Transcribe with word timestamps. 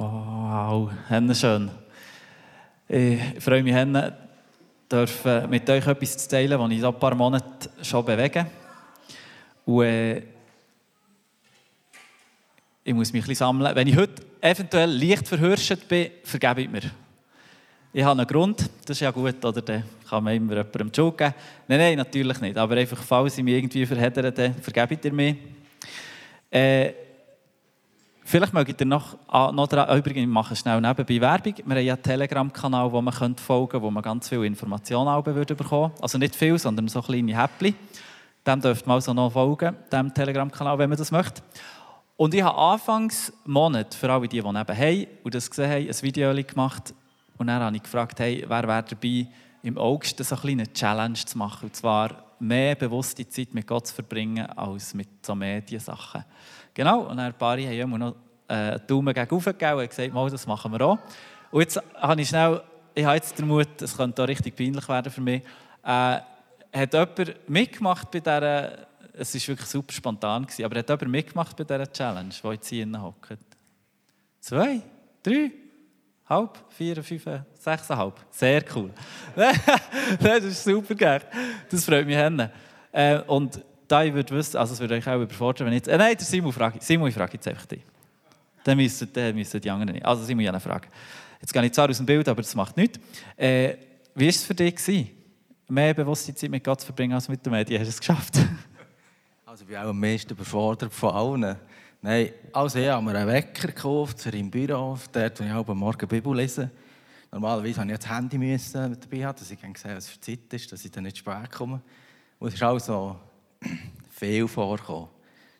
Wow, 0.00 0.92
Henne 1.08 1.34
schön. 1.34 1.68
Ich 2.86 3.20
freue 3.42 3.64
mich, 3.64 3.74
Henne, 3.74 4.16
dürfen 4.88 5.50
mit 5.50 5.68
euch 5.68 5.84
etwas 5.84 6.18
zu 6.18 6.28
teilen, 6.28 6.56
was 6.56 6.70
ich 6.70 6.80
seit 6.80 6.94
ein 6.94 7.00
paar 7.00 7.16
Monaten 7.16 7.68
schon 7.82 8.04
bewege. 8.04 8.46
Und 9.66 9.82
äh, 9.82 10.22
ich 12.84 12.94
muss 12.94 13.12
mich 13.12 13.24
ein 13.24 13.26
bisschen 13.26 13.34
sammeln. 13.34 13.74
Wenn 13.74 13.88
ich 13.88 13.96
heute 13.96 14.22
eventuell 14.40 14.88
leicht 14.88 15.26
verhirscht 15.26 15.88
bin, 15.88 16.12
vergebe 16.22 16.62
ich 16.62 16.70
mir. 16.70 16.82
Ich 17.92 18.04
habe 18.04 18.20
einen 18.20 18.28
Grund, 18.28 18.70
das 18.84 18.98
ist 18.98 19.00
ja 19.00 19.10
gut, 19.10 19.44
oder? 19.44 19.62
Dann 19.62 19.82
kann 20.08 20.22
man 20.22 20.32
immer 20.32 20.58
jemandem 20.58 20.92
die. 20.92 21.10
Nein, 21.22 21.34
nein, 21.66 21.96
natürlich 21.96 22.40
nicht. 22.40 22.56
Aber 22.56 22.76
einfach, 22.76 23.02
falls 23.02 23.36
ich 23.36 23.42
mich 23.42 23.54
irgendwie 23.54 23.84
verheddere, 23.84 24.30
dann 24.30 24.54
vergebe 24.54 24.96
ich 25.08 25.12
mir. 25.12 25.36
Äh, 26.52 27.07
Vielleicht 28.30 28.52
mögt 28.52 28.78
ihr 28.78 28.86
noch, 28.86 29.16
noch 29.32 29.68
dran, 29.68 29.98
übrigens, 29.98 30.24
ich 30.24 30.28
mache 30.28 30.54
schnell 30.54 30.82
nebenbei 30.82 31.18
Werbung. 31.18 31.54
Wir 31.64 31.76
haben 31.76 31.86
ja 31.86 31.94
einen 31.94 32.02
Telegram-Kanal, 32.02 32.92
wo 32.92 33.00
man 33.00 33.14
folgen 33.14 33.36
könnte, 33.38 33.80
wo 33.80 33.90
man 33.90 34.02
ganz 34.02 34.28
viele 34.28 34.44
Informationen 34.44 35.24
würde 35.24 35.54
bekommen 35.54 35.92
Also 36.02 36.18
nicht 36.18 36.36
viel, 36.36 36.58
sondern 36.58 36.88
so 36.88 37.00
kleine 37.00 37.40
Häppchen. 37.40 37.74
Dem 38.46 38.60
dürft 38.60 38.86
man 38.86 38.96
also 38.96 39.14
noch 39.14 39.32
folgen, 39.32 39.74
dem 39.90 40.12
Telegram-Kanal, 40.12 40.78
wenn 40.78 40.90
man 40.90 40.98
das 40.98 41.10
möchte. 41.10 41.40
Und 42.18 42.34
ich 42.34 42.42
habe 42.42 42.58
anfangs 42.58 43.32
Monat, 43.46 43.94
für 43.94 44.12
alle 44.12 44.28
die, 44.28 44.42
die 44.42 44.52
neben 44.52 44.76
haben 44.76 45.06
und 45.24 45.34
das 45.34 45.48
gesehen 45.48 45.70
haben, 45.70 45.88
ein 45.88 46.02
Video 46.02 46.34
gemacht. 46.34 46.92
Und 47.38 47.46
dann 47.46 47.62
habe 47.62 47.76
ich 47.76 47.82
gefragt, 47.82 48.20
hey, 48.20 48.44
wer 48.46 48.68
wäre 48.68 48.84
dabei, 48.90 49.26
im 49.62 49.78
August 49.78 50.22
so 50.22 50.34
eine 50.34 50.42
kleine 50.42 50.72
Challenge 50.74 51.14
zu 51.14 51.38
machen. 51.38 51.64
Und 51.64 51.76
zwar 51.76 52.24
mehr 52.40 52.74
bewusste 52.74 53.26
Zeit 53.26 53.54
mit 53.54 53.66
Gott 53.66 53.86
zu 53.86 53.94
verbringen, 53.94 54.44
als 54.50 54.92
mit 54.92 55.08
so 55.24 55.34
Mediensachen. 55.34 56.26
Genau, 56.78 57.00
und 57.10 57.18
ein 57.18 57.34
paar 57.34 57.56
haben 57.58 57.72
immer 57.72 57.98
noch 57.98 58.14
äh, 58.46 58.54
einen 58.54 58.86
Daumen 58.86 59.12
gegen 59.12 59.28
und 59.28 59.42
gesagt, 59.88 60.32
das 60.32 60.46
machen 60.46 60.70
wir 60.70 60.80
auch. 60.82 60.98
Und 61.50 61.62
jetzt 61.62 61.82
habe 61.96 62.20
ich 62.20 62.28
schnell, 62.28 62.62
ich 62.94 63.04
habe 63.04 63.16
jetzt 63.16 63.36
den 63.36 63.48
Mut, 63.48 63.82
es 63.82 63.96
könnte 63.96 64.22
auch 64.22 64.28
richtig 64.28 64.54
peinlich 64.54 64.88
werden 64.88 65.10
für 65.10 65.20
mich, 65.20 65.42
äh, 65.82 65.88
hat 65.88 66.92
jemand 66.92 67.48
mitgemacht 67.50 68.08
bei 68.12 68.20
dieser, 68.20 68.86
es 69.12 69.34
war 69.34 69.48
wirklich 69.48 69.68
super 69.68 69.92
spontan, 69.92 70.44
gewesen, 70.44 70.64
aber 70.64 70.78
hat 70.78 70.88
jemand 70.88 71.10
mitgemacht 71.10 71.56
bei 71.56 71.64
dieser 71.64 71.90
Challenge, 71.90 72.32
die 72.40 72.48
jetzt 72.48 72.68
hier 72.68 73.02
hockt? 73.02 73.38
Zwei? 74.38 74.80
Drei? 75.20 75.50
Halb? 76.28 76.58
Vier? 76.68 77.02
Fünf? 77.02 77.24
Sechseinhalb? 77.54 78.14
Sehr 78.30 78.62
cool. 78.76 78.92
das 80.20 80.44
ist 80.44 80.62
super, 80.62 80.94
gell? 80.94 81.22
Das 81.68 81.84
freut 81.84 82.06
mich. 82.06 82.16
Äh, 82.92 83.20
und 83.26 83.64
da 83.88 84.04
ich 84.04 84.12
würde 84.12 84.34
wissen, 84.34 84.56
also 84.58 84.74
es 84.74 84.80
würde 84.80 84.94
euch 84.94 85.08
auch 85.08 85.20
überfordern, 85.20 85.66
wenn 85.66 85.72
ich 85.72 85.78
jetzt... 85.78 85.88
Äh, 85.88 85.98
nein, 85.98 86.16
der 86.16 86.26
Simon 86.26 86.52
frage, 86.52 86.78
Simon, 86.80 87.08
ich 87.08 87.14
frage 87.14 87.32
jetzt 87.34 87.48
einfach 87.48 87.66
dich. 87.66 87.82
Dann 88.62 88.76
müssen, 88.76 89.10
dann 89.12 89.34
müssen 89.34 89.60
die 89.60 89.70
anderen 89.70 89.94
nicht. 89.94 90.04
Also 90.04 90.24
Simon, 90.24 90.42
ich 90.42 90.48
habe 90.48 90.56
eine 90.56 90.60
Frage. 90.60 90.88
Jetzt 91.40 91.52
gehe 91.52 91.64
ich 91.64 91.72
zwar 91.72 91.88
aus 91.88 91.96
dem 91.96 92.06
Bild, 92.06 92.28
aber 92.28 92.42
das 92.42 92.54
macht 92.54 92.76
nichts. 92.76 92.98
Äh, 93.36 93.74
wie 94.14 94.24
war 94.24 94.28
es 94.28 94.44
für 94.44 94.54
dich, 94.54 94.76
gewesen, 94.76 95.10
mehr 95.68 95.94
bewusste 95.94 96.34
Zeit 96.34 96.50
mit 96.50 96.62
Gott 96.64 96.80
zu 96.80 96.86
verbringen 96.86 97.14
als 97.14 97.28
mit 97.28 97.44
den 97.44 97.52
Medien? 97.52 97.80
Hast 97.80 97.88
du 97.88 97.90
es 97.90 97.98
geschafft? 97.98 98.38
Also 99.46 99.62
ich 99.62 99.68
bin 99.70 99.78
auch 99.78 99.88
am 99.88 99.98
meisten 99.98 100.30
überfordert 100.30 100.92
von 100.92 101.10
allen. 101.10 101.56
Nein, 102.02 102.30
also 102.52 102.78
ich 102.78 102.86
habe 102.86 103.02
mir 103.02 103.16
einen 103.16 103.26
Wecker 103.26 103.68
gekauft 103.68 104.20
für 104.20 104.28
im 104.28 104.50
Büro, 104.50 104.98
dort, 105.10 105.40
wo 105.40 105.44
ich 105.44 105.50
am 105.50 105.78
Morgen 105.78 106.06
Bibel 106.06 106.36
lese. 106.36 106.70
Normalerweise 107.32 107.80
habe 107.80 107.90
ich 107.90 107.98
das 107.98 108.10
Handy 108.10 108.36
müssen 108.36 108.96
dabei 109.00 109.26
haben, 109.26 109.38
dass 109.38 109.50
ich 109.50 109.58
sehen 109.58 109.96
was 109.96 110.10
für 110.10 110.20
Zeit 110.20 110.52
ist, 110.52 110.70
dass 110.70 110.84
ich 110.84 110.90
dann 110.90 111.04
nicht 111.04 111.16
spät 111.16 111.50
komme. 111.50 111.80
Und 112.38 112.48
es 112.48 112.54
ist 112.54 112.62
auch 112.62 112.78
so 112.78 113.16
viel 114.10 114.48
vorgekommen, 114.48 115.08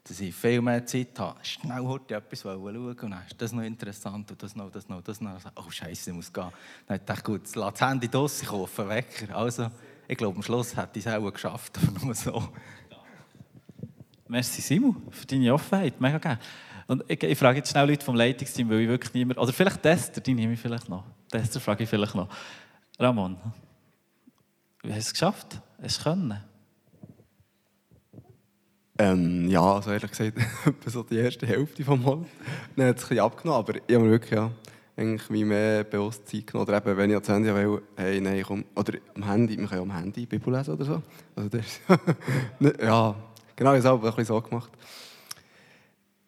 dass 0.04 0.20
ich 0.20 0.34
viel 0.34 0.60
mehr 0.60 0.84
Zeit 0.84 1.18
habe, 1.18 1.38
schnell 1.44 1.82
heute 1.82 2.14
etwas 2.14 2.40
schauen 2.40 2.76
und 2.76 3.02
dann 3.02 3.22
ist 3.26 3.40
das 3.40 3.52
noch 3.52 3.62
interessant 3.62 4.30
und 4.30 4.42
das 4.42 4.56
noch, 4.56 4.70
das 4.70 4.88
noch, 4.88 5.02
das 5.02 5.20
noch. 5.20 5.38
Oh 5.56 5.70
Scheiße, 5.70 6.10
ich 6.10 6.16
muss 6.16 6.32
gehen. 6.32 6.50
Dann 6.86 7.00
dachte 7.04 7.12
ich, 7.18 7.24
gut, 7.24 7.54
lass 7.54 7.74
das 7.74 7.88
Handy 7.88 8.08
draussen 8.08 8.48
kaufen, 8.48 8.88
Wecker. 8.88 9.36
Also, 9.36 9.70
ich 10.06 10.16
glaube, 10.16 10.36
am 10.36 10.42
Schluss 10.42 10.76
hätte 10.76 10.98
ich 10.98 11.06
es 11.06 11.12
auch 11.12 11.30
geschafft, 11.30 11.78
aber 11.86 12.04
nur 12.04 12.14
so. 12.14 12.48
Merci 14.26 14.60
Simon 14.60 14.96
für 15.10 15.26
deine 15.26 15.54
Offenheit, 15.54 16.00
mega 16.00 16.18
gerne. 16.18 16.38
Und 16.86 17.04
ich, 17.06 17.22
ich, 17.22 17.38
frage 17.38 17.58
jetzt 17.58 17.70
schnell 17.70 17.86
Leute 17.86 18.04
vom 18.04 18.14
Leitungsteam, 18.14 18.68
weil 18.70 18.80
ich 18.80 18.88
wirklich 18.88 19.12
niemand, 19.12 19.38
oder 19.38 19.52
vielleicht 19.52 19.82
Tester, 19.82 20.22
die 20.22 20.32
nehme 20.32 20.54
ich 20.54 20.60
vielleicht 20.60 20.88
noch. 20.88 21.04
Tester 21.30 21.60
frage 21.60 21.84
ich 21.84 21.90
vielleicht 21.90 22.14
noch. 22.14 22.28
Ramon, 22.98 23.36
wie 24.82 24.88
hast 24.90 24.96
du 24.96 25.08
es 25.08 25.12
geschafft? 25.12 25.60
Hast 25.82 25.98
du 25.98 26.02
können? 26.04 26.47
Ähm, 29.00 29.48
ja, 29.48 29.62
also 29.62 29.92
ehrlich 29.92 30.10
gesagt, 30.10 30.38
so 30.86 31.04
die 31.04 31.18
erste 31.18 31.46
Hälfte 31.46 31.84
vom 31.84 32.02
Mal. 32.02 32.26
Dann 32.74 32.88
hat 32.88 32.98
es 32.98 33.10
ein 33.10 33.20
abgenommen, 33.20 33.60
aber 33.60 33.74
ich 33.76 33.94
habe 33.94 34.04
mir 34.04 34.10
wirklich 34.10 34.32
ja, 34.32 34.50
eigentlich 34.96 35.30
mehr 35.30 35.84
Bewusstsein 35.84 36.44
genommen. 36.44 36.68
Oder 36.68 36.78
eben, 36.78 36.96
wenn 36.96 37.10
ich 37.10 37.14
ans 37.14 37.28
Handy 37.28 37.54
will, 37.54 37.82
hey, 37.96 38.20
nein, 38.20 38.42
komm, 38.44 38.64
oder 38.74 38.98
am 39.14 39.24
Handy, 39.24 39.56
man 39.56 39.68
kann 39.68 39.78
ja 39.78 39.82
am 39.82 39.96
Handy 39.96 40.26
Bibel 40.26 40.52
lesen 40.52 40.74
oder 40.74 40.84
so. 40.84 41.02
Also 41.36 41.48
das 41.48 41.80
ja, 42.80 43.14
genau, 43.54 43.74
ich 43.74 43.76
habe 43.76 43.78
es 43.78 43.86
auch 43.86 43.98
ein 43.98 44.00
bisschen 44.02 44.24
so 44.24 44.40
gemacht. 44.40 44.72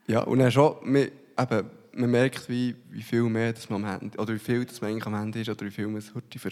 Ja, 0.07 0.21
und 0.21 0.39
dann 0.39 0.53
schon, 0.53 0.77
man, 0.85 1.09
eben, 1.39 1.71
man 1.95 2.11
merkt, 2.11 2.49
wie, 2.49 2.77
wie 2.91 3.03
viel 3.03 3.25
mehr 3.25 3.53
dass 3.53 3.69
man 3.69 3.85
am 3.85 3.91
Handy, 3.91 4.17
oder 4.17 4.33
wie 4.33 4.39
viel 4.39 4.65
dass 4.65 4.81
man 4.81 4.93
eigentlich 4.93 5.07
am 5.07 5.17
Handy 5.17 5.41
ist, 5.41 5.49
oder 5.49 5.67
wie 5.67 5.73
viel 5.73 5.89
man 5.89 5.97
es 5.97 6.15
heute 6.15 6.39
für 6.39 6.49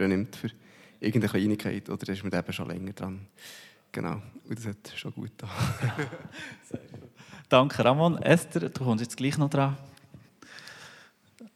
irgendeine 1.00 1.28
Kleinigkeit, 1.28 1.88
oder 1.88 2.12
ist 2.12 2.24
man 2.24 2.32
eben 2.32 2.52
schon 2.52 2.68
länger 2.68 2.92
dran. 2.92 3.20
Genau, 3.98 4.22
und 4.48 4.56
das 4.56 4.64
hat 4.64 4.92
schon 4.94 5.12
gut 5.12 5.36
getan. 5.36 5.50
Danke, 7.48 7.84
Ramon. 7.84 8.22
Esther, 8.22 8.68
du 8.68 8.84
kommst 8.84 9.02
jetzt 9.02 9.16
gleich 9.16 9.36
noch 9.36 9.50
dran. 9.50 9.76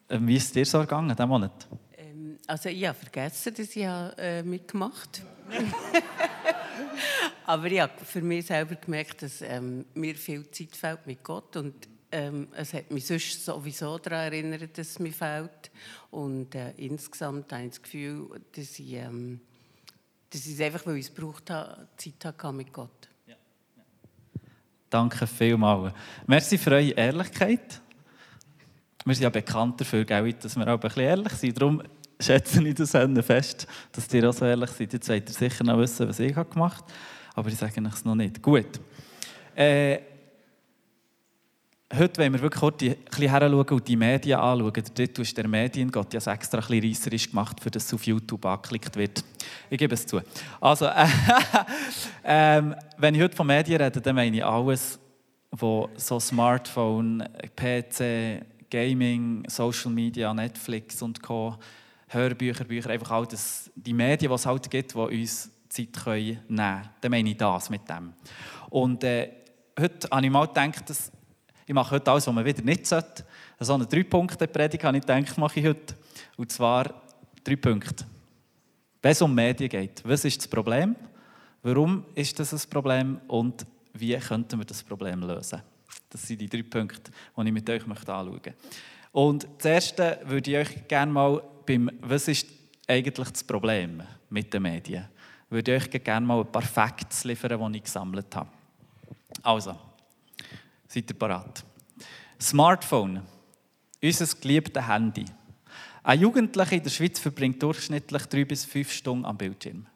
Ähm, 0.09 0.27
wie 0.27 0.35
ist 0.35 0.47
es 0.47 0.53
dir 0.53 0.67
so 0.67 0.81
gegangen, 0.81 1.09
diesen 1.09 1.29
Monat? 1.29 1.69
Ähm, 1.97 2.39
also 2.49 2.69
ich 2.69 2.85
habe 2.85 2.99
vergessen, 2.99 3.55
dass 3.55 3.77
ich 3.77 3.85
äh, 3.85 4.43
mitgemacht 4.43 5.23
habe. 5.53 5.67
Aber 7.47 7.67
ich 7.67 7.79
habe 7.79 7.93
für 8.05 8.23
mich 8.23 8.47
selber 8.47 8.75
gemerkt, 8.75 9.23
dass 9.23 9.41
ähm, 9.43 9.85
mir 9.95 10.17
viel 10.17 10.51
Zeit 10.51 10.75
fehlt 10.75 11.07
mit 11.07 11.23
Gott 11.23 11.57
und 11.57 11.87
ähm, 12.11 12.49
es 12.57 12.75
hat 12.75 12.91
mich 12.91 13.07
sonst 13.07 13.45
sowieso 13.45 13.99
daran 13.99 14.33
erinnert, 14.33 14.77
dass 14.77 14.91
es 14.91 14.99
mir 14.99 15.13
fehlt. 15.13 15.71
Und 16.11 16.57
äh, 16.57 16.73
insgesamt 16.73 17.53
habe 17.53 17.63
ich 17.63 17.69
das 17.69 17.83
Gefühl, 17.83 18.31
dass 18.51 18.81
ich, 18.81 18.95
ähm, 18.95 19.41
ich 20.35 20.55
es 20.55 20.61
einfach, 20.61 20.87
weil 20.87 20.97
ich 20.97 21.07
es 21.07 21.15
braucht 21.15 21.51
habe, 21.51 21.89
Zeit 21.97 22.25
hatte 22.25 22.53
mit 22.53 22.73
Gott. 22.73 23.09
Ja. 23.27 23.35
Ja. 23.77 23.83
Danke 24.91 25.27
vielmals. 25.27 25.93
Merci 26.27 26.59
für 26.59 26.73
eure 26.73 26.91
Ehrlichkeit. 26.91 27.81
Wir 29.05 29.15
sind 29.15 29.25
ja 29.25 29.31
bekannt 29.31 29.81
dafür, 29.81 30.05
dass 30.05 30.57
wir 30.57 30.67
auch 30.69 30.75
ein 30.75 30.81
bisschen 30.81 31.03
ehrlich 31.03 31.33
sind. 31.33 31.61
Darum 31.61 31.83
schätze 32.21 32.63
ich 32.67 32.75
das 32.75 32.93
fest, 33.27 33.67
dass 33.91 34.13
ihr 34.15 34.29
auch 34.29 34.33
so 34.33 34.45
ehrlich 34.45 34.71
seid. 34.71 34.93
Jetzt 34.93 35.09
wollt 35.09 35.29
ihr 35.29 35.35
sicher 35.35 35.65
noch 35.65 35.79
wissen, 35.79 36.09
was 36.09 36.21
ich 36.21 36.35
gemacht 36.35 36.85
habe 36.85 36.93
aber 37.35 37.49
ich 37.49 37.57
sage 37.57 37.83
es 37.83 38.05
noch 38.05 38.15
nicht. 38.15 38.43
Gut. 38.43 38.81
Äh, 39.55 39.99
heute 41.99 42.21
wollen 42.21 42.33
wir 42.33 42.41
wirklich 42.41 42.61
kurz 42.61 42.83
ein 42.83 42.97
bisschen 43.11 43.55
und 43.55 43.89
die 43.89 43.97
Medien 43.97 44.39
anschauen. 44.39 44.73
Der 44.73 44.85
Titel 44.85 45.23
ist 45.23 45.37
«Der 45.37 45.47
Mediengott». 45.47 46.15
Ich 46.15 46.27
extra 46.27 46.59
ein 46.59 46.67
bisschen 46.67 46.85
reisserisch 46.85 47.31
gemacht, 47.31 47.61
für 47.61 47.71
das 47.71 47.85
es 47.85 47.95
auf 47.95 48.05
YouTube 48.07 48.45
angeklickt 48.47 48.97
wird. 48.97 49.23
Ich 49.69 49.79
gebe 49.79 49.95
es 49.95 50.07
zu. 50.07 50.21
Also, 50.61 50.87
äh, 50.87 51.07
äh, 52.59 52.63
wenn 52.97 53.15
ich 53.15 53.21
heute 53.21 53.37
von 53.37 53.47
Medien 53.47 53.81
rede, 53.81 54.01
dann 54.01 54.15
meine 54.15 54.37
ich 54.37 54.45
alles, 54.45 54.99
wo 55.51 55.91
so 55.97 56.19
Smartphone, 56.19 57.25
PC, 57.57 58.43
Gaming, 58.71 59.45
Social 59.49 59.91
Media, 59.91 60.33
Netflix 60.33 61.03
und 61.03 61.23
Co., 61.23 61.57
Hörbücher, 62.09 62.65
Bücher, 62.65 62.91
einfach 62.91 63.11
all 63.11 63.27
das, 63.27 63.71
die 63.75 63.95
Medien, 63.95 64.31
die 64.31 64.35
es 64.35 64.47
halt 64.47 64.71
gibt, 64.71 64.95
die 64.95 64.99
uns 64.99 65.51
Zeit 65.69 65.93
können 66.05 66.25
nehmen 66.25 66.39
können. 66.49 66.89
Dann 67.01 67.11
meine 67.11 67.31
ich 67.31 67.37
das 67.37 67.71
mit 67.71 67.89
dem. 67.89 68.13
Und 68.69 69.05
äh, 69.05 69.31
heute 69.79 70.09
habe 70.11 70.25
ich 70.25 70.33
mal 70.33 70.47
gedacht, 70.47 70.89
dass 70.89 71.11
ich 71.67 71.75
mache 71.75 71.93
heute 71.93 72.11
alles, 72.11 72.27
was 72.27 72.35
man 72.35 72.45
wieder 72.45 72.63
nicht 72.63 72.87
sollte. 72.87 73.25
So 73.61 73.75
eine 73.75 73.87
Drei-Punkte-Predigt 73.87 74.83
habe 74.85 74.97
ich 74.97 75.07
gedacht, 75.07 75.39
mache 75.39 75.61
ich 75.61 75.67
heute. 75.67 75.95
Und 76.37 76.51
zwar 76.51 77.03
drei 77.45 77.57
Punkte. 77.57 78.05
Wenn 79.01 79.13
es 79.13 79.23
um 79.23 79.35
Medien 79.35 79.69
geht, 79.69 80.03
was 80.05 80.25
ist 80.25 80.39
das 80.39 80.49
Problem? 80.49 80.97
Warum 81.63 82.05
ist 82.15 82.39
das 82.39 82.53
ein 82.53 82.71
Problem? 82.71 83.21
Und 83.29 83.67
wie 83.95 84.17
könnten 84.17 84.59
wir 84.59 84.65
das 84.65 84.83
Problem 84.83 85.21
lösen? 85.21 85.63
Das 86.11 86.27
sind 86.27 86.41
die 86.41 86.49
drei 86.49 86.63
Punkte, 86.63 87.11
die 87.37 87.47
ich 87.47 87.53
mit 87.53 87.69
euch 87.69 87.87
anschauen 87.87 88.31
möchte. 88.31 88.55
Und 89.13 89.47
das 89.59 89.67
erste 89.67 90.21
würde 90.25 90.51
ich 90.51 90.57
euch 90.57 90.89
gerne 90.89 91.13
mal 91.13 91.43
beim, 91.67 91.91
was 92.01 92.29
ist 92.29 92.47
eigentlich 92.89 93.29
das 93.29 93.45
Problem 93.45 94.03
mit 94.31 94.53
den 94.53 94.63
Medien? 94.63 95.09
würde 95.53 95.77
ich 95.77 95.83
euch 95.83 96.03
gerne 96.03 96.27
mal 96.27 96.41
ein 96.41 96.51
paar 96.51 96.63
Facts 96.63 97.25
liefern, 97.25 97.73
die 97.73 97.79
ich 97.79 97.85
gesammelt 97.85 98.35
habe. 98.35 98.49
Also, 99.43 99.77
seid 100.93 101.11
ihr 101.11 101.19
bereit? 101.19 101.65
Smartphone, 102.41 103.23
unser 104.03 104.27
geliebtes 104.41 104.87
Handy. 104.87 105.25
Ein 106.03 106.21
Jugendlicher 106.21 106.73
in 106.73 106.83
der 106.83 106.91
Schweiz 106.91 107.19
verbringt 107.19 107.63
durchschnittlich 107.63 108.27
drei 108.27 108.45
bis 108.45 108.65
fünf 108.65 108.93
Stunden 108.93 109.25
am 109.25 109.39
Bildschirm. 109.39 109.87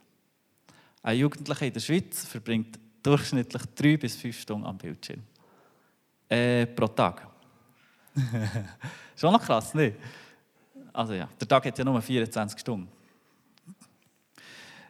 Ein 1.03 1.19
Jugendlicher 1.19 1.67
in 1.67 1.73
der 1.73 1.81
Schweiz 1.81 2.25
verbringt 2.25 2.79
durchschnittlich 3.03 3.63
drei 3.75 3.97
bis 3.97 4.17
fünf 4.17 4.41
Stunden 4.41 4.67
am 4.67 4.79
Bildschirm. 4.79 5.23
Äh, 6.29 6.67
pro 6.67 6.87
Tag. 6.89 7.27
Schon 9.17 9.33
noch 9.33 9.45
krass, 9.45 9.75
nicht? 9.75 9.97
Also 10.93 11.13
ja, 11.13 11.29
der 11.39 11.49
Tag 11.49 11.67
hat 11.67 11.79
ja 11.79 11.85
nur 11.85 12.01
24 12.01 12.59
Stunden. 12.59 12.89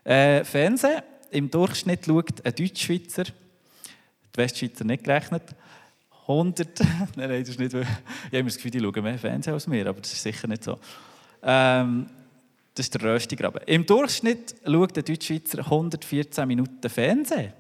Äh, 0.05 0.45
Fernsehen. 0.45 1.03
Im 1.31 1.51
Durchschnitt 1.51 2.07
schaut 2.07 2.47
ein 2.47 2.55
Deutschschweizer, 2.55 3.25
die 3.25 4.37
Westschweizer 4.37 4.85
nicht 4.85 5.03
gerechnet, 5.03 5.43
100, 6.29 6.81
nein, 6.81 7.09
nein, 7.17 7.41
das 7.41 7.51
ist 7.51 7.59
nicht, 7.59 7.73
ich 7.73 7.87
habe 7.87 7.97
immer 8.33 8.49
das 8.49 8.57
Gefühl, 8.57 8.71
die 8.73 8.81
schauen 8.81 9.03
mehr 9.03 9.19
Fernsehen 9.19 9.55
als 9.55 9.71
wir, 9.71 9.87
aber 9.87 10.01
das 10.01 10.13
ist 10.13 10.23
sicher 10.23 10.49
nicht 10.49 10.65
so. 10.65 10.79
Ähm, 11.43 12.07
das 12.75 12.87
ist 12.87 12.95
der 12.95 13.03
Röstigraben. 13.03 13.63
Im 13.67 13.87
Durchschnitt 13.87 14.55
schaut 14.65 14.97
der 14.97 15.03
Deutschschweizer 15.03 15.61
114 15.61 16.47
Minuten 16.47 16.91
Fernsehen. 16.91 17.53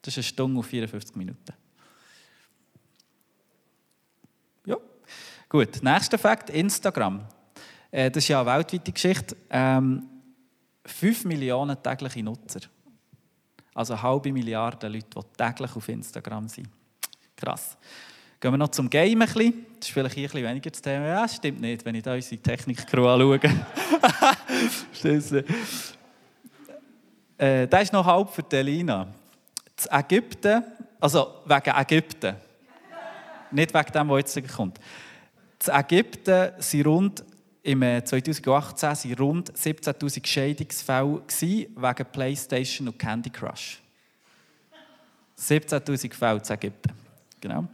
Das 0.00 0.14
ist 0.14 0.18
eine 0.18 0.24
Stunde 0.24 0.58
auf 0.60 0.66
54 0.66 1.14
Minuten. 1.16 1.52
Ja. 4.64 4.76
Gut, 5.48 5.82
nächster 5.82 6.16
Fakt: 6.16 6.48
Instagram. 6.50 7.20
Äh, 7.90 8.10
das 8.10 8.24
ist 8.24 8.28
ja 8.28 8.40
eine 8.40 8.50
weltweite 8.50 8.92
Geschichte. 8.92 9.36
Ähm, 9.50 10.04
5 10.86 11.26
Millionen 11.26 11.80
tägliche 11.82 12.22
Nutzer. 12.22 12.60
Also 13.74 13.92
eine 13.94 14.02
halbe 14.02 14.32
Milliarde 14.32 14.88
Leute, 14.88 15.06
die 15.14 15.36
täglich 15.36 15.76
auf 15.76 15.88
Instagram 15.88 16.48
sind. 16.48 16.68
Krass. 17.42 17.76
Gehen 18.38 18.52
wir 18.52 18.58
noch 18.58 18.68
zum 18.68 18.88
Game 18.88 19.20
ein 19.20 19.26
bisschen. 19.26 19.66
Das 19.80 19.88
ist 19.88 19.92
vielleicht 19.92 20.14
hier 20.14 20.28
ein 20.28 20.30
bisschen 20.30 20.48
weniger 20.48 20.70
das 20.70 20.80
Thema. 20.80 21.08
Ja, 21.08 21.22
das 21.22 21.34
stimmt 21.34 21.60
nicht, 21.60 21.84
wenn 21.84 21.96
ich 21.96 22.04
da 22.04 22.14
unsere 22.14 22.40
Technik-Crew 22.40 23.08
anschaue. 23.08 23.40
äh, 27.38 27.66
das 27.66 27.82
ist 27.82 27.92
noch 27.92 28.06
halb 28.06 28.30
für 28.30 28.44
Delina. 28.44 29.08
Das 29.74 29.88
Ägypten, 29.90 30.62
also 31.00 31.42
wegen 31.44 31.76
Ägypten. 31.76 32.36
nicht 33.50 33.74
wegen 33.74 33.92
dem, 33.92 34.08
was 34.08 34.36
jetzt 34.36 34.54
kommt. 34.54 34.78
Das 35.58 35.66
Ägypten 35.68 36.52
sind 36.58 36.86
rund 36.86 37.24
im 37.64 37.80
2018 37.80 38.88
waren 38.88 39.14
rund 39.18 39.52
17.000 39.52 40.26
Scheidungsfälle 40.26 41.22
wegen 41.28 42.06
Playstation 42.12 42.86
und 42.86 42.98
Candy 42.98 43.30
Crush. 43.30 43.80
17.000 45.36 46.14
Fälle 46.14 46.40
zu 46.40 46.52
Ägypten. 46.52 47.01
Genau. 47.42 47.66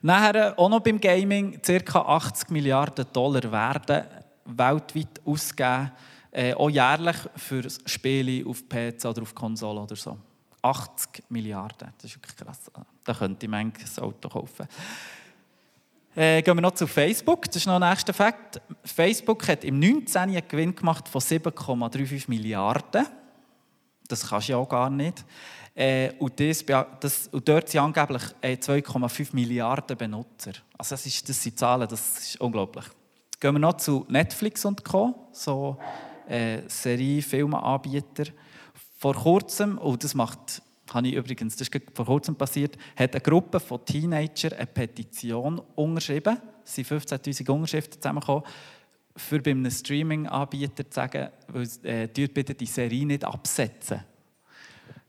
Nachher 0.00 0.58
auch 0.58 0.68
noch 0.68 0.80
beim 0.80 1.00
Gaming 1.00 1.60
ca. 1.62 2.00
80 2.00 2.50
Milliarden 2.50 3.06
Dollar 3.12 3.52
werden 3.52 4.04
weltweit 4.44 5.20
ausgegeben, 5.24 5.92
äh, 6.32 6.54
auch 6.54 6.70
jährlich 6.70 7.16
für 7.36 7.68
Spiele 7.86 8.48
auf 8.48 8.68
PC 8.68 9.04
oder 9.04 9.22
auf 9.22 9.34
Konsole 9.34 9.80
oder 9.80 9.94
so. 9.94 10.18
80 10.62 11.24
Milliarden, 11.28 11.92
das 11.98 12.10
ist 12.10 12.16
wirklich 12.16 12.36
krass. 12.36 12.70
Da 13.04 13.14
könnte 13.14 13.46
ich 13.46 13.50
manches 13.50 13.98
Auto 13.98 14.28
kaufen. 14.28 14.66
Äh, 16.14 16.42
gehen 16.42 16.56
wir 16.56 16.62
noch 16.62 16.74
zu 16.74 16.86
Facebook. 16.86 17.46
Das 17.46 17.56
ist 17.56 17.66
noch 17.66 17.78
der 17.78 17.90
nächste 17.90 18.12
Fakt. 18.12 18.60
Facebook 18.84 19.46
hat 19.46 19.64
im 19.64 19.78
19. 19.78 20.22
einen 20.22 20.48
Gewinn 20.48 20.74
gemacht 20.74 21.08
von 21.08 21.20
7,35 21.20 22.24
Milliarden. 22.28 23.06
Das 24.08 24.28
kannst 24.28 24.48
du 24.48 24.52
ja 24.52 24.58
auch 24.58 24.68
gar 24.68 24.90
nicht. 24.90 25.24
Äh, 25.74 26.12
und, 26.18 26.38
das, 26.38 26.64
das, 27.00 27.28
und 27.28 27.48
dort 27.48 27.68
sind 27.68 27.80
angeblich 27.80 28.22
äh, 28.40 28.54
2,5 28.54 29.28
Milliarden 29.32 29.96
Benutzer. 29.96 30.52
Also 30.76 30.94
das, 30.94 31.06
ist, 31.06 31.28
das 31.28 31.42
sind 31.42 31.58
Zahlen, 31.58 31.88
das 31.88 32.18
ist 32.18 32.40
unglaublich. 32.40 32.84
Gehen 33.40 33.54
wir 33.54 33.58
noch 33.58 33.78
zu 33.78 34.04
Netflix 34.08 34.64
und 34.64 34.84
Co., 34.84 35.28
so 35.32 35.78
äh, 36.28 36.58
Serie-, 36.68 37.22
Filmanbieter. 37.22 38.24
Vor 38.98 39.14
kurzem, 39.14 39.78
und 39.78 40.04
das 40.04 40.14
macht 40.14 40.62
habe 40.92 41.08
ich 41.08 41.14
übrigens, 41.14 41.56
das 41.56 41.68
ist 41.68 41.82
vor 41.94 42.04
kurzem 42.04 42.34
passiert, 42.34 42.76
hat 42.96 43.12
eine 43.12 43.20
Gruppe 43.20 43.60
von 43.60 43.84
Teenagern 43.84 44.52
eine 44.52 44.66
Petition 44.66 45.60
unterschrieben. 45.74 46.38
Es 46.64 46.74
sind 46.74 46.86
15'000 46.86 47.50
Unterschriften 47.50 48.00
zusammengekommen, 48.00 48.44
für 49.16 49.40
bei 49.40 49.50
einem 49.50 49.70
Streaming-Anbieter 49.70 50.88
zu 50.88 50.94
sagen, 50.94 51.28
äh, 51.82 52.08
bitte 52.08 52.54
die 52.54 52.66
Serie 52.66 53.06
nicht 53.06 53.24
absetzen. 53.24 54.00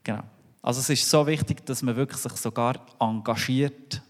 Genau. 0.04 0.24
Also 0.64 0.80
es 0.80 0.90
ist 0.90 1.08
so 1.08 1.28
wichtig, 1.28 1.64
dass 1.66 1.84
man 1.84 1.96
wirklich 1.96 2.20
sich 2.20 2.32
sogar 2.34 2.84
engagiert 3.00 4.02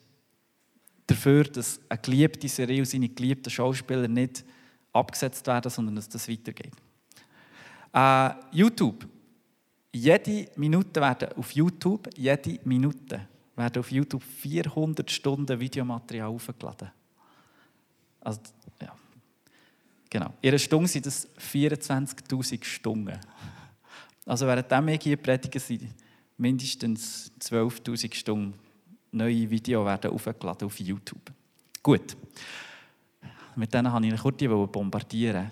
dafür, 1.06 1.44
dass 1.44 1.82
eine 1.90 2.00
geliebte 2.00 2.48
Serie 2.48 2.80
und 2.80 2.86
seine 2.86 3.10
geliebten 3.10 3.50
Schauspieler 3.50 4.08
nicht 4.08 4.46
abgesetzt 4.94 5.46
werden, 5.48 5.70
sondern 5.70 5.96
dass 5.96 6.08
das 6.08 6.30
weitergeht. 6.30 6.72
Äh, 7.92 8.30
YouTube 8.52 9.06
jede 9.94 10.48
Minute 10.56 11.00
werden 11.00 11.30
auf 11.38 11.52
YouTube, 11.52 12.10
jede 12.18 12.60
Minute 12.66 13.28
werden 13.56 13.80
auf 13.80 13.92
YouTube 13.92 14.24
400 14.24 15.10
Stunden 15.10 15.60
Videomaterial 15.60 16.30
aufgeladen. 16.30 16.90
Also, 18.22 18.42
ja. 18.82 18.96
Genau. 20.10 20.34
In 20.42 20.50
einer 20.50 20.58
Stunde 20.58 20.88
sind 20.88 21.06
das 21.06 21.28
24.000 21.38 22.64
Stunden. 22.64 23.20
Also 24.26 24.48
während 24.48 24.72
wir 24.72 24.94
hier 24.96 25.18
predigen, 25.18 25.60
sind 25.60 25.84
mindestens 26.38 27.32
12.000 27.40 28.14
Stunden 28.14 28.54
neue 29.12 29.50
Videos 29.50 29.86
werden 29.86 30.12
aufgeladen 30.12 30.66
auf 30.66 30.80
YouTube. 30.80 31.32
Gut. 31.82 32.18
Mit 33.56 33.74
denen 33.74 33.92
wollte 33.94 34.08
ich 34.08 34.50
kurz 34.50 34.72
bombardieren. 34.72 35.52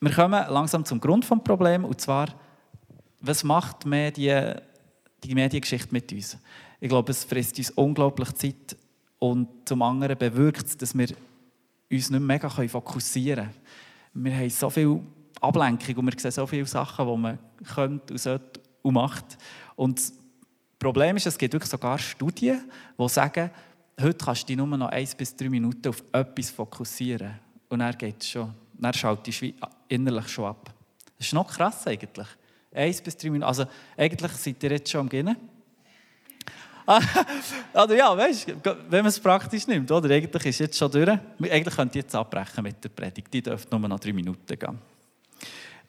Wir 0.00 0.12
kommen 0.12 0.44
langsam 0.48 0.84
zum 0.84 1.00
Grund 1.00 1.24
des 1.24 1.38
Problems, 1.42 1.86
und 1.86 2.00
zwar 2.00 2.28
was 3.20 3.44
macht 3.44 3.84
Medien, 3.84 4.60
die 5.22 5.34
Mediengeschichte 5.34 5.92
mit 5.92 6.12
uns? 6.12 6.38
Ich 6.80 6.88
glaube, 6.88 7.12
es 7.12 7.24
frisst 7.24 7.58
uns 7.58 7.70
unglaublich 7.72 8.32
Zeit 8.32 8.76
und 9.18 9.48
zum 9.66 9.82
anderen 9.82 10.16
bewirkt 10.16 10.66
es, 10.66 10.76
dass 10.76 10.96
wir 10.96 11.08
uns 11.90 12.10
nicht 12.10 12.20
mega 12.20 12.48
fokussieren 12.48 13.50
können. 14.12 14.24
Wir 14.24 14.36
haben 14.36 14.50
so 14.50 14.70
viel 14.70 15.00
Ablenkung 15.40 15.96
und 15.96 16.06
wir 16.06 16.18
sehen 16.18 16.30
so 16.30 16.46
viele 16.46 16.66
Sachen, 16.66 17.06
die 17.06 17.16
man 17.16 17.38
könnte 17.74 18.14
und 18.14 18.18
sollte 18.18 18.60
und 18.82 18.94
macht. 18.94 19.36
Und 19.80 19.98
das 19.98 20.12
Problem 20.78 21.16
ist, 21.16 21.26
es 21.26 21.38
gibt 21.38 21.54
wirklich 21.54 21.70
sogar 21.70 21.98
Studien, 21.98 22.70
die 22.98 23.08
sagen, 23.08 23.50
heute 23.98 24.22
kannst 24.22 24.42
du 24.42 24.46
dich 24.48 24.56
nur 24.58 24.66
noch 24.66 24.88
eins 24.88 25.14
bis 25.14 25.34
drei 25.34 25.48
Minuten 25.48 25.88
auf 25.88 26.04
etwas 26.12 26.50
fokussieren. 26.50 27.40
Und 27.70 27.78
dann 27.78 27.96
geht 27.96 28.22
schon. 28.22 28.52
Dann 28.74 28.92
schaltest 28.92 29.40
du 29.40 29.54
innerlich 29.88 30.28
schon 30.28 30.44
ab. 30.44 30.70
Das 31.16 31.28
ist 31.28 31.32
noch 31.32 31.50
krass 31.50 31.86
eigentlich. 31.86 32.26
Eins 32.74 33.00
bis 33.00 33.16
drei 33.16 33.30
Minuten. 33.30 33.48
Also 33.48 33.64
eigentlich 33.96 34.32
seid 34.32 34.62
ihr 34.62 34.72
jetzt 34.72 34.90
schon 34.90 35.00
am 35.00 35.08
Gehen. 35.08 35.34
also 37.72 37.94
ja, 37.94 38.14
weißt, 38.14 38.48
wenn 38.90 39.00
man 39.00 39.06
es 39.06 39.18
praktisch 39.18 39.66
nimmt, 39.66 39.90
oder? 39.90 40.14
Eigentlich 40.14 40.44
ist 40.44 40.56
es 40.56 40.58
jetzt 40.58 40.76
schon 40.76 40.90
durch. 40.90 41.08
Eigentlich 41.08 41.74
könnt 41.74 41.94
ihr 41.94 42.02
jetzt 42.02 42.14
abbrechen 42.14 42.64
mit 42.64 42.84
der 42.84 42.90
Predigt. 42.90 43.32
Die 43.32 43.40
dürfte 43.40 43.74
nur 43.74 43.88
noch 43.88 43.98
drei 43.98 44.12
Minuten 44.12 44.58
gehen. 44.58 44.78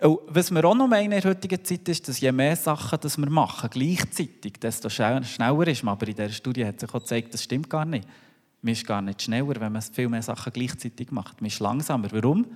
Und 0.01 0.19
was 0.27 0.49
wir 0.49 0.65
auch 0.65 0.73
noch 0.73 0.87
meinen 0.87 1.11
in 1.11 1.21
der 1.21 1.29
heutigen 1.29 1.63
Zeit 1.63 1.87
ist, 1.87 2.07
dass 2.07 2.19
je 2.19 2.31
mehr 2.31 2.55
Sachen 2.55 2.97
das 2.99 3.19
wir 3.19 3.29
machen, 3.29 3.69
gleichzeitig, 3.69 4.53
desto 4.59 4.89
schneller 4.89 5.67
ist 5.67 5.83
man. 5.83 5.93
Aber 5.93 6.07
in 6.07 6.15
dieser 6.15 6.29
Studie 6.29 6.65
hat 6.65 6.79
sich 6.79 6.89
auch 6.89 6.99
gezeigt, 6.99 7.33
das 7.35 7.43
stimmt 7.43 7.69
gar 7.69 7.85
nicht. 7.85 8.07
Man 8.63 8.73
ist 8.73 8.85
gar 8.85 9.01
nicht 9.03 9.21
schneller, 9.21 9.59
wenn 9.59 9.71
man 9.71 9.81
viel 9.81 10.09
mehr 10.09 10.23
Sachen 10.23 10.51
gleichzeitig 10.51 11.11
macht. 11.11 11.39
Man 11.39 11.49
ist 11.49 11.59
langsamer. 11.59 12.11
Warum? 12.11 12.47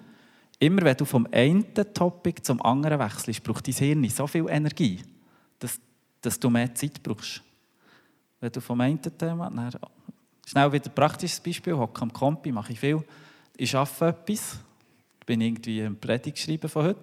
Immer 0.57 0.81
wenn 0.83 0.97
du 0.97 1.05
vom 1.05 1.27
einen 1.31 1.71
Topic 1.93 2.41
zum 2.41 2.61
anderen 2.63 2.97
wechselst, 2.99 3.43
braucht 3.43 3.67
dein 3.67 3.75
Hirn 3.75 4.09
so 4.09 4.25
viel 4.25 4.47
Energie, 4.49 5.03
dass, 5.59 5.79
dass 6.21 6.39
du 6.39 6.49
mehr 6.49 6.73
Zeit 6.73 7.03
brauchst. 7.03 7.43
Wenn 8.39 8.51
du 8.51 8.59
vom 8.59 8.81
einen 8.81 9.01
Thema, 9.01 9.51
dann, 9.51 9.71
schnell 10.47 10.71
wieder 10.71 10.89
ein 10.89 10.95
praktisches 10.95 11.39
Beispiel, 11.39 11.73
hocke 11.73 12.01
am 12.01 12.11
Kompi, 12.11 12.51
mache 12.51 12.73
ich 12.73 12.79
viel, 12.79 13.03
ich 13.55 13.75
arbeite 13.75 14.07
etwas, 14.07 14.57
bin 15.25 15.41
irgendwie 15.41 15.81
ein 15.81 15.99
Predigt 15.99 16.37
geschrieben 16.37 16.69
von 16.69 16.85
heute, 16.85 17.01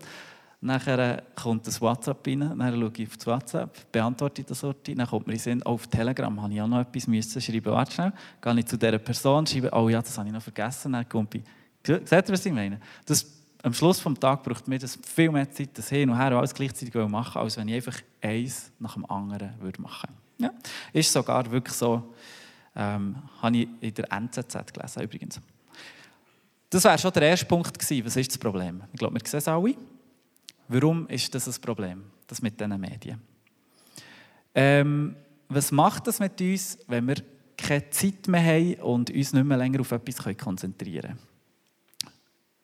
Nachher 0.65 1.25
kommt 1.35 1.67
das 1.67 1.81
WhatsApp 1.81 2.25
rein, 2.25 2.39
dann 2.41 2.81
schaue 2.81 2.93
ich 2.97 3.09
auf 3.09 3.17
das 3.17 3.27
WhatsApp, 3.27 3.93
beantworte 3.93 4.45
das 4.45 4.61
Sorti, 4.61 4.95
dann 4.95 5.09
kommt 5.09 5.27
mir 5.27 5.33
in 5.33 5.39
Sinn, 5.41 5.63
oh, 5.65 5.71
auf 5.71 5.89
Telegram 5.89 6.41
habe 6.41 6.55
ich 6.55 6.63
auch 6.63 6.69
noch 6.69 6.81
etwas 6.81 7.09
müssen 7.09 7.43
schreiben, 7.43 7.73
warte 7.73 7.93
schnell, 7.93 8.13
gehe 8.41 8.59
ich 8.61 8.67
zu 8.67 8.79
dieser 8.79 8.99
Person, 8.99 9.45
schreibe, 9.45 9.71
oh 9.73 9.89
ja, 9.89 10.01
das 10.01 10.17
habe 10.17 10.29
ich 10.29 10.33
noch 10.33 10.43
vergessen, 10.43 10.93
dann 10.93 11.09
kommt 11.09 11.35
ich, 11.35 11.43
seht 11.85 12.13
ihr, 12.13 12.29
was 12.29 12.47
ich 12.47 12.53
meine? 12.53 12.79
Das 13.05 13.27
am 13.63 13.75
Schluss 13.75 14.03
des 14.03 14.15
Tages 14.21 14.45
braucht 14.45 14.69
mir 14.69 14.79
das 14.79 14.99
viel 15.05 15.31
mehr 15.31 15.51
Zeit, 15.51 15.71
das 15.75 15.89
hin 15.89 16.11
und 16.11 16.17
her 16.17 16.33
alles 16.33 16.55
gleichzeitig 16.55 16.95
machen, 16.95 17.41
als 17.41 17.57
wenn 17.57 17.69
ich 17.69 17.75
einfach 17.75 18.01
eins 18.21 18.71
nach 18.79 18.95
dem 18.95 19.09
anderen 19.11 19.53
würde 19.61 19.81
machen 19.81 20.11
würde. 20.39 20.55
Ja. 20.55 20.61
Ist 20.93 21.13
sogar 21.13 21.51
wirklich 21.51 21.77
so, 21.77 22.15
ähm, 22.75 23.17
habe 23.41 23.57
ich 23.57 23.69
in 23.81 23.95
der 23.95 24.13
NZZ 24.13 24.73
gelesen 24.73 25.03
übrigens. 25.03 25.41
Das 26.71 26.85
wäre 26.85 26.99
schon 26.99 27.13
der 27.13 27.23
erste 27.23 27.47
Punkt 27.47 27.79
gewesen. 27.79 28.07
Was 28.07 28.17
ist 28.17 28.31
das 28.31 28.39
Problem? 28.39 28.83
Ich 28.93 28.99
glaube, 28.99 29.15
wir 29.15 29.29
sehen 29.29 29.39
es 29.39 29.49
alle. 29.49 29.75
Warum 30.73 31.07
ist 31.09 31.35
das 31.35 31.47
ein 31.47 31.61
Problem, 31.61 32.05
das 32.27 32.41
mit 32.41 32.59
diesen 32.59 32.81
Medien? 32.81 33.21
Ähm, 34.55 35.17
was 35.49 35.71
macht 35.71 36.07
das 36.07 36.19
mit 36.19 36.41
uns, 36.41 36.79
wenn 36.87 37.07
wir 37.09 37.17
keine 37.59 37.91
Zeit 37.91 38.27
mehr 38.27 38.43
haben 38.43 38.75
und 38.83 39.11
uns 39.11 39.35
nicht 39.35 39.45
mehr 39.45 39.59
länger 39.59 39.81
auf 39.81 39.93
etwas 39.93 40.37
konzentrieren 40.39 41.19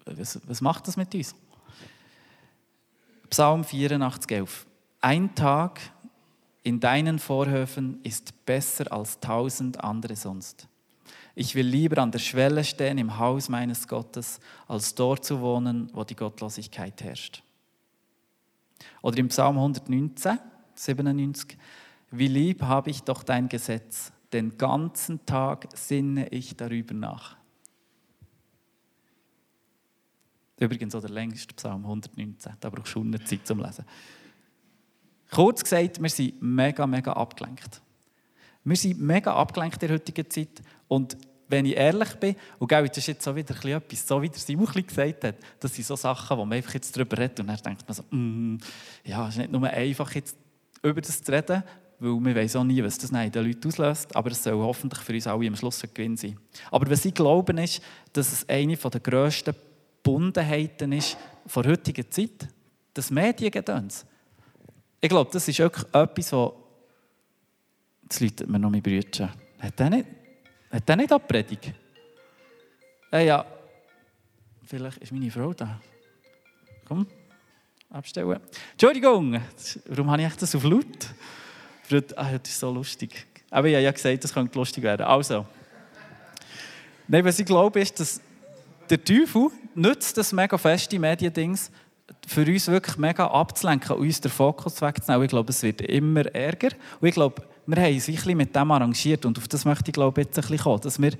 können? 0.05 0.19
Was, 0.19 0.41
was 0.47 0.61
macht 0.63 0.89
das 0.89 0.97
mit 0.97 1.15
uns? 1.15 1.35
Psalm 3.29 3.63
84, 3.63 4.31
11. 4.31 4.67
Ein 5.03 5.35
Tag 5.35 5.81
in 6.63 6.81
deinen 6.81 7.19
Vorhöfen 7.19 8.01
ist 8.05 8.47
besser 8.47 8.91
als 8.91 9.21
tausend 9.21 9.85
andere 9.85 10.17
sonst. 10.17 10.67
Ich 11.35 11.55
will 11.55 11.67
lieber 11.67 11.99
an 12.03 12.11
der 12.11 12.21
Schwelle 12.21 12.65
stehen 12.65 12.97
im 12.97 13.19
Haus 13.19 13.51
meines 13.51 13.87
Gottes, 13.87 14.41
als 14.67 14.95
dort 14.95 15.27
zu 15.27 15.41
wohnen, 15.41 15.91
wo 15.93 16.05
die 16.05 16.17
Gottlosigkeit 16.17 17.03
herrscht. 17.03 17.43
Oder 19.03 19.19
im 19.19 19.29
Psalm 19.29 19.57
119, 19.57 20.39
97, 20.75 21.59
wie 22.11 22.29
lieb 22.29 22.63
habe 22.63 22.91
ich 22.91 23.03
doch 23.03 23.23
dein 23.23 23.49
Gesetz, 23.49 24.13
den 24.33 24.57
ganzen 24.59 25.25
Tag 25.27 25.69
sinne 25.75 26.29
ich 26.29 26.57
darüber 26.57 26.95
nach. 26.95 27.37
Übrigens 30.59 30.95
auch 30.95 31.01
der 31.01 31.11
längste 31.11 31.55
Psalm 31.55 31.85
119, 31.85 32.55
da 32.61 32.71
brauchst 32.71 32.95
du 32.95 33.01
eine 33.01 33.23
Zeit 33.23 33.47
zum 33.47 33.61
Lesen. 33.61 33.85
Kurz 35.31 35.63
gesagt, 35.63 36.03
wir 36.03 36.09
sind 36.09 36.41
mega, 36.41 36.87
mega 36.87 37.13
abgelenkt. 37.13 37.81
Wir 38.65 38.77
sind 38.77 39.01
mega 39.01 39.35
abgelenkt 39.35 39.83
in 39.83 39.89
der 39.89 39.97
heutigen 39.97 40.29
Zeit 40.29 40.63
und 40.89 41.17
wenn 41.49 41.67
ich 41.67 41.77
ehrlich 41.77 42.15
bin, 42.17 42.37
und 42.59 42.69
gell, 42.69 42.87
das 42.89 42.99
ist 42.99 43.07
jetzt 43.07 43.25
so 43.25 43.35
wieder 43.35 43.55
etwas, 43.65 44.07
so 44.07 44.21
wie 44.21 44.29
der 44.29 44.39
Simon 44.39 44.67
gesagt 44.67 45.25
hat, 45.25 45.37
das 45.61 45.75
sind 45.75 45.87
so 45.87 45.97
Sachen, 45.97 46.37
wo 46.37 46.45
man 46.45 46.57
einfach 46.57 46.75
jetzt 46.75 46.97
darüber 46.97 47.19
redet 47.19 47.41
und 47.41 47.47
dann 47.47 47.57
denkt 47.57 47.85
man 47.87 47.95
so, 47.95 48.03
mm, 48.11 48.59
ja, 49.05 49.29
es 49.29 49.35
ist 49.35 49.39
nicht 49.39 49.53
nur 49.53 49.69
einfach 49.69 50.15
jetzt 50.15 50.37
über 50.83 51.01
das 51.01 51.23
zu 51.23 51.33
reden, 51.33 51.63
weil 51.99 52.13
wir 52.21 52.35
wissen 52.35 52.59
auch 52.59 52.65
nie, 52.65 52.83
was 52.83 52.99
das 52.99 53.11
in 53.11 53.33
den 53.33 53.47
Leuten 53.47 53.69
auslöst, 53.69 54.15
aber 54.15 54.31
es 54.31 54.43
soll 54.43 54.55
hoffentlich 54.55 55.01
für 55.01 55.15
uns 55.15 55.27
alle 55.27 55.49
am 55.49 55.57
Schluss 55.57 55.83
ein 55.83 55.91
Gewinn 55.93 56.17
sein. 56.17 56.39
Aber 56.71 56.91
was 56.91 57.05
ich 57.05 57.15
glaube, 57.15 57.61
ist, 57.63 57.83
dass 58.13 58.33
es 58.33 58.49
eine 58.49 58.77
der 58.77 59.01
grössten 59.01 59.55
Bundenheiten 60.03 60.93
ist 60.93 61.17
von 61.47 61.63
der 61.63 61.73
heutigen 61.73 62.11
Zeit, 62.11 62.49
das 62.95 63.11
Mediengedöns. 63.11 64.07
Ich 65.01 65.09
glaube, 65.09 65.31
das 65.33 65.49
ist 65.49 65.59
wirklich 65.59 65.85
etwas, 65.93 66.33
wo 66.33 66.69
Jetzt 68.11 68.21
läutet 68.21 68.49
mir 68.49 68.59
noch 68.59 68.71
mein 68.71 68.81
Brüder. 68.81 69.35
Hat 69.59 69.79
der 69.79 69.91
nicht, 69.91 70.07
hat 70.71 70.89
der 70.89 70.97
nicht 70.97 71.13
abpredigt? 71.13 71.73
Äh, 73.13 73.27
ja, 73.27 73.45
vielleicht 74.67 74.99
ist 74.99 75.13
meine 75.13 75.31
Frau 75.31 75.53
da. 75.53 75.81
Komm, 76.87 77.07
abstellen. 77.91 78.41
Entschuldigung, 78.73 79.41
warum 79.87 80.11
habe 80.11 80.23
ich 80.23 80.35
das 80.35 80.55
auf 80.55 80.65
laut? 80.65 81.15
Ah, 82.17 82.39
das 82.39 82.51
ist 82.51 82.61
so 82.61 82.71
lustig. 82.71 83.27
Aber 83.51 83.67
ich 83.67 83.75
habe 83.75 83.85
ja 83.85 83.91
gesagt, 83.91 84.25
das 84.25 84.35
könnte 84.35 84.59
lustig 84.59 84.85
werden. 84.85 85.07
Also, 85.07 85.47
Nein, 87.11 87.25
was 87.25 87.39
ich 87.39 87.47
glaube, 87.47 87.81
ist, 87.81 87.99
dass 87.99 88.21
der 88.91 89.03
Teufel 89.03 89.49
nutzt 89.75 90.19
das 90.19 90.31
mega 90.31 90.59
feste 90.59 90.99
Mediendings, 90.99 91.71
für 92.27 92.45
uns 92.45 92.69
wirklich 92.69 92.99
mega 92.99 93.27
abzulenken 93.27 93.97
und 93.97 94.03
uns 94.03 94.21
den 94.21 94.31
Fokus 94.31 94.83
wegzunehmen. 94.83 95.25
Ich 95.25 95.31
glaube, 95.31 95.49
es 95.49 95.63
wird 95.63 95.81
immer 95.81 96.27
ärger. 96.35 96.69
Und 97.01 97.09
ich 97.09 97.15
glaube, 97.15 97.43
wir 97.69 97.83
haben 97.83 97.95
uns 97.95 98.09
ein 98.09 98.15
bisschen 98.15 98.37
mit 98.37 98.57
dem 98.57 98.71
arrangiert 98.71 99.25
und 99.27 99.39
auf 99.39 99.47
das 99.47 99.65
möchte 99.65 99.91
ich 99.91 99.93
glaube 99.93 100.23
jetzt 100.23 100.39
ein 100.39 100.43
bisschen 100.43 100.59
kommen, 100.59 100.81
dass 100.81 101.01
wir 101.01 101.13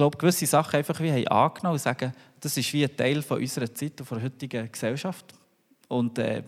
glaube, 0.00 0.16
gewisse 0.16 0.46
Sachen 0.46 0.76
einfach 0.76 0.98
wie 1.00 1.10
haben 1.10 1.28
angenommen 1.28 1.74
und 1.74 1.80
sagen, 1.80 2.12
das 2.40 2.56
ist 2.56 2.72
wie 2.72 2.84
ein 2.84 2.96
Teil 2.96 3.20
von 3.20 3.38
unserer 3.38 3.72
Zeit 3.74 4.00
und 4.00 4.06
von 4.06 4.18
der 4.18 4.26
heutigen 4.26 4.72
Gesellschaft. 4.72 5.26
Und 5.88 6.18
äh, 6.18 6.42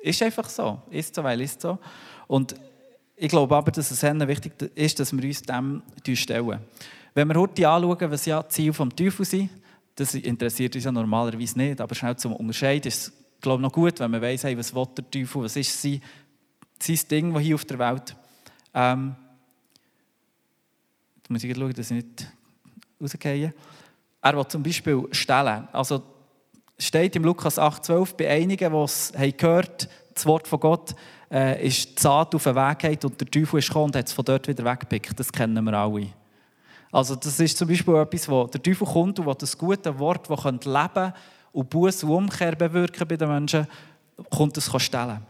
ist 0.00 0.22
einfach 0.22 0.48
so. 0.48 0.82
Ist 0.90 1.14
so, 1.14 1.24
weil 1.24 1.40
ist 1.40 1.60
so. 1.60 1.78
Und 2.26 2.54
ich 3.16 3.28
glaube 3.28 3.56
aber, 3.56 3.70
dass 3.70 3.90
es 3.90 4.00
sehr 4.00 4.28
wichtig 4.28 4.52
ist, 4.74 5.00
dass 5.00 5.12
wir 5.12 5.24
uns 5.24 5.42
dem 5.42 5.82
stellen. 6.14 6.58
Wenn 7.14 7.28
wir 7.28 7.40
heute 7.40 7.66
anschauen, 7.66 8.10
was 8.10 8.26
ja 8.26 8.42
die 8.42 8.48
Ziele 8.48 8.72
des 8.72 8.88
Teufels 8.94 9.30
sind, 9.30 9.50
das 9.94 10.14
interessiert 10.14 10.74
uns 10.74 10.84
ja 10.84 10.92
normalerweise 10.92 11.58
nicht, 11.58 11.80
aber 11.80 11.94
schnell 11.94 12.16
zum 12.16 12.34
Unterscheiden 12.34 12.88
ist 12.88 13.08
es, 13.08 13.12
glaube 13.40 13.60
ich, 13.60 13.62
noch 13.62 13.72
gut, 13.72 13.98
wenn 14.00 14.10
man 14.10 14.22
weiss, 14.22 14.44
hey, 14.44 14.56
was 14.56 14.74
will 14.74 14.86
der 14.96 15.10
Teufel, 15.10 15.42
was 15.42 15.56
ist 15.56 15.80
sein 15.80 16.00
sein 16.82 17.00
Ding, 17.10 17.34
das 17.34 17.42
hier 17.42 17.54
auf 17.54 17.64
der 17.64 17.78
Welt. 17.78 18.16
Ähm, 18.74 19.14
jetzt 21.16 21.30
muss 21.30 21.44
ich 21.44 21.56
schauen, 21.56 21.72
dass 21.72 21.90
ich 21.90 21.96
nicht 21.96 22.32
rausgehe. 23.00 23.54
Er 24.22 24.36
will 24.36 24.46
zum 24.48 24.62
Beispiel 24.62 25.08
stellen. 25.12 25.68
Also 25.72 26.02
steht 26.78 27.16
im 27.16 27.24
Lukas 27.24 27.58
8,12 27.58 28.16
bei 28.16 28.30
einigen, 28.30 28.72
die 28.72 28.78
es 28.78 29.12
gehört 29.36 29.88
das 30.14 30.26
Wort 30.26 30.46
von 30.46 30.60
Gott 30.60 30.94
äh, 31.30 31.66
ist 31.66 31.98
die 31.98 32.02
Saat 32.02 32.34
auf 32.34 32.44
den 32.44 32.54
Weg 32.54 32.78
geht 32.78 33.04
und 33.04 33.20
der 33.20 33.30
Teufel 33.30 33.58
ist 33.58 33.68
gekommen 33.68 33.86
und 33.86 33.96
hat 33.96 34.06
es 34.06 34.12
von 34.12 34.24
dort 34.24 34.46
wieder 34.48 34.64
weggepickt. 34.64 35.18
Das 35.18 35.32
kennen 35.32 35.64
wir 35.64 35.74
alle. 35.74 36.08
Also 36.92 37.14
das 37.14 37.38
ist 37.38 37.56
zum 37.56 37.68
Beispiel 37.68 37.94
etwas, 37.94 38.28
wo 38.28 38.46
der 38.46 38.62
Teufel 38.62 38.86
kommt 38.86 39.18
und 39.18 39.42
das 39.42 39.56
gute 39.56 39.98
Wort, 39.98 40.28
das 40.28 40.44
Leben 40.44 41.12
und 41.52 41.70
Buß 41.70 42.04
und 42.04 42.10
Umkehr 42.10 42.56
bewirken 42.56 43.06
bei 43.06 43.16
den 43.16 43.28
Menschen, 43.28 43.66
kommt 44.28 44.56
es 44.56 44.70
stellen. 44.82 45.20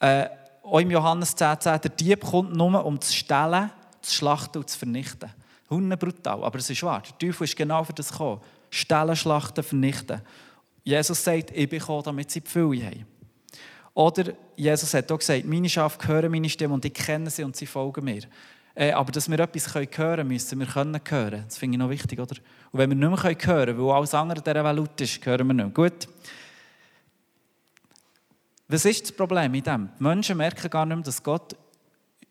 Äh, 0.00 0.26
auch 0.62 0.80
im 0.80 0.90
Johannes 0.90 1.34
10, 1.34 1.60
10, 1.60 1.80
der 1.80 1.90
Dieb 1.90 2.24
kommt 2.24 2.54
nur, 2.54 2.84
um 2.84 3.00
zu 3.00 3.12
stellen, 3.12 3.70
zu 4.02 4.14
schlachten 4.14 4.58
und 4.58 4.68
zu 4.68 4.78
vernichten. 4.78 5.30
Hunde 5.70 5.96
brutal, 5.96 6.44
aber 6.44 6.58
es 6.58 6.70
ist 6.70 6.82
wahr. 6.82 7.02
Der 7.02 7.18
Teufel 7.18 7.44
ist 7.44 7.56
genau 7.56 7.84
für 7.84 7.92
das 7.92 8.10
gekommen. 8.10 8.40
Stellen, 8.70 9.16
schlachten, 9.16 9.62
vernichten. 9.62 10.20
Jesus 10.84 11.22
sagt, 11.22 11.50
ich 11.50 11.68
bin 11.68 11.78
gekommen, 11.78 12.02
damit 12.04 12.30
sie 12.30 12.40
die 12.40 12.48
Fülle 12.48 12.86
haben. 12.86 13.06
Oder 13.94 14.32
Jesus 14.56 14.94
hat 14.94 15.10
auch 15.10 15.18
gesagt, 15.18 15.44
meine 15.44 15.68
Schafe 15.68 16.06
hören 16.06 16.30
meine 16.30 16.48
Stimme 16.48 16.74
und 16.74 16.84
ich 16.84 16.94
kenne 16.94 17.30
sie 17.30 17.42
und 17.42 17.56
sie 17.56 17.66
folgen 17.66 18.04
mir. 18.04 18.22
Äh, 18.74 18.92
aber 18.92 19.10
dass 19.10 19.28
wir 19.28 19.40
etwas 19.40 19.74
hören 19.74 19.90
können, 19.90 20.28
müssen 20.28 20.60
wir 20.60 20.66
können 20.66 21.00
hören. 21.08 21.44
Das 21.46 21.58
finde 21.58 21.74
ich 21.74 21.78
noch 21.80 21.90
wichtig, 21.90 22.20
oder? 22.20 22.36
Und 22.70 22.78
wenn 22.78 22.90
wir 22.90 22.96
nicht 22.96 23.10
mehr 23.10 23.22
hören 23.22 23.36
können, 23.38 23.78
weil 23.78 23.96
alles 23.96 24.14
andere 24.14 24.40
dieser 24.40 24.64
Welt 24.64 25.00
ist, 25.00 25.26
hören 25.26 25.48
wir 25.48 25.54
nicht 25.54 25.76
mehr. 25.76 25.90
Gut. 25.90 26.08
Was 28.68 28.84
ist 28.84 29.02
das 29.02 29.12
Problem 29.12 29.50
mit 29.50 29.66
dem? 29.66 29.88
Die 29.98 30.02
Menschen 30.02 30.36
merken 30.36 30.68
gar 30.68 30.84
nicht 30.84 30.96
mehr, 30.96 31.04
dass 31.04 31.22
Gott 31.22 31.56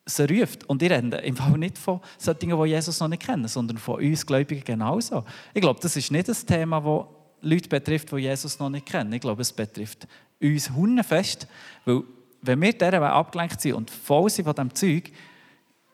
sie 0.05 0.25
ruft. 0.25 0.69
Und 0.69 0.81
ich 0.81 0.91
rede 0.91 1.17
im 1.17 1.35
Fall 1.35 1.57
nicht 1.57 1.77
von 1.77 1.99
solchen 2.17 2.39
Dingen, 2.39 2.63
die 2.63 2.69
Jesus 2.69 2.99
noch 2.99 3.07
nicht 3.07 3.25
kennen, 3.25 3.47
sondern 3.47 3.77
von 3.77 3.99
uns 3.99 4.25
Gläubigen 4.25 4.63
genauso. 4.63 5.25
Ich 5.53 5.61
glaube, 5.61 5.79
das 5.81 5.95
ist 5.95 6.11
nicht 6.11 6.29
das 6.29 6.45
Thema, 6.45 6.79
das 6.79 7.05
Leute 7.41 7.69
betrifft, 7.69 8.11
die 8.11 8.17
Jesus 8.17 8.59
noch 8.59 8.69
nicht 8.69 8.85
kennen. 8.85 9.11
Ich 9.13 9.21
glaube, 9.21 9.41
es 9.41 9.51
betrifft 9.51 10.07
uns 10.39 10.69
fest, 11.07 11.47
weil 11.85 12.03
wenn 12.41 12.61
wir 12.61 12.73
dieser 12.73 13.11
abgelenkt 13.11 13.59
sind 13.59 13.73
und 13.73 13.89
voll 13.89 14.29
sind 14.29 14.45
von 14.45 14.53
diesem 14.53 14.75
Zeug, 14.75 15.11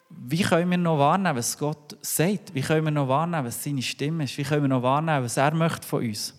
wie 0.10 0.42
können 0.42 0.70
wir 0.70 0.78
noch 0.78 1.00
wahrnehmen, 1.00 1.38
was 1.38 1.58
Gott 1.58 1.98
sagt? 2.02 2.54
Wie 2.54 2.62
können 2.62 2.86
wir 2.86 2.92
noch 2.92 3.08
wahrnehmen, 3.08 3.48
was 3.48 3.64
seine 3.64 3.82
Stimme 3.82 4.26
ist? 4.26 4.38
Wie 4.38 4.44
können 4.44 4.64
wir 4.64 4.70
noch 4.70 4.84
wahrnehmen, 4.84 5.24
was 5.24 5.38
er 5.38 5.54
möchte 5.56 5.88
von 5.88 6.04
uns? 6.04 6.36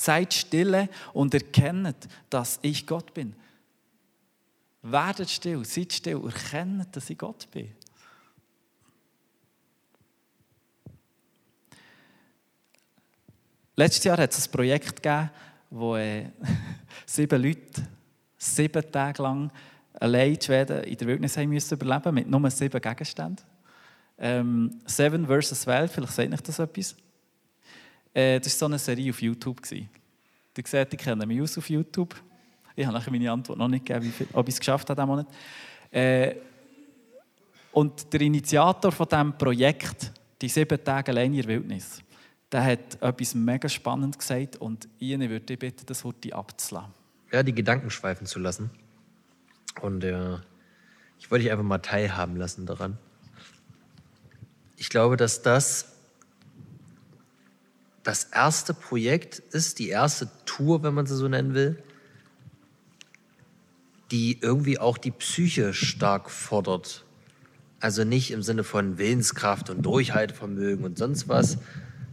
Seid 0.00 0.32
stille 0.32 0.88
und 1.12 1.34
erkennt, 1.34 2.08
dass 2.30 2.58
ich 2.62 2.86
Gott 2.86 3.12
bin. 3.12 3.34
Werdet 4.80 5.28
still, 5.28 5.62
seid 5.66 5.92
still, 5.92 6.22
erkennt, 6.24 6.96
dass 6.96 7.10
ich 7.10 7.18
Gott 7.18 7.46
bin. 7.50 7.70
Letztes 13.76 14.04
Jahr 14.04 14.16
hat 14.16 14.32
es 14.32 14.48
ein 14.48 14.52
Projekt 14.52 15.02
gegeben, 15.02 15.30
wo 15.68 15.96
äh, 15.96 16.30
sieben 17.04 17.42
Leute 17.42 17.86
sieben 18.38 18.90
Tage 18.90 19.22
lang 19.22 19.52
allein 19.92 20.32
in 20.32 20.40
Schweden 20.40 20.82
in 20.84 20.96
der 20.96 21.08
Wildnis 21.08 21.36
haben 21.36 21.50
müssen 21.50 21.74
überleben 21.74 22.14
mit 22.14 22.26
nur 22.26 22.50
sieben 22.50 22.80
Gegenständen. 22.80 23.44
Ähm, 24.16 24.80
Seven 24.86 25.26
versus 25.26 25.60
12, 25.60 25.92
vielleicht 25.92 26.14
sagt 26.14 26.32
euch 26.32 26.40
das 26.40 26.58
etwas. 26.58 26.96
Äh, 28.12 28.40
das 28.40 28.52
war 28.54 28.58
so 28.58 28.66
eine 28.66 28.78
Serie 28.78 29.10
auf 29.10 29.22
YouTube. 29.22 29.58
Ihr 29.72 29.86
seht, 30.64 30.94
ich 30.94 31.00
kenne 31.00 31.26
mich 31.26 31.40
aus 31.40 31.56
auf 31.58 31.68
YouTube. 31.70 32.14
Ich 32.76 32.84
habe 32.86 32.96
nachher 32.96 33.10
meine 33.10 33.30
Antwort 33.30 33.58
noch 33.58 33.68
nicht 33.68 33.86
gegeben, 33.86 34.12
ob 34.32 34.48
ich 34.48 34.54
es 34.54 34.58
geschafft 34.58 34.88
habe 34.90 35.00
diesen 35.00 35.08
Monat. 35.08 35.26
Äh, 35.90 36.34
und 37.72 38.12
der 38.12 38.20
Initiator 38.22 38.90
von 38.90 39.06
diesem 39.06 39.36
Projekt, 39.36 40.12
die 40.40 40.48
sieben 40.48 40.82
Tage 40.82 41.12
allein 41.12 41.32
in 41.32 41.42
der 41.42 41.48
Wildnis, 41.48 42.02
der 42.50 42.64
hat 42.64 43.00
etwas 43.00 43.34
mega 43.34 43.68
Spannendes 43.68 44.18
gesagt 44.18 44.56
und 44.56 44.88
Ihnen 44.98 45.30
würde 45.30 45.52
ich 45.52 45.58
bitten, 45.58 45.86
das 45.86 46.02
heute 46.02 46.34
abzulassen. 46.34 46.92
Ja, 47.32 47.42
die 47.42 47.54
Gedanken 47.54 47.90
schweifen 47.90 48.26
zu 48.26 48.40
lassen. 48.40 48.70
Und 49.80 50.02
äh, 50.02 50.34
ich 51.18 51.30
wollte 51.30 51.44
dich 51.44 51.52
einfach 51.52 51.64
mal 51.64 51.78
teilhaben 51.78 52.36
lassen 52.36 52.66
daran. 52.66 52.98
Ich 54.76 54.88
glaube, 54.88 55.16
dass 55.16 55.42
das 55.42 55.92
das 58.02 58.24
erste 58.24 58.74
Projekt 58.74 59.38
ist, 59.38 59.78
die 59.78 59.88
erste 59.88 60.28
Tour, 60.46 60.82
wenn 60.82 60.94
man 60.94 61.06
sie 61.06 61.16
so 61.16 61.28
nennen 61.28 61.54
will, 61.54 61.82
die 64.10 64.38
irgendwie 64.40 64.78
auch 64.78 64.98
die 64.98 65.10
Psyche 65.10 65.72
stark 65.72 66.30
fordert. 66.30 67.04
Also 67.78 68.04
nicht 68.04 68.30
im 68.30 68.42
Sinne 68.42 68.64
von 68.64 68.98
Willenskraft 68.98 69.70
und 69.70 69.82
Durchhaltevermögen 69.82 70.84
und 70.84 70.98
sonst 70.98 71.28
was, 71.28 71.58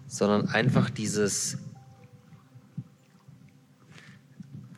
sondern 0.08 0.48
einfach 0.48 0.89
dieses, 0.89 1.58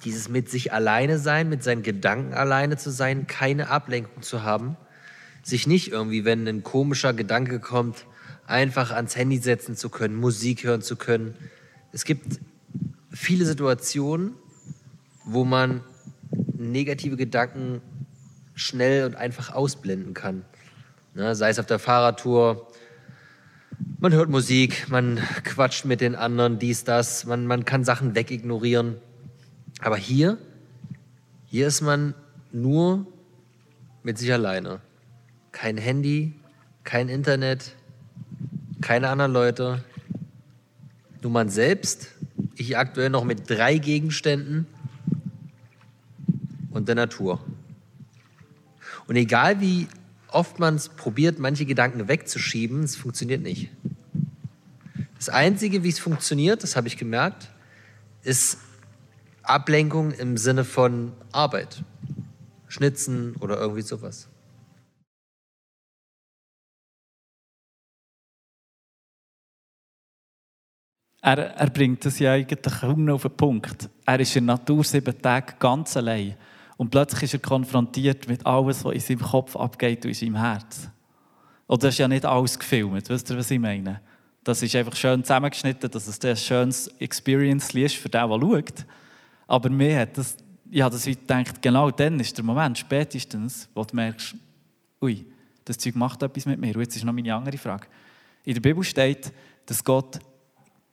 dieses 0.03 0.29
mit 0.29 0.49
sich 0.49 0.73
alleine 0.73 1.19
sein, 1.19 1.49
mit 1.49 1.63
seinen 1.63 1.83
Gedanken 1.83 2.33
alleine 2.33 2.77
zu 2.77 2.89
sein, 2.89 3.27
keine 3.27 3.69
Ablenkung 3.69 4.21
zu 4.21 4.43
haben, 4.43 4.77
sich 5.43 5.67
nicht 5.67 5.91
irgendwie, 5.91 6.25
wenn 6.25 6.47
ein 6.47 6.63
komischer 6.63 7.13
Gedanke 7.13 7.59
kommt, 7.59 8.05
einfach 8.49 8.91
ans 8.91 9.15
Handy 9.15 9.37
setzen 9.37 9.75
zu 9.75 9.89
können, 9.89 10.15
Musik 10.15 10.63
hören 10.63 10.81
zu 10.81 10.95
können. 10.95 11.35
Es 11.91 12.03
gibt 12.03 12.39
viele 13.11 13.45
Situationen, 13.45 14.33
wo 15.23 15.45
man 15.45 15.81
negative 16.57 17.15
Gedanken 17.15 17.81
schnell 18.55 19.05
und 19.05 19.15
einfach 19.15 19.53
ausblenden 19.53 20.13
kann. 20.13 20.43
Ne? 21.13 21.35
Sei 21.35 21.49
es 21.49 21.59
auf 21.59 21.67
der 21.67 21.79
Fahrradtour, 21.79 22.67
man 23.99 24.13
hört 24.13 24.29
Musik, 24.29 24.89
man 24.89 25.17
quatscht 25.43 25.85
mit 25.85 26.01
den 26.01 26.15
anderen, 26.15 26.59
dies, 26.59 26.83
das, 26.83 27.25
man, 27.25 27.45
man 27.45 27.65
kann 27.65 27.83
Sachen 27.83 28.15
wegignorieren. 28.15 28.97
Aber 29.81 29.95
hier, 29.95 30.37
hier 31.45 31.67
ist 31.67 31.81
man 31.81 32.15
nur 32.51 33.05
mit 34.03 34.17
sich 34.17 34.33
alleine. 34.33 34.81
Kein 35.51 35.77
Handy, 35.77 36.33
kein 36.83 37.09
Internet, 37.09 37.75
keine 38.89 39.09
anderen 39.09 39.33
Leute. 39.33 39.83
Nur 41.21 41.31
man 41.31 41.49
selbst, 41.49 42.07
ich 42.55 42.75
aktuell 42.75 43.11
noch 43.11 43.23
mit 43.23 43.47
drei 43.47 43.77
Gegenständen 43.77 44.65
und 46.71 46.87
der 46.87 46.95
Natur. 46.95 47.39
Und 49.05 49.15
egal 49.15 49.61
wie 49.61 49.87
oft 50.29 50.57
man 50.57 50.73
es 50.73 50.89
probiert, 50.89 51.37
manche 51.37 51.67
Gedanken 51.67 52.07
wegzuschieben, 52.07 52.81
es 52.81 52.95
funktioniert 52.95 53.43
nicht. 53.43 53.69
Das 55.17 55.29
Einzige, 55.29 55.83
wie 55.83 55.89
es 55.89 55.99
funktioniert, 55.99 56.63
das 56.63 56.75
habe 56.75 56.87
ich 56.87 56.97
gemerkt, 56.97 57.51
ist 58.23 58.57
Ablenkung 59.43 60.13
im 60.13 60.35
Sinne 60.35 60.65
von 60.65 61.11
Arbeit. 61.31 61.83
Schnitzen 62.67 63.35
oder 63.35 63.59
irgendwie 63.59 63.83
sowas. 63.83 64.29
Er, 71.21 71.37
er 71.37 71.69
bringt 71.69 72.05
das 72.05 72.19
ja 72.19 72.33
eigentlich 72.33 72.73
kaum 72.79 73.09
auf 73.09 73.23
den 73.23 73.31
Punkt. 73.31 73.89
Er 74.05 74.19
ist 74.19 74.35
in 74.35 74.47
der 74.47 74.55
Natur 74.55 74.83
sieben 74.83 75.21
Tage 75.21 75.53
ganz 75.59 75.97
allein. 75.97 76.35
Und 76.77 76.91
plötzlich 76.91 77.23
ist 77.23 77.33
er 77.33 77.39
konfrontiert 77.39 78.27
mit 78.29 78.45
alles, 78.45 78.85
was 78.85 78.93
in 78.93 78.99
seinem 79.01 79.29
Kopf 79.29 79.55
abgeht 79.55 80.05
und 80.05 80.11
in 80.11 80.15
seinem 80.15 80.37
Herz. 80.37 80.89
Und 81.67 81.83
das 81.83 81.95
ist 81.95 81.99
ja 81.99 82.07
nicht 82.07 82.25
alles 82.25 82.57
gefilmt, 82.57 83.09
wisst 83.09 83.29
ihr, 83.29 83.37
was 83.37 83.51
ich 83.51 83.59
meine? 83.59 84.01
Das 84.43 84.63
ist 84.63 84.75
einfach 84.75 84.95
schön 84.95 85.23
zusammengeschnitten, 85.23 85.91
dass 85.91 86.07
es 86.07 86.23
ein 86.23 86.37
schönes 86.37 86.87
Experience 86.99 87.75
ist 87.75 87.95
für 87.95 88.09
den, 88.09 88.29
der 88.29 88.39
schaut. 88.39 88.85
Aber 89.45 89.69
mir 89.69 89.99
hat 89.99 90.17
das, 90.17 90.37
habe 90.73 90.91
das 90.91 91.03
gedacht, 91.03 91.61
genau 91.61 91.91
dann 91.91 92.19
ist 92.19 92.37
der 92.37 92.45
Moment, 92.45 92.77
spätestens, 92.77 93.67
wo 93.75 93.83
du 93.83 93.95
merkst, 93.95 94.35
ui, 95.01 95.25
das 95.65 95.77
Zeug 95.77 95.95
macht 95.95 96.23
etwas 96.23 96.45
mit 96.45 96.59
mir. 96.59 96.73
Und 96.75 96.81
jetzt 96.81 96.95
ist 96.95 97.03
noch 97.03 97.13
meine 97.13 97.35
andere 97.35 97.57
Frage. 97.57 97.87
In 98.45 98.53
der 98.53 98.61
Bibel 98.61 98.83
steht, 98.83 99.31
dass 99.65 99.83
Gott, 99.83 100.19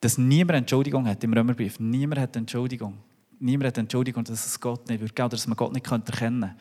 dass 0.00 0.18
niemand 0.18 0.58
Entschuldigung 0.58 1.06
hat 1.06 1.22
im 1.24 1.32
Römerbrief. 1.32 1.80
Niemand 1.80 2.20
hat 2.20 2.36
Entschuldigung 2.36 2.98
niemand 3.38 3.68
hat 3.68 3.78
Entschuldigung, 3.78 4.24
dass 4.24 4.46
es 4.46 4.60
Gott 4.60 4.88
nicht 4.88 5.00
würde 5.00 5.12
oder 5.12 5.28
dass 5.28 5.46
man 5.46 5.56
Gott 5.56 5.72
nicht 5.72 5.86
erkennen 5.86 6.10
könnte. 6.10 6.54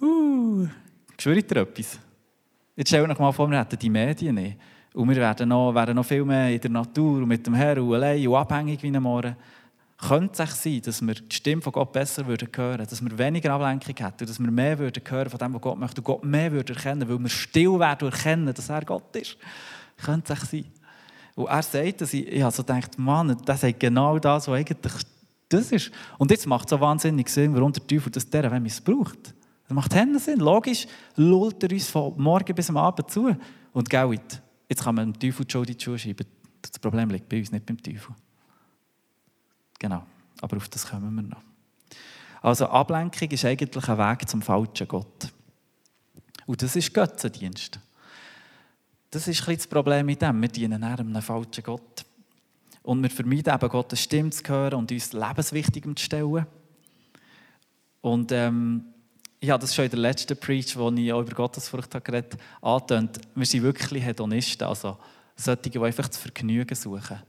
Huh, 0.00 0.68
ich 1.16 1.46
dir 1.46 1.56
etwas? 1.56 1.98
Jetzt 2.76 2.88
stell 2.88 3.06
dir 3.06 3.14
mal 3.14 3.32
vor, 3.32 3.50
wir 3.50 3.58
hätten 3.58 3.78
die 3.78 3.90
Medien 3.90 4.34
nicht. 4.34 4.58
Und 4.94 5.08
wir 5.08 5.16
wären 5.16 5.48
noch, 5.48 5.74
wären 5.74 5.96
noch 5.96 6.04
viel 6.04 6.24
mehr 6.24 6.50
in 6.50 6.60
der 6.60 6.70
Natur 6.70 7.18
und 7.18 7.28
mit 7.28 7.46
dem 7.46 7.54
Herrn 7.54 7.80
und 7.80 7.94
allein 7.94 8.26
und 8.26 8.36
abhängig 8.36 8.82
wie 8.82 8.90
Morgen. 8.90 9.36
Könnte 10.00 10.44
es 10.44 10.62
sein, 10.62 10.80
dass 10.82 11.02
wir 11.02 11.14
die 11.14 11.34
Stimme 11.34 11.60
von 11.60 11.72
Gott 11.72 11.92
besser 11.92 12.24
hören 12.24 12.48
würden, 12.54 12.86
dass 12.86 13.02
wir 13.02 13.18
weniger 13.18 13.52
Ablenkung 13.52 13.96
hätten, 13.96 14.26
dass 14.26 14.38
wir 14.38 14.50
mehr 14.50 14.78
würden 14.78 15.02
hören 15.08 15.28
von 15.28 15.38
dem, 15.38 15.54
was 15.54 15.60
Gott 15.60 15.78
möchte 15.78 16.00
und 16.00 16.04
Gott 16.04 16.24
mehr 16.24 16.52
würden 16.52 16.76
erkennen, 16.76 17.08
weil 17.08 17.18
wir 17.18 17.28
still 17.28 17.80
werden 17.80 18.08
erkennen, 18.08 18.54
dass 18.54 18.68
er 18.68 18.84
Gott 18.84 19.16
ist. 19.16 19.36
Könnte 19.96 20.34
es 20.34 20.50
sein. 20.50 20.66
Und 21.38 21.46
er 21.46 21.62
sagt, 21.62 22.00
dass 22.00 22.12
ich, 22.12 22.26
ich 22.26 22.44
so 22.50 22.64
gedacht, 22.64 22.98
Mann, 22.98 23.36
das 23.44 23.60
sagt 23.60 23.78
genau 23.78 24.18
das, 24.18 24.48
was 24.48 24.58
eigentlich 24.58 24.92
das 25.48 25.70
ist. 25.70 25.92
Und 26.18 26.32
jetzt 26.32 26.48
macht 26.48 26.64
es 26.64 26.70
so 26.70 26.80
wahnsinnig 26.80 27.28
Sinn, 27.28 27.54
warum 27.54 27.72
der 27.72 27.86
Teufel 27.86 28.10
das 28.10 28.28
der 28.28 28.58
missbraucht. 28.58 29.34
Das 29.68 29.72
macht 29.72 29.92
keinen 29.92 30.18
Sinn. 30.18 30.40
Logisch 30.40 30.88
lullt 31.14 31.62
er 31.62 31.70
uns 31.70 31.88
von 31.90 32.20
morgen 32.20 32.52
bis 32.56 32.68
am 32.70 32.76
Abend 32.76 33.08
zu. 33.08 33.36
Und 33.72 33.88
Geld, 33.88 34.42
jetzt 34.68 34.82
kann 34.82 34.96
man 34.96 35.12
dem 35.12 35.20
Teufel 35.20 35.44
die 35.46 35.52
Schuld 35.52 35.70
in 35.70 35.78
die 35.78 35.84
Schuhe 35.84 35.96
schieben. 35.96 36.26
Das 36.60 36.76
Problem 36.80 37.08
liegt 37.08 37.28
bei 37.28 37.38
uns, 37.38 37.52
nicht 37.52 37.66
beim 37.66 37.80
Teufel. 37.80 38.16
Genau, 39.78 40.02
aber 40.40 40.56
auf 40.56 40.68
das 40.68 40.88
kommen 40.88 41.14
wir 41.14 41.22
noch. 41.22 41.42
Also 42.42 42.66
Ablenkung 42.66 43.30
ist 43.30 43.44
eigentlich 43.44 43.88
ein 43.88 43.98
Weg 43.98 44.28
zum 44.28 44.42
falschen 44.42 44.88
Gott. 44.88 45.32
Und 46.46 46.60
das 46.60 46.74
ist 46.74 46.92
Götzendienst. 46.92 47.78
Das 49.10 49.26
ist 49.26 49.48
ein 49.48 49.56
das 49.56 49.66
Problem 49.66 50.06
mit 50.06 50.20
dem. 50.20 50.40
Wir 50.40 50.48
dienen 50.48 50.84
einem 50.84 51.22
falschen 51.22 51.64
Gott. 51.64 52.04
Und 52.82 53.02
wir 53.02 53.10
vermeiden 53.10 53.54
eben, 53.54 53.68
Gottes 53.68 54.02
Stimme 54.02 54.30
zu 54.30 54.42
hören 54.46 54.74
und 54.74 54.92
uns 54.92 55.12
lebenswichtigem 55.12 55.96
zu 55.96 56.04
stellen. 56.04 56.46
Und 58.00 58.32
ähm, 58.32 58.84
habe 59.42 59.60
das 59.60 59.74
schon 59.74 59.86
in 59.86 59.90
der 59.90 60.00
letzten 60.00 60.36
Preach, 60.36 60.76
wo 60.76 60.90
ich 60.90 61.12
auch 61.12 61.20
über 61.20 61.34
Gottesfurcht 61.34 61.90
geredet 62.04 62.38
habe, 62.60 62.74
angetönt. 62.74 63.20
Wir 63.34 63.46
sind 63.46 63.62
wirklich 63.62 64.04
Hedonisten, 64.04 64.66
also 64.66 64.98
solche, 65.36 65.70
die 65.70 65.78
einfach 65.78 66.08
zu 66.08 66.20
Vergnügen 66.20 66.74
suchen. 66.74 67.22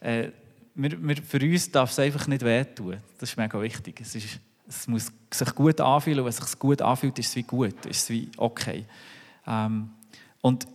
Äh, 0.00 0.28
wir, 0.74 1.02
wir, 1.02 1.16
für 1.16 1.40
uns 1.40 1.70
darf 1.70 1.90
es 1.90 1.98
einfach 1.98 2.26
nicht 2.26 2.44
wehtun. 2.44 2.98
Das 3.18 3.30
ist 3.30 3.36
mega 3.36 3.60
wichtig. 3.60 4.00
Es, 4.00 4.14
ist, 4.14 4.38
es 4.68 4.86
muss 4.86 5.10
sich 5.32 5.54
gut 5.54 5.80
anfühlen 5.80 6.20
und 6.20 6.26
wenn 6.26 6.30
es 6.30 6.36
sich 6.36 6.58
gut 6.58 6.82
anfühlt, 6.82 7.18
ist 7.18 7.28
es 7.28 7.36
wie 7.36 7.42
gut, 7.42 7.86
ist 7.86 8.02
es 8.04 8.10
wie 8.10 8.30
okay. 8.36 8.84
Ähm, 9.46 9.90
und 10.40 10.66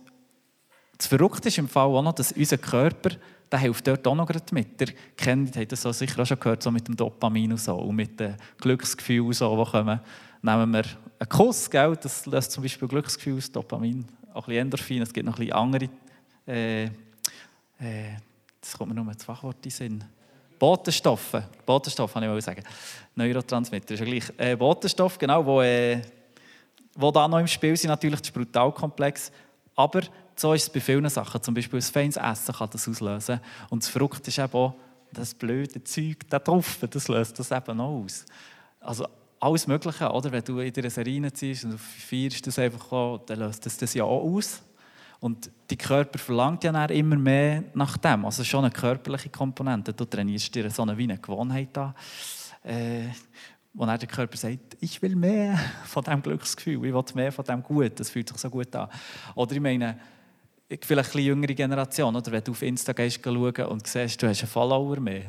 das 0.96 1.06
Verrückte 1.06 1.48
ist 1.48 1.58
im 1.58 1.68
Fall 1.68 1.86
auch 1.86 2.02
noch, 2.02 2.12
dass 2.12 2.32
unser 2.32 2.58
Körper 2.58 3.10
der 3.54 3.60
hilft 3.60 3.86
dort 3.86 4.04
auch 4.06 4.14
noch 4.16 4.28
mit. 4.50 4.80
Ihr 4.80 4.88
kennt, 5.16 5.56
habt 5.56 5.70
das 5.70 5.82
sicher 5.82 6.22
auch 6.22 6.26
schon 6.26 6.40
gehört, 6.40 6.62
so 6.62 6.72
mit 6.72 6.88
dem 6.88 6.96
Dopamin 6.96 7.52
und 7.52 7.60
so, 7.60 7.76
und 7.76 7.94
mit 7.94 8.18
dem 8.18 8.34
Glücksgefühl, 8.58 9.32
so, 9.32 9.64
die 9.64 9.70
kommen. 9.70 10.00
Nehmen 10.42 10.72
wir 10.72 10.84
einen 11.20 11.28
Kuss, 11.28 11.70
gell? 11.70 11.96
das 11.96 12.26
löst 12.26 12.50
zum 12.50 12.64
Beispiel 12.64 12.88
Glücksgefühl 12.88 13.36
aus, 13.36 13.52
Dopamin, 13.52 14.04
auch 14.32 14.48
ein 14.48 14.56
Endorphin, 14.56 15.02
es 15.02 15.12
gibt 15.12 15.26
noch 15.26 15.34
ein 15.34 15.46
bisschen 15.46 15.52
andere, 15.52 15.88
äh, 16.48 16.84
äh, 16.84 16.90
das 18.60 18.76
kommt 18.76 18.92
mir 18.92 19.00
nur 19.00 19.12
das 19.12 19.22
Fachwort 19.22 19.64
in 19.64 19.70
Sinn. 19.70 20.04
Botenstoffe, 20.58 21.42
Botenstoffe, 21.64 22.12
kann 22.12 22.36
ich 22.36 22.44
sagen. 22.44 22.62
Neurotransmitter 23.14 23.94
ist 23.94 24.00
ja 24.00 24.06
gleich. 24.06 24.24
Äh, 24.36 24.56
Botenstoffe, 24.56 25.18
genau, 25.18 25.44
wo, 25.44 25.60
äh, 25.60 26.00
wo 26.96 27.10
da 27.10 27.28
noch 27.28 27.38
im 27.38 27.46
Spiel 27.46 27.76
sind, 27.76 27.90
natürlich 27.90 28.20
das 28.20 28.28
ist 28.30 28.34
brutal 28.34 28.72
komplex, 28.72 29.30
aber 29.76 30.02
so 30.36 30.52
ist 30.52 30.64
es 30.64 30.70
bei 30.70 30.80
vielen 30.80 31.08
Sachen. 31.08 31.42
Zum 31.42 31.54
Beispiel 31.54 31.78
ein 31.78 31.82
feines 31.82 32.16
Essen 32.16 32.54
kann 32.54 32.70
das 32.70 32.88
auslösen. 32.88 33.40
Und 33.70 33.82
das 33.82 33.90
Frucht 33.90 34.26
ist 34.26 34.38
eben 34.38 34.52
auch 34.52 34.74
das 35.12 35.34
blöde 35.34 35.82
Zeug 35.84 36.28
da 36.28 36.38
drauf, 36.38 36.78
das 36.90 37.08
löst 37.08 37.38
das 37.38 37.50
eben 37.50 37.80
auch 37.80 38.02
aus. 38.02 38.26
Also 38.80 39.06
alles 39.40 39.66
Mögliche, 39.66 40.10
oder? 40.10 40.32
Wenn 40.32 40.42
du 40.42 40.58
in 40.58 40.72
der 40.72 40.90
Serie 40.90 41.32
ziehst 41.32 41.64
und 41.64 41.72
du 41.72 41.78
feierst 41.78 42.46
das 42.46 42.58
einfach 42.58 42.90
auch, 42.92 43.18
dann 43.26 43.38
löst 43.38 43.64
das 43.64 43.76
das 43.76 43.94
ja 43.94 44.04
auch 44.04 44.22
aus. 44.22 44.62
Und 45.20 45.50
die 45.70 45.76
Körper 45.76 46.18
verlangt 46.18 46.64
ja 46.64 46.84
immer 46.86 47.16
mehr 47.16 47.64
nach 47.74 47.96
dem. 47.96 48.24
Also 48.24 48.44
schon 48.44 48.64
eine 48.64 48.72
körperliche 48.72 49.30
Komponente. 49.30 49.92
Du 49.92 50.04
trainierst 50.04 50.54
dir 50.54 50.70
so 50.70 50.82
eine, 50.82 50.98
wie 50.98 51.04
eine 51.04 51.18
Gewohnheit 51.18 51.76
an, 51.78 51.94
äh, 52.62 53.08
wo 53.72 53.86
dann 53.86 53.98
der 53.98 54.08
Körper 54.08 54.36
sagt, 54.36 54.76
ich 54.80 55.00
will 55.00 55.16
mehr 55.16 55.58
von 55.84 56.04
diesem 56.04 56.22
Glücksgefühl, 56.22 56.84
ich 56.84 56.92
will 56.92 57.04
mehr 57.14 57.32
von 57.32 57.44
dem 57.44 57.62
Gut, 57.62 57.98
das 58.00 58.10
fühlt 58.10 58.28
sich 58.28 58.38
so 58.38 58.50
gut 58.50 58.74
an. 58.76 58.88
Oder 59.34 59.52
ich 59.52 59.60
meine, 59.60 59.98
vielleicht 60.80 61.14
eine 61.14 61.22
jüngere 61.22 61.54
Generation, 61.54 62.14
oder? 62.16 62.32
wenn 62.32 62.44
du 62.44 62.52
auf 62.52 62.62
Insta 62.62 62.92
schauen 62.96 63.66
und 63.66 63.86
siehst, 63.86 64.22
du 64.22 64.28
hast 64.28 64.40
einen 64.40 64.48
Follower 64.48 64.98
mehr. 65.00 65.24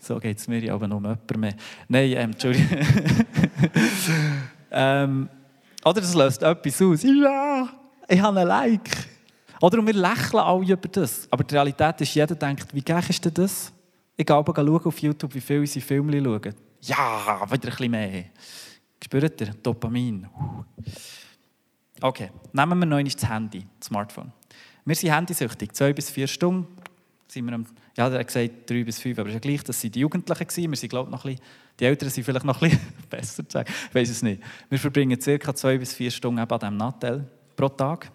so 0.00 0.18
geht 0.18 0.38
es 0.38 0.48
mir 0.48 0.60
ja 0.60 0.74
aber 0.74 0.88
noch 0.88 0.96
um 0.96 1.04
jemanden 1.04 1.40
mehr. 1.40 1.54
Nein, 1.88 2.12
ähm, 2.16 2.34
ähm, 4.70 5.28
oder 5.84 6.00
das 6.00 6.14
löst 6.14 6.42
etwas 6.42 6.82
aus. 6.82 7.02
Ja, 7.02 7.68
ich 8.08 8.20
habe 8.20 8.40
einen 8.40 8.48
Like. 8.48 8.90
Oder 9.60 9.86
wir 9.86 9.92
lächeln 9.92 10.42
alle 10.42 10.72
über 10.72 10.88
das. 10.88 11.28
Aber 11.30 11.44
die 11.44 11.54
Realität 11.54 12.00
ist, 12.00 12.14
jeder 12.14 12.34
denkt, 12.34 12.74
wie 12.74 12.82
geil 12.82 13.04
ist 13.08 13.24
denn 13.24 13.34
das? 13.34 13.72
Ich 14.16 14.26
gehe 14.26 14.44
schauen 14.44 14.84
auf 14.84 14.98
YouTube, 14.98 15.34
wie 15.34 15.40
viele 15.40 15.60
unsere 15.60 15.84
Filme 15.84 16.22
schauen. 16.22 16.54
Ja, 16.82 17.42
wieder 17.50 17.52
ein 17.52 17.60
bisschen 17.60 17.90
mehr. 17.90 18.24
Spürt 19.02 19.40
ihr? 19.40 19.54
Dopamin. 19.62 20.26
Okay, 22.02 22.30
nehmen 22.52 22.78
wir 22.78 22.86
noch 22.86 23.02
das 23.02 23.28
Handy, 23.28 23.66
das 23.78 23.88
Smartphone. 23.88 24.32
Wir 24.86 24.94
sind 24.94 25.12
handysüchtig, 25.12 25.72
zwei 25.72 25.92
bis 25.92 26.08
vier 26.08 26.26
Stunden. 26.26 26.66
Sind 27.28 27.44
wir 27.44 27.52
am, 27.52 27.66
ja, 27.96 28.08
er 28.08 28.20
hat 28.20 28.26
gesagt 28.26 28.68
drei 28.68 28.82
bis 28.82 28.98
fünf, 28.98 29.18
aber 29.18 29.28
es 29.28 29.34
ist 29.34 29.44
ja 29.44 29.50
gleich, 29.50 29.62
das 29.62 29.80
sind 29.80 29.94
die 29.94 30.00
Jugendlichen 30.00 30.46
gewesen. 30.46 30.70
Wir 30.70 30.76
sind, 30.76 30.88
glaube 30.88 31.10
noch 31.10 31.24
ein 31.24 31.32
bisschen, 31.32 31.46
die 31.78 31.84
Älteren 31.84 32.10
sind 32.10 32.24
vielleicht 32.24 32.46
noch 32.46 32.60
ein 32.62 32.70
bisschen 32.70 32.92
besser 33.10 33.48
zu 33.48 33.52
sagen, 33.52 33.72
ich 33.88 33.94
weiß 33.94 34.08
es 34.08 34.22
nicht. 34.22 34.42
Wir 34.70 34.78
verbringen 34.78 35.18
ca. 35.18 35.54
zwei 35.54 35.76
bis 35.76 35.92
vier 35.92 36.10
Stunden 36.10 36.40
eben 36.40 36.50
an 36.50 36.58
diesem 36.58 36.76
Nattel 36.78 37.30
pro 37.54 37.68
Tag. 37.68 38.10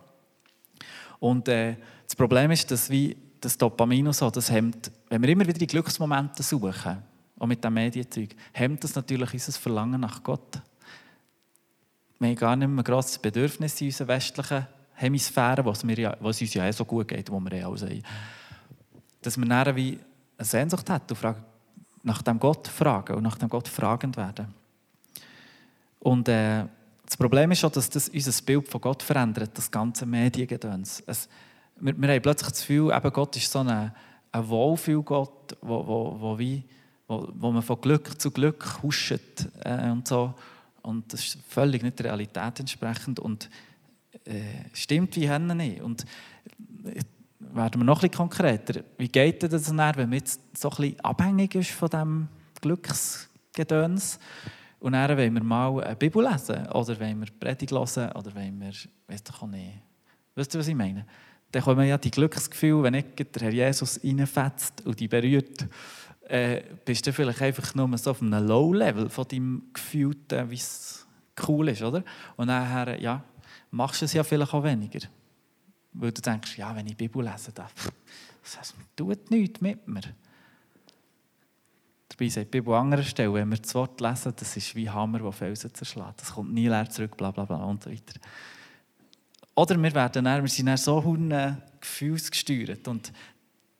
Und 1.19 1.48
äh, 1.48 1.76
das 2.06 2.15
Problem 2.15 2.52
ist, 2.52 2.69
dass 2.71 2.89
wie 2.89 3.15
das 3.39 3.58
Dopamin 3.58 4.12
so, 4.12 4.32
das 4.32 4.50
hemmt, 4.50 4.91
wenn 5.10 5.21
wir 5.21 5.30
immer 5.30 5.45
wieder 5.45 5.60
die 5.60 5.67
Glücksmomente 5.67 6.41
suchen, 6.41 6.98
auch 7.38 7.45
mit 7.45 7.63
dem 7.63 7.74
Medienzeug, 7.74 8.30
hemmt 8.52 8.84
das 8.84 8.95
natürlich 8.95 9.32
unser 9.32 9.52
Verlangen 9.54 10.02
nach 10.02 10.24
Gott 10.24 10.60
wir 12.19 12.30
haben 12.30 12.36
gar 12.36 12.56
nicht 12.56 12.67
mehr 12.67 12.82
ein 12.82 12.84
grosses 12.84 13.17
Bedürfnis 13.19 13.80
in 13.82 13.88
unseren 13.88 14.08
westlichen 14.08 14.67
Hemisphären, 14.93 15.65
was, 15.65 15.86
wir 15.86 15.97
ja, 15.97 16.15
was 16.19 16.39
uns 16.41 16.54
ja 16.54 16.65
eh 16.65 16.71
so 16.71 16.86
gut 16.86 17.08
geht, 17.08 17.30
wo 17.30 17.39
wir 17.39 17.51
eh 17.51 17.63
alles 17.63 17.84
haben. 17.84 18.01
Dass 19.21 19.38
wir 19.38 19.45
dann 19.45 19.75
wie 19.75 19.99
eine 20.38 20.45
Sehnsucht 20.45 20.89
hat 20.89 21.12
und 21.12 21.17
fragen, 21.17 21.43
nach 22.04 22.21
dem 22.21 22.39
Gott 22.39 22.67
fragen 22.67 23.15
und 23.15 23.23
nach 23.23 23.38
dem 23.38 23.49
Gott 23.49 23.67
fragend 23.67 24.15
werden. 24.15 24.54
Und 25.99 26.30
äh, 26.30 26.65
das 27.06 27.17
Problem 27.17 27.51
ist 27.51 27.60
schon, 27.60 27.71
dass 27.71 27.89
das 27.89 28.10
unser 28.10 28.43
Bild 28.43 28.67
von 28.67 28.80
Gott 28.80 29.04
verändert, 29.04 29.51
das 29.56 29.69
ganze 29.69 30.06
Mediengedöns. 30.06 31.04
Es, 31.06 31.28
wir, 31.80 31.99
wir 31.99 32.10
haben 32.10 32.21
plötzlich 32.21 32.51
das 32.51 32.60
Gefühl, 32.62 32.93
eben 32.95 33.12
Gott 33.12 33.36
ist 33.36 33.51
so 33.51 33.60
ein, 33.60 33.91
ein 34.32 34.49
Wohlfühlgott, 34.49 35.58
wo, 35.62 35.88
wo, 35.88 36.17
wo, 36.19 36.39
wie, 36.39 36.63
wo, 37.08 37.28
wo 37.34 37.51
man 37.51 37.62
von 37.62 37.82
Glück 37.82 38.19
zu 38.21 38.32
Glück 38.32 38.82
huscht 38.84 39.47
äh, 39.63 39.89
und 39.89 40.08
so. 40.08 40.34
Und 40.86 41.12
das 41.12 41.21
ist 41.21 41.38
völlig 41.48 41.82
nicht 41.82 41.98
der 42.00 42.06
Realität 42.06 42.60
entsprechend 42.60 43.19
und 43.19 43.50
äh, 44.26 44.41
stimmt 44.74 45.15
wie 45.15 45.28
Hände 45.28 45.56
nicht. 45.56 45.82
Und 45.82 46.06
äh, 46.84 47.02
werden 47.39 47.82
wir 47.82 47.86
noch 47.86 48.04
ein 48.04 48.12
konkreter. 48.12 48.84
Wie 48.98 49.08
geht 49.08 49.41
das 49.43 49.63
dann, 49.63 49.78
wenn 49.95 50.10
man 50.10 50.19
jetzt 50.19 50.39
so 50.56 50.69
bisschen 50.69 51.00
abhängig 51.00 51.56
ist 51.56 51.71
von 51.71 51.89
diesem 51.89 52.28
Glücksgedöns? 52.62 54.19
Und 54.80 54.93
dann 54.93 55.17
wollen 55.17 55.34
wir 55.34 55.43
mal 55.43 55.84
eine 55.84 55.95
Bibel 55.95 56.24
lesen 56.24 56.67
oder 56.67 57.00
wollen 57.00 57.19
wir 57.19 57.28
Predigt 57.39 57.71
hören 57.71 58.12
oder 58.12 58.36
wollen 58.36 58.60
wir, 58.60 58.74
weiß 59.08 59.24
doch 59.24 59.41
auch 59.41 59.48
nicht. 59.48 59.82
Wisst 60.36 60.54
ihr, 60.54 60.60
was 60.60 60.67
ich 60.67 60.76
meine? 60.76 61.08
Dann 61.52 61.63
kommen 61.63 61.88
ja 61.88 61.98
die 61.98 62.12
Glücksgefühle, 62.12 62.84
wenn 62.84 62.93
nicht 62.93 63.17
der 63.17 63.41
Herr 63.41 63.54
Jesus 63.54 64.00
reinfetzt 64.04 64.86
und 64.86 65.00
die 65.00 65.08
berührt, 65.08 65.67
äh, 66.27 66.63
bist 66.83 67.05
du 67.05 67.13
vielleicht 67.13 67.41
einfach 67.41 67.73
nur 67.75 67.97
so 67.97 68.11
auf 68.11 68.21
einem 68.21 68.47
Low-Level 68.47 69.09
von 69.09 69.27
deinem 69.27 69.63
Gefühlten, 69.73 70.49
wie 70.49 70.55
es 70.55 71.05
cool 71.47 71.69
ist, 71.69 71.81
oder? 71.81 72.03
Und 72.35 72.47
nachher, 72.47 72.99
ja, 72.99 73.23
machst 73.71 74.01
du 74.01 74.05
es 74.05 74.13
ja 74.13 74.23
vielleicht 74.23 74.53
auch 74.53 74.63
weniger. 74.63 74.99
Weil 75.93 76.11
du 76.11 76.21
denkst, 76.21 76.57
ja, 76.57 76.75
wenn 76.75 76.85
ich 76.88 76.95
die 76.95 77.07
Bibel 77.07 77.23
lese, 77.23 77.51
das, 77.51 77.71
das 78.55 78.73
tut 78.95 79.31
nichts 79.31 79.61
mit 79.61 79.88
mir. 79.88 80.01
Dabei 82.09 82.29
sagt 82.29 82.47
die 82.47 82.59
Bibel 82.59 82.73
an 82.73 82.85
anderer 82.85 83.03
Stelle, 83.03 83.33
wenn 83.33 83.49
wir 83.49 83.57
das 83.57 83.73
Wort 83.75 83.99
lesen, 84.01 84.33
das 84.35 84.55
ist 84.57 84.75
wie 84.75 84.89
Hammer, 84.89 85.19
der 85.19 85.31
Felsen 85.31 85.73
zerschlägt. 85.73 86.21
Das 86.21 86.33
kommt 86.33 86.53
nie 86.53 86.67
leer 86.67 86.89
zurück, 86.89 87.17
bla 87.17 87.31
bla 87.31 87.45
bla 87.45 87.57
und 87.57 87.83
so 87.83 87.91
weiter. 87.91 88.19
Oder 89.55 89.81
wir, 89.81 89.93
werden 89.93 90.25
dann, 90.25 90.41
wir 90.41 90.49
sind 90.49 90.65
dann 90.65 90.77
so 90.77 91.01
gefühlsgesteuert 91.79 92.88
und 92.88 93.13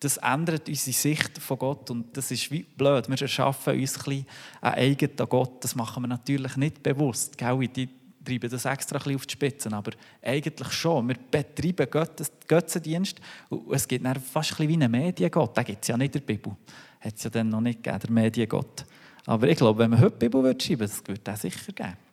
das 0.06 0.18
ändert 0.18 0.70
unsere 0.70 0.96
Sicht 0.96 1.40
von 1.40 1.58
Gott 1.58 1.90
und 1.90 2.16
das 2.16 2.30
ist 2.30 2.52
wie 2.52 2.62
blöd. 2.62 3.10
Wir 3.10 3.20
erschaffen 3.20 3.80
uns 3.80 3.98
ein 3.98 4.04
bisschen 4.04 4.26
einen 4.62 4.76
eigenen 4.76 5.30
Gott. 5.30 5.64
Das 5.64 5.76
machen 5.76 6.04
wir 6.04 6.08
natürlich 6.08 6.56
nicht 6.58 6.84
bewusst. 6.84 7.36
Gell? 7.36 7.68
Die 7.68 7.90
treiben 8.24 8.50
das 8.52 8.66
extra 8.66 9.00
ein 9.04 9.16
auf 9.16 9.26
die 9.26 9.32
Spitzen, 9.32 9.74
aber 9.74 9.94
eigentlich 10.22 10.72
schon. 10.74 11.08
Wir 11.08 11.16
betreiben 11.16 12.08
Götzendienst 12.48 13.20
und 13.50 13.74
es 13.74 13.88
gibt 13.88 14.06
dann 14.06 14.22
fast 14.22 14.60
ein 14.60 14.70
wie 14.70 14.74
einen 14.74 14.92
Mediengott. 14.92 15.58
Den 15.58 15.66
gibt 15.66 15.82
es 15.82 15.88
ja 15.88 15.98
nicht 15.98 16.16
in 16.16 16.22
der 16.22 16.34
Bibel. 16.34 16.56
Hat 17.00 17.16
es 17.16 17.24
ja 17.24 17.32
dann 17.32 17.50
noch 17.50 17.62
nicht 17.62 17.82
gegeben, 17.82 18.00
der 18.00 18.12
Mediengott. 18.12 18.86
Aber 19.26 19.48
ich 19.48 19.58
glaube, 19.58 19.80
wenn 19.80 19.90
man 19.90 20.02
heute 20.02 20.18
die 20.20 20.30
Bibel 20.30 20.62
schreiben 20.62 20.82
würde, 20.82 20.86
das 20.86 21.08
würde 21.08 21.32
es 21.32 21.42
sicher 21.42 21.74
geben. 21.74 22.05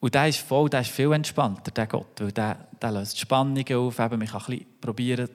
Und 0.00 0.14
der 0.14 0.28
ist 0.28 0.40
voll, 0.40 0.70
der 0.70 0.80
ist 0.80 0.90
viel 0.90 1.12
entspannter, 1.12 1.70
der 1.72 1.86
Gott, 1.86 2.20
weil 2.20 2.32
der, 2.32 2.68
der 2.80 2.92
löst 2.92 3.18
Spannungen 3.18 3.74
auf. 3.74 3.98
Eben, 3.98 4.18
man 4.18 4.28
kann 4.28 4.42
ein 4.48 4.66
probieren, 4.80 5.28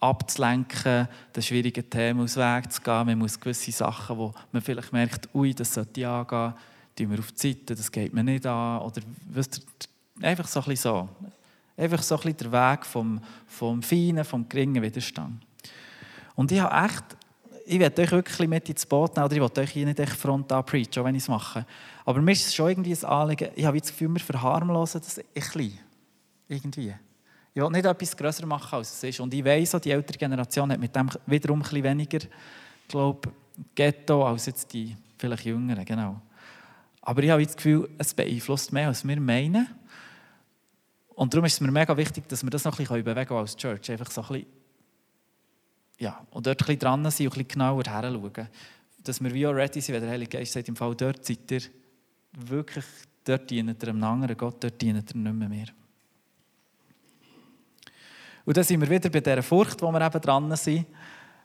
abzulenken, 0.00 1.08
den 1.34 1.42
schwierigen 1.42 1.88
Themen 1.88 2.22
aus 2.22 2.34
dem 2.34 2.42
Weg 2.42 2.72
zu 2.72 2.80
gehen. 2.80 3.06
Man 3.06 3.18
muss 3.18 3.38
gewisse 3.38 3.72
Sachen, 3.72 4.16
wo 4.16 4.34
man 4.52 4.62
vielleicht 4.62 4.92
merkt, 4.92 5.28
ui, 5.34 5.54
das 5.54 5.74
sollte 5.74 6.00
ich 6.00 6.06
angehen, 6.06 6.54
tun 6.96 7.10
wir 7.10 7.18
auf 7.18 7.32
die 7.32 7.48
Seite, 7.48 7.74
das 7.74 7.90
geht 7.90 8.12
mir 8.12 8.24
nicht 8.24 8.46
an. 8.46 8.80
Oder 8.80 9.02
weißt 9.30 9.58
du, 9.58 10.26
einfach 10.26 10.48
so 10.48 10.60
ein 10.60 10.66
bisschen 10.66 10.92
so. 10.92 11.08
Einfach 11.76 12.02
so 12.02 12.16
ein 12.16 12.22
bisschen 12.22 12.50
der 12.50 12.72
Weg 12.72 12.86
vom, 12.86 13.20
vom 13.46 13.82
Feinen, 13.82 14.24
vom 14.24 14.48
geringen 14.48 14.82
Widerstand. 14.82 15.42
Und 16.34 16.50
ich 16.50 16.60
habe 16.60 16.86
echt, 16.86 17.04
ich 17.68 17.78
werde 17.78 18.02
euch 18.02 18.10
wirklich 18.10 18.48
mit 18.48 18.68
ins 18.68 18.86
Boot 18.86 19.14
nehmen, 19.14 19.26
oder 19.26 19.36
ich 19.36 19.42
will 19.42 19.62
euch 19.62 19.70
hier 19.70 19.84
nicht 19.84 20.00
echt 20.00 20.14
frontal 20.14 20.62
preachen, 20.62 21.00
auch 21.00 21.04
wenn 21.04 21.14
ich 21.14 21.22
es 21.22 21.28
mache. 21.28 21.66
Aber 22.04 22.20
mir 22.22 22.32
ist 22.32 22.46
es 22.46 22.54
schon 22.54 22.70
irgendwie 22.70 22.94
ein 22.94 23.04
Anliegen, 23.04 23.50
ich 23.54 23.64
habe 23.64 23.78
das 23.78 23.90
Gefühl, 23.90 24.12
wir 24.14 24.20
verharmlosen 24.20 25.02
das 25.02 25.18
ein 25.18 25.24
bisschen. 25.34 25.78
Irgendwie. 26.48 26.94
Ich 27.54 27.62
will 27.62 27.70
nicht 27.70 27.84
etwas 27.84 28.16
grösser 28.16 28.46
machen, 28.46 28.76
als 28.76 28.94
es 28.94 29.02
ist. 29.02 29.20
Und 29.20 29.34
ich 29.34 29.44
weiss, 29.44 29.72
die 29.82 29.90
ältere 29.90 30.16
Generation 30.16 30.72
hat 30.72 30.80
mit 30.80 30.96
dem 30.96 31.10
wiederum 31.26 31.58
ein 31.58 31.62
bisschen 31.62 31.84
weniger, 31.84 32.20
glaube 32.88 33.30
Ghetto 33.74 34.26
als 34.26 34.46
jetzt 34.46 34.72
die 34.72 34.96
vielleicht 35.18 35.44
Jüngeren, 35.44 35.84
genau. 35.84 36.20
Aber 37.02 37.22
ich 37.22 37.30
habe 37.30 37.44
das 37.44 37.56
Gefühl, 37.56 37.88
es 37.98 38.14
beeinflusst 38.14 38.72
mehr, 38.72 38.88
als 38.88 39.06
wir 39.06 39.20
meinen. 39.20 39.68
Und 41.14 41.34
darum 41.34 41.44
ist 41.44 41.54
es 41.54 41.60
mir 41.60 41.70
mega 41.70 41.96
wichtig, 41.96 42.28
dass 42.28 42.42
wir 42.42 42.50
das 42.50 42.64
noch 42.64 42.74
ein 42.74 42.78
bisschen 42.78 43.04
bewegen 43.04 43.26
können 43.26 43.40
als 43.40 43.56
Church. 43.56 43.90
Einfach 43.90 44.10
so 44.10 44.22
ein 44.22 44.28
bisschen, 44.28 44.46
ja, 45.98 46.24
und 46.30 46.46
dort 46.46 46.62
ein 46.62 46.66
bisschen 46.66 46.78
dran 46.78 47.10
sein 47.10 47.26
und 47.26 47.32
ein 47.32 47.44
bisschen 47.44 47.48
genauer 47.48 47.82
hinschauen. 47.84 48.48
Dass 49.02 49.22
wir 49.22 49.34
wie 49.34 49.46
auch 49.46 49.52
ready 49.52 49.80
sind, 49.80 49.94
wenn 49.94 50.02
der 50.02 50.10
Heilige 50.10 50.38
Geist 50.38 50.52
sagt, 50.52 50.68
im 50.68 50.76
Fall 50.76 50.94
dort 50.94 51.24
seid 51.24 51.50
ihr 51.50 51.62
wirklich, 52.32 52.84
dort 53.24 53.50
dient 53.50 53.82
ihr 53.82 53.88
einem 53.88 54.04
anderen 54.04 54.36
Gott, 54.36 54.62
dort 54.62 54.80
dient 54.80 55.10
ihr 55.10 55.16
nicht 55.16 55.36
mehr 55.36 55.48
mir. 55.48 55.66
Und 58.44 58.56
dann 58.56 58.64
sind 58.64 58.80
wir 58.80 58.88
wieder 58.88 59.10
bei 59.10 59.20
dieser 59.20 59.42
Furcht, 59.42 59.82
wo 59.82 59.90
wir 59.90 60.00
eben 60.00 60.20
dran 60.20 60.56
sind. 60.56 60.86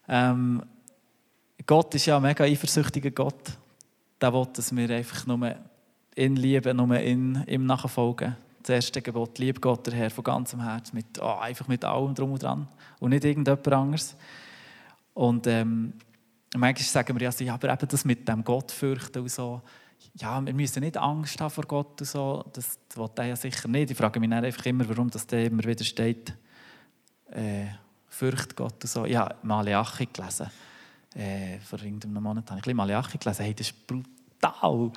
Ähm, 0.08 0.64
Gott 1.66 1.94
ist 1.96 2.06
ja 2.06 2.18
ein 2.18 2.24
mega 2.24 2.44
eifersüchtiger 2.44 3.12
Gott. 3.12 3.58
Der 4.22 4.34
will, 4.34 4.48
dass 4.54 4.74
wir 4.76 4.90
einfach 4.90 5.26
nur 5.26 5.56
ihn 6.16 6.36
lieben, 6.36 6.78
nur 6.78 7.00
ihn, 7.00 7.44
ihm 7.48 7.66
nachfolgen. 7.66 8.38
Das 8.64 8.70
erste 8.70 9.02
Gebot, 9.02 9.38
lieb 9.40 9.62
Gott, 9.62 9.86
der 9.88 9.94
Herr, 9.94 10.10
von 10.10 10.24
ganzem 10.24 10.62
Herzen, 10.62 10.96
mit, 10.96 11.22
oh, 11.22 11.38
einfach 11.40 11.68
mit 11.68 11.84
allem 11.84 12.16
drum 12.16 12.32
und 12.32 12.42
dran 12.42 12.68
und 13.00 13.10
nicht 13.10 13.26
irgendjemand 13.26 13.68
anderes. 13.68 14.16
Und 15.14 15.48
ähm, 15.48 15.94
manchmal 16.56 16.88
sagen 16.88 17.20
wir 17.20 17.30
ja, 17.30 17.32
ja, 17.40 17.54
aber 17.56 17.74
eben 17.74 17.88
das 17.88 18.06
mit 18.06 18.28
dem 18.28 18.44
Gott 18.44 18.72
fürchten 18.72 19.20
und 19.20 19.32
so, 19.32 19.62
ja, 20.16 20.46
wir 20.46 20.54
müssen 20.54 20.82
nicht 20.82 20.98
Angst 20.98 21.40
haben 21.42 21.50
vor 21.50 21.66
Gott 21.66 22.00
und 22.00 22.08
so, 22.08 22.44
das 22.54 22.78
will 22.96 23.10
er 23.16 23.26
ja 23.26 23.36
sicher 23.36 23.68
nicht. 23.68 23.92
Ich 23.92 23.98
frage 23.98 24.20
mich 24.20 24.30
dann 24.30 24.46
einfach 24.46 24.66
immer, 24.66 24.88
warum 24.88 25.10
das 25.10 25.28
da 25.28 25.38
immer 25.38 25.64
wieder 25.64 25.84
steht, 25.84 26.34
äh, 27.32 27.66
fürcht 28.08 28.56
Gott 28.56 28.82
und 28.82 28.90
so. 28.90 29.06
Ich 29.06 29.16
habe 29.16 29.36
Malachi 29.44 30.08
gelesen, 30.08 30.50
äh, 31.16 31.60
vor 31.60 31.80
irgendeinem 31.80 32.22
Monat 32.22 32.50
habe 32.50 32.62
ich 32.66 32.74
Malachi 32.74 33.18
gelesen, 33.18 33.44
hey, 33.44 33.54
das 33.54 33.68
ist 33.68 33.88
brutal. 33.88 34.92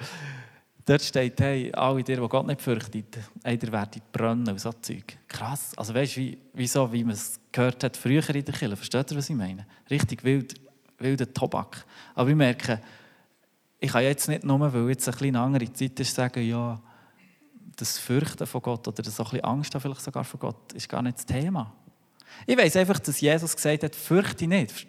Dort 0.88 1.02
steht, 1.02 1.40
hey, 1.40 1.72
alle 1.72 2.04
die, 2.04 2.14
die 2.14 2.28
Gott 2.28 2.46
nicht 2.46 2.62
fürchtet, 2.62 3.18
einer 3.42 3.72
werden 3.72 4.00
brennen 4.12 4.48
und 4.48 4.60
so 4.60 4.72
Zeug. 4.72 5.18
Krass. 5.26 5.76
Also 5.76 5.92
weißt 5.92 6.16
du, 6.16 6.20
wie, 6.20 6.38
wieso, 6.52 6.92
wie 6.92 7.02
man 7.02 7.14
es 7.14 7.40
gehört 7.50 7.82
hat 7.82 7.96
früher 7.96 8.22
in 8.30 8.44
der 8.44 8.54
Kirche, 8.54 8.76
versteht 8.76 9.10
ihr, 9.10 9.16
was 9.16 9.28
ich 9.28 9.34
meine? 9.34 9.66
Richtig 9.90 10.22
wild, 10.22 10.54
wilder 10.98 11.32
Tobak. 11.34 11.84
Aber 12.14 12.30
ich 12.30 12.36
merke, 12.36 12.80
ich 13.80 13.90
kann 13.90 14.04
jetzt 14.04 14.28
nicht 14.28 14.44
nur, 14.44 14.60
weil 14.72 14.88
jetzt 14.90 15.08
eine 15.08 15.16
kleine 15.16 15.40
andere 15.40 15.72
Zeit 15.72 15.98
ist, 15.98 16.14
sagen, 16.14 16.46
ja, 16.46 16.80
das 17.74 17.98
Fürchten 17.98 18.46
von 18.46 18.62
Gott 18.62 18.86
oder 18.86 19.02
das 19.02 19.16
bisschen 19.16 19.40
Angst 19.40 19.74
haben 19.74 19.82
vielleicht 19.82 20.02
sogar 20.02 20.22
von 20.22 20.38
Gott, 20.38 20.72
ist 20.72 20.88
gar 20.88 21.02
nicht 21.02 21.18
das 21.18 21.26
Thema. 21.26 21.72
Ich 22.46 22.56
weiß 22.56 22.76
einfach, 22.76 23.00
dass 23.00 23.20
Jesus 23.20 23.56
gesagt 23.56 23.82
hat, 23.82 23.96
fürchte 23.96 24.46
nicht. 24.46 24.86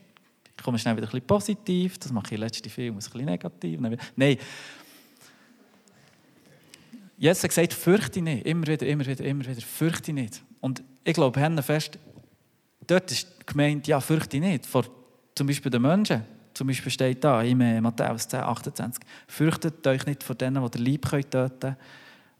Ich 0.56 0.64
komme 0.64 0.78
schnell 0.78 0.96
wieder 0.96 1.08
ein 1.08 1.12
bisschen 1.12 1.26
positiv, 1.26 1.98
das 1.98 2.12
mache 2.12 2.28
ich 2.28 2.32
in 2.34 2.40
letzten 2.42 2.70
Film 2.70 2.94
ein 2.94 3.00
bisschen 3.00 3.26
negativ. 3.26 3.80
Nein. 4.16 4.38
Jesus 7.18 7.44
hat 7.44 7.50
gesagt, 7.50 7.74
fürchte 7.74 8.22
nicht. 8.22 8.46
Immer 8.46 8.68
wieder, 8.68 8.86
immer 8.86 9.06
wieder, 9.06 9.26
immer 9.26 9.46
wieder, 9.46 9.62
fürchte 9.62 10.14
nicht. 10.14 10.44
Und 10.62 10.84
ich 11.04 11.14
glaube, 11.14 11.40
Hände 11.40 11.64
fest, 11.64 11.98
dort 12.86 13.12
ist 13.12 13.46
gemeint, 13.48 13.88
ja, 13.88 14.00
fürchte 14.00 14.40
nicht. 14.40 14.66
Vor 14.66 14.86
zum 15.36 15.48
Beispiel 15.48 15.72
den 15.72 15.82
Menschen. 15.82 16.24
Zum 16.54 16.66
Beispiel 16.66 16.92
steht 16.92 17.24
da 17.24 17.44
in 17.44 17.82
Matthäus 17.84 18.28
10, 18.28 18.40
28, 18.40 19.04
fürchtet 19.28 19.86
euch 19.86 20.08
nicht 20.08 20.24
vor 20.24 20.36
denen, 20.36 20.64
die 20.64 20.72
den 20.72 20.82
Lieb 20.82 21.06
töten 21.08 21.60
können, 21.60 21.78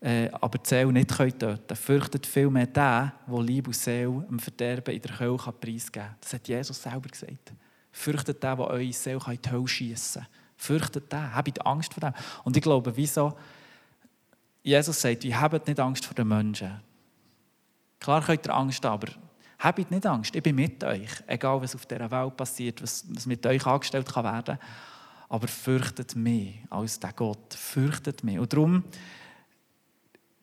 äh, 0.02 0.30
aber 0.32 0.58
die 0.58 0.68
Seele 0.68 0.92
nicht 0.92 1.16
töten 1.16 1.40
können. 1.40 1.76
Fürchtet 1.76 2.26
vielmehr 2.26 2.66
den, 2.66 3.12
der 3.28 3.44
Lieb 3.44 3.68
und 3.68 3.76
Seele 3.76 4.26
im 4.28 4.40
Verderben 4.40 4.96
in 4.96 5.02
der 5.04 5.20
Hölle 5.20 5.38
preisgeben 5.38 6.08
kann. 6.08 6.16
Das 6.20 6.34
hat 6.34 6.48
Jesus 6.48 6.82
selber 6.82 7.08
gesagt. 7.08 7.54
Fürchtet 7.92 8.42
den, 8.42 8.58
der 8.58 8.68
eure 8.68 8.92
Seele 8.92 9.22
in 9.28 9.40
die 9.40 9.52
Hölle 9.52 9.68
schiessen 9.68 10.24
kann. 10.24 10.32
Fürchtet 10.56 11.14
den, 11.14 11.36
habt 11.36 11.66
Angst 11.68 11.94
vor 11.94 12.02
dem. 12.02 12.14
Und 12.44 12.58
ich 12.58 12.64
glaube, 12.64 12.92
wieso 12.96 13.38
Jesus 14.68 15.00
sagt, 15.00 15.24
ihr 15.24 15.40
habt 15.40 15.68
nicht 15.68 15.80
Angst 15.80 16.06
vor 16.06 16.16
den 16.16 16.28
Menschen. 16.28 16.82
Klar 18.00 18.22
könnt 18.22 18.46
ihr 18.46 18.54
Angst 18.54 18.84
haben, 18.84 18.94
aber 18.94 19.14
Habt 19.60 19.90
nicht 19.90 20.06
Angst, 20.06 20.36
ich 20.36 20.44
bin 20.44 20.56
mit 20.56 20.84
euch. 20.84 21.10
Egal, 21.26 21.62
was 21.62 21.74
auf 21.74 21.86
dieser 21.86 22.12
Welt 22.12 22.38
passiert, 22.38 22.82
was, 22.82 23.06
mit 23.26 23.46
euch 23.46 23.66
angestellt 23.66 24.12
kann 24.12 24.24
werden. 24.24 24.60
Aber 25.30 25.48
fürchtet 25.48 26.16
mich 26.16 26.60
als 26.70 27.00
der 27.00 27.12
Gott. 27.14 27.56
Fürchtet 27.56 28.24
mich. 28.24 28.38
Und 28.38 28.54
darum, 28.54 28.84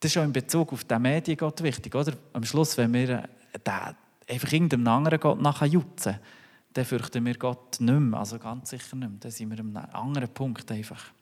das 0.00 0.10
ist 0.10 0.18
auch 0.18 0.24
in 0.24 0.32
Bezug 0.32 0.72
auf 0.72 0.82
den 0.84 1.00
Mediengott 1.00 1.62
wichtig. 1.62 1.94
Oder? 1.94 2.14
Am 2.32 2.44
Schluss, 2.44 2.76
wenn 2.76 2.92
wir 2.92 3.06
den, 3.06 3.96
einfach 4.28 4.52
irgendeinem 4.52 4.88
anderen 4.88 5.20
Gott 5.20 5.40
nachher 5.40 5.66
jutzen, 5.66 6.18
dann 6.72 6.84
fürchten 6.84 7.24
wir 7.24 7.38
Gott 7.38 7.80
nicht 7.80 8.00
mehr. 8.00 8.18
Also 8.18 8.40
ganz 8.40 8.70
sicher 8.70 8.96
nicht 8.96 9.08
mehr. 9.08 9.18
Dann 9.20 9.30
sind 9.30 9.48
wir 9.48 9.60
an 9.60 9.76
einem 9.76 9.94
anderen 9.94 10.28
Punkt 10.28 10.70
einfach. 10.72 11.12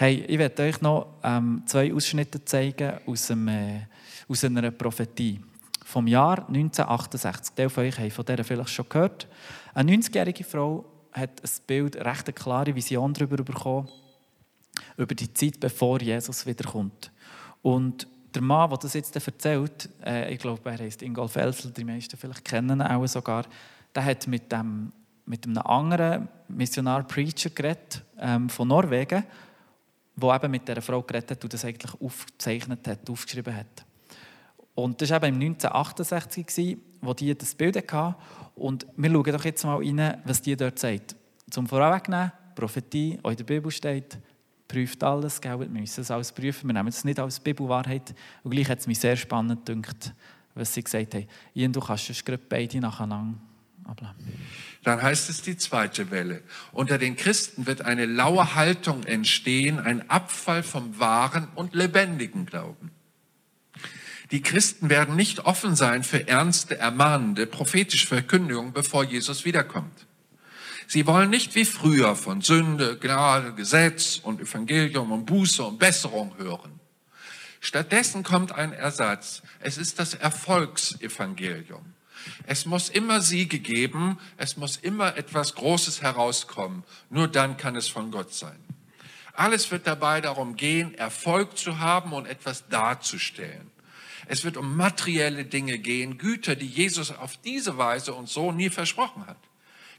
Hey, 0.00 0.24
ich 0.28 0.38
werde 0.38 0.62
euch 0.62 0.80
noch 0.80 1.08
ähm, 1.22 1.62
zwei 1.66 1.92
Ausschnitte 1.92 2.42
zeigen 2.42 2.94
aus, 3.04 3.30
einem, 3.30 3.48
äh, 3.48 3.80
aus 4.28 4.42
einer 4.42 4.70
Prophetie 4.70 5.42
vom 5.84 6.06
Jahr 6.06 6.38
1968. 6.48 7.54
Teil 7.54 7.68
von 7.68 7.84
euch 7.84 7.98
haben 7.98 8.10
von 8.10 8.24
der 8.24 8.42
vielleicht 8.42 8.70
schon 8.70 8.88
gehört. 8.88 9.28
Eine 9.74 9.92
90-jährige 9.92 10.42
Frau 10.42 10.86
hat 11.12 11.42
ein 11.42 11.50
Bild, 11.66 11.98
eine 11.98 12.10
recht 12.10 12.34
klare 12.34 12.74
Vision 12.74 13.12
darüber 13.12 13.44
bekommen, 13.44 13.90
über 14.96 15.14
die 15.14 15.34
Zeit, 15.34 15.60
bevor 15.60 16.00
Jesus 16.00 16.46
wiederkommt. 16.46 17.12
Und 17.60 18.08
der 18.34 18.40
Mann, 18.40 18.70
der 18.70 18.78
das 18.78 18.94
jetzt 18.94 19.14
erzählt, 19.14 19.90
äh, 20.02 20.32
ich 20.32 20.38
glaube, 20.38 20.70
er 20.70 20.78
heißt 20.78 21.02
Ingolf 21.02 21.36
Elsel, 21.36 21.72
die 21.72 21.84
meisten 21.84 22.16
vielleicht 22.16 22.46
kennen 22.46 22.80
ihn 22.80 22.80
auch 22.80 23.06
sogar, 23.06 23.44
der 23.94 24.06
hat 24.06 24.26
mit, 24.28 24.50
dem, 24.50 24.92
mit 25.26 25.44
einem 25.44 25.58
anderen 25.58 26.28
Missionar 26.48 27.02
Preacher 27.02 27.50
geredet, 27.50 28.02
ähm, 28.18 28.48
von 28.48 28.66
Norwegen, 28.66 29.24
der 30.16 30.34
eben 30.34 30.50
mit 30.50 30.68
dieser 30.68 30.82
Frau 30.82 31.02
geredet 31.02 31.32
hat 31.32 31.44
und 31.44 31.52
das 31.52 31.64
eigentlich 31.64 32.00
aufgezeichnet 32.00 32.86
hat, 32.86 33.08
aufgeschrieben 33.08 33.54
hat. 33.54 33.84
Und 34.74 35.00
das 35.00 35.10
war 35.10 35.22
eben 35.22 35.40
im 35.40 35.52
1968, 35.52 36.78
wo 37.00 37.14
die 37.14 37.36
das 37.36 37.54
Bild 37.54 37.76
hatten. 37.76 38.14
Und 38.54 38.86
wir 38.96 39.10
schauen 39.10 39.32
doch 39.32 39.44
jetzt 39.44 39.64
mal 39.64 39.76
rein, 39.76 40.20
was 40.24 40.42
die 40.42 40.56
dort 40.56 40.78
sagt. 40.78 41.16
Zum 41.50 41.66
Vorwegnehmen, 41.66 42.32
Prophetie, 42.54 43.18
auch 43.22 43.30
in 43.30 43.36
der 43.36 43.44
Bibel 43.44 43.70
steht, 43.70 44.18
prüft 44.68 45.02
alles, 45.02 45.42
wir 45.42 45.56
müssen 45.68 46.00
es 46.00 46.10
alles 46.10 46.30
prüfen, 46.30 46.68
wir 46.68 46.74
nehmen 46.74 46.88
es 46.88 47.04
nicht 47.04 47.18
als 47.18 47.40
Bibelwahrheit. 47.40 48.14
Und 48.44 48.52
gleich 48.52 48.68
hat 48.68 48.78
es 48.78 48.86
mich 48.86 49.00
sehr 49.00 49.16
spannend 49.16 49.66
gedacht, 49.66 50.14
was 50.54 50.72
sie 50.72 50.82
gesagt 50.82 51.14
haben. 51.14 51.26
Ian, 51.54 51.72
du 51.72 51.80
kannst 51.80 52.08
es 52.10 52.24
gerade 52.24 52.42
beide 52.48 52.78
nacheinander 52.78 53.38
ablehnen. 53.84 54.14
Dann 54.82 55.02
heißt 55.02 55.28
es 55.28 55.42
die 55.42 55.56
zweite 55.56 56.10
Welle. 56.10 56.42
Unter 56.72 56.96
den 56.96 57.16
Christen 57.16 57.66
wird 57.66 57.82
eine 57.82 58.06
laue 58.06 58.54
Haltung 58.54 59.04
entstehen, 59.04 59.78
ein 59.78 60.08
Abfall 60.08 60.62
vom 60.62 60.98
wahren 60.98 61.48
und 61.54 61.74
lebendigen 61.74 62.46
Glauben. 62.46 62.90
Die 64.30 64.42
Christen 64.42 64.88
werden 64.88 65.16
nicht 65.16 65.40
offen 65.40 65.74
sein 65.74 66.04
für 66.04 66.28
ernste, 66.28 66.78
ermahnende, 66.78 67.46
prophetische 67.46 68.06
Verkündigungen, 68.06 68.72
bevor 68.72 69.04
Jesus 69.04 69.44
wiederkommt. 69.44 70.06
Sie 70.86 71.06
wollen 71.06 71.30
nicht 71.30 71.54
wie 71.54 71.64
früher 71.64 72.16
von 72.16 72.40
Sünde, 72.40 72.98
Gnade, 72.98 73.54
Gesetz 73.54 74.20
und 74.22 74.40
Evangelium 74.40 75.12
und 75.12 75.26
Buße 75.26 75.62
und 75.62 75.78
Besserung 75.78 76.36
hören. 76.38 76.80
Stattdessen 77.60 78.22
kommt 78.22 78.52
ein 78.52 78.72
Ersatz. 78.72 79.42
Es 79.60 79.78
ist 79.78 79.98
das 79.98 80.14
Erfolgsevangelium. 80.14 81.94
Es 82.46 82.66
muss 82.66 82.88
immer 82.88 83.20
Siege 83.20 83.58
geben, 83.58 84.18
es 84.36 84.56
muss 84.56 84.76
immer 84.76 85.16
etwas 85.16 85.54
Großes 85.54 86.02
herauskommen. 86.02 86.84
Nur 87.08 87.28
dann 87.28 87.56
kann 87.56 87.76
es 87.76 87.88
von 87.88 88.10
Gott 88.10 88.32
sein. 88.34 88.58
Alles 89.32 89.70
wird 89.70 89.86
dabei 89.86 90.20
darum 90.20 90.56
gehen, 90.56 90.94
Erfolg 90.94 91.56
zu 91.56 91.78
haben 91.78 92.12
und 92.12 92.26
etwas 92.26 92.68
darzustellen. 92.68 93.70
Es 94.26 94.44
wird 94.44 94.56
um 94.56 94.76
materielle 94.76 95.44
Dinge 95.44 95.78
gehen, 95.78 96.18
Güter, 96.18 96.56
die 96.56 96.66
Jesus 96.66 97.10
auf 97.10 97.36
diese 97.38 97.78
Weise 97.78 98.14
und 98.14 98.28
so 98.28 98.52
nie 98.52 98.70
versprochen 98.70 99.26
hat. 99.26 99.38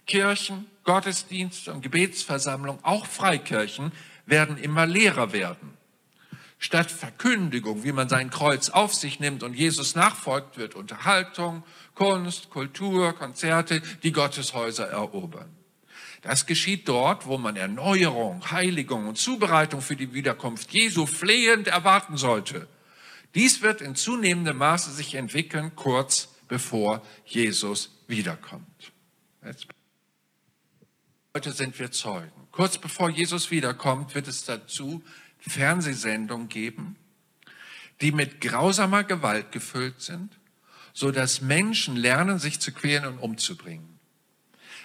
Kirchen, 0.06 0.68
Gottesdienste 0.84 1.74
und 1.74 1.82
Gebetsversammlungen, 1.82 2.84
auch 2.84 3.06
Freikirchen, 3.06 3.92
werden 4.26 4.58
immer 4.58 4.86
leerer 4.86 5.34
werden. 5.34 5.78
Statt 6.64 6.92
Verkündigung, 6.92 7.84
wie 7.84 7.92
man 7.92 8.08
sein 8.08 8.30
Kreuz 8.30 8.70
auf 8.70 8.94
sich 8.94 9.20
nimmt 9.20 9.42
und 9.42 9.56
Jesus 9.56 9.96
nachfolgt, 9.96 10.58
wird 10.58 10.76
Unterhaltung, 10.76 11.64
Kunst, 11.96 12.52
Kultur, 12.52 13.14
Konzerte, 13.14 13.82
die 14.04 14.12
Gotteshäuser 14.12 14.88
erobern. 14.88 15.50
Das 16.22 16.46
geschieht 16.46 16.88
dort, 16.88 17.26
wo 17.26 17.40
man 17.40 17.56
Erneuerung, 17.56 18.52
Heiligung 18.52 19.08
und 19.08 19.18
Zubereitung 19.18 19.82
für 19.82 19.96
die 19.96 20.14
Wiederkunft 20.14 20.72
Jesu 20.72 21.08
flehend 21.08 21.68
erwarten 21.68 22.16
sollte. 22.16 22.68
Dies 23.34 23.64
wird 23.64 23.82
in 23.82 23.96
zunehmendem 23.96 24.58
Maße 24.58 24.92
sich 24.92 25.16
entwickeln, 25.16 25.76
kurz 25.76 26.30
bevor 26.48 27.02
Jesus 27.26 27.90
wiederkommt. 28.08 28.92
Jetzt 29.44 29.66
Heute 31.34 31.54
sind 31.54 31.80
wir 31.80 31.92
Zeugen. 31.92 32.30
Kurz 32.52 32.78
bevor 32.78 33.10
Jesus 33.10 33.52
wiederkommt, 33.52 34.16
wird 34.16 34.28
es 34.28 34.44
dazu 34.44 35.02
Fernsehsendungen 35.42 36.50
geben, 36.50 36.96
die 38.00 38.12
mit 38.12 38.42
grausamer 38.42 39.04
Gewalt 39.04 39.52
gefüllt 39.52 40.02
sind, 40.02 40.40
so 40.94 41.12
dass 41.12 41.42
Menschen 41.42 41.96
lernen, 41.96 42.40
sich 42.40 42.60
zu 42.60 42.72
quälen 42.72 43.06
und 43.06 43.20
umzubringen. 43.20 44.00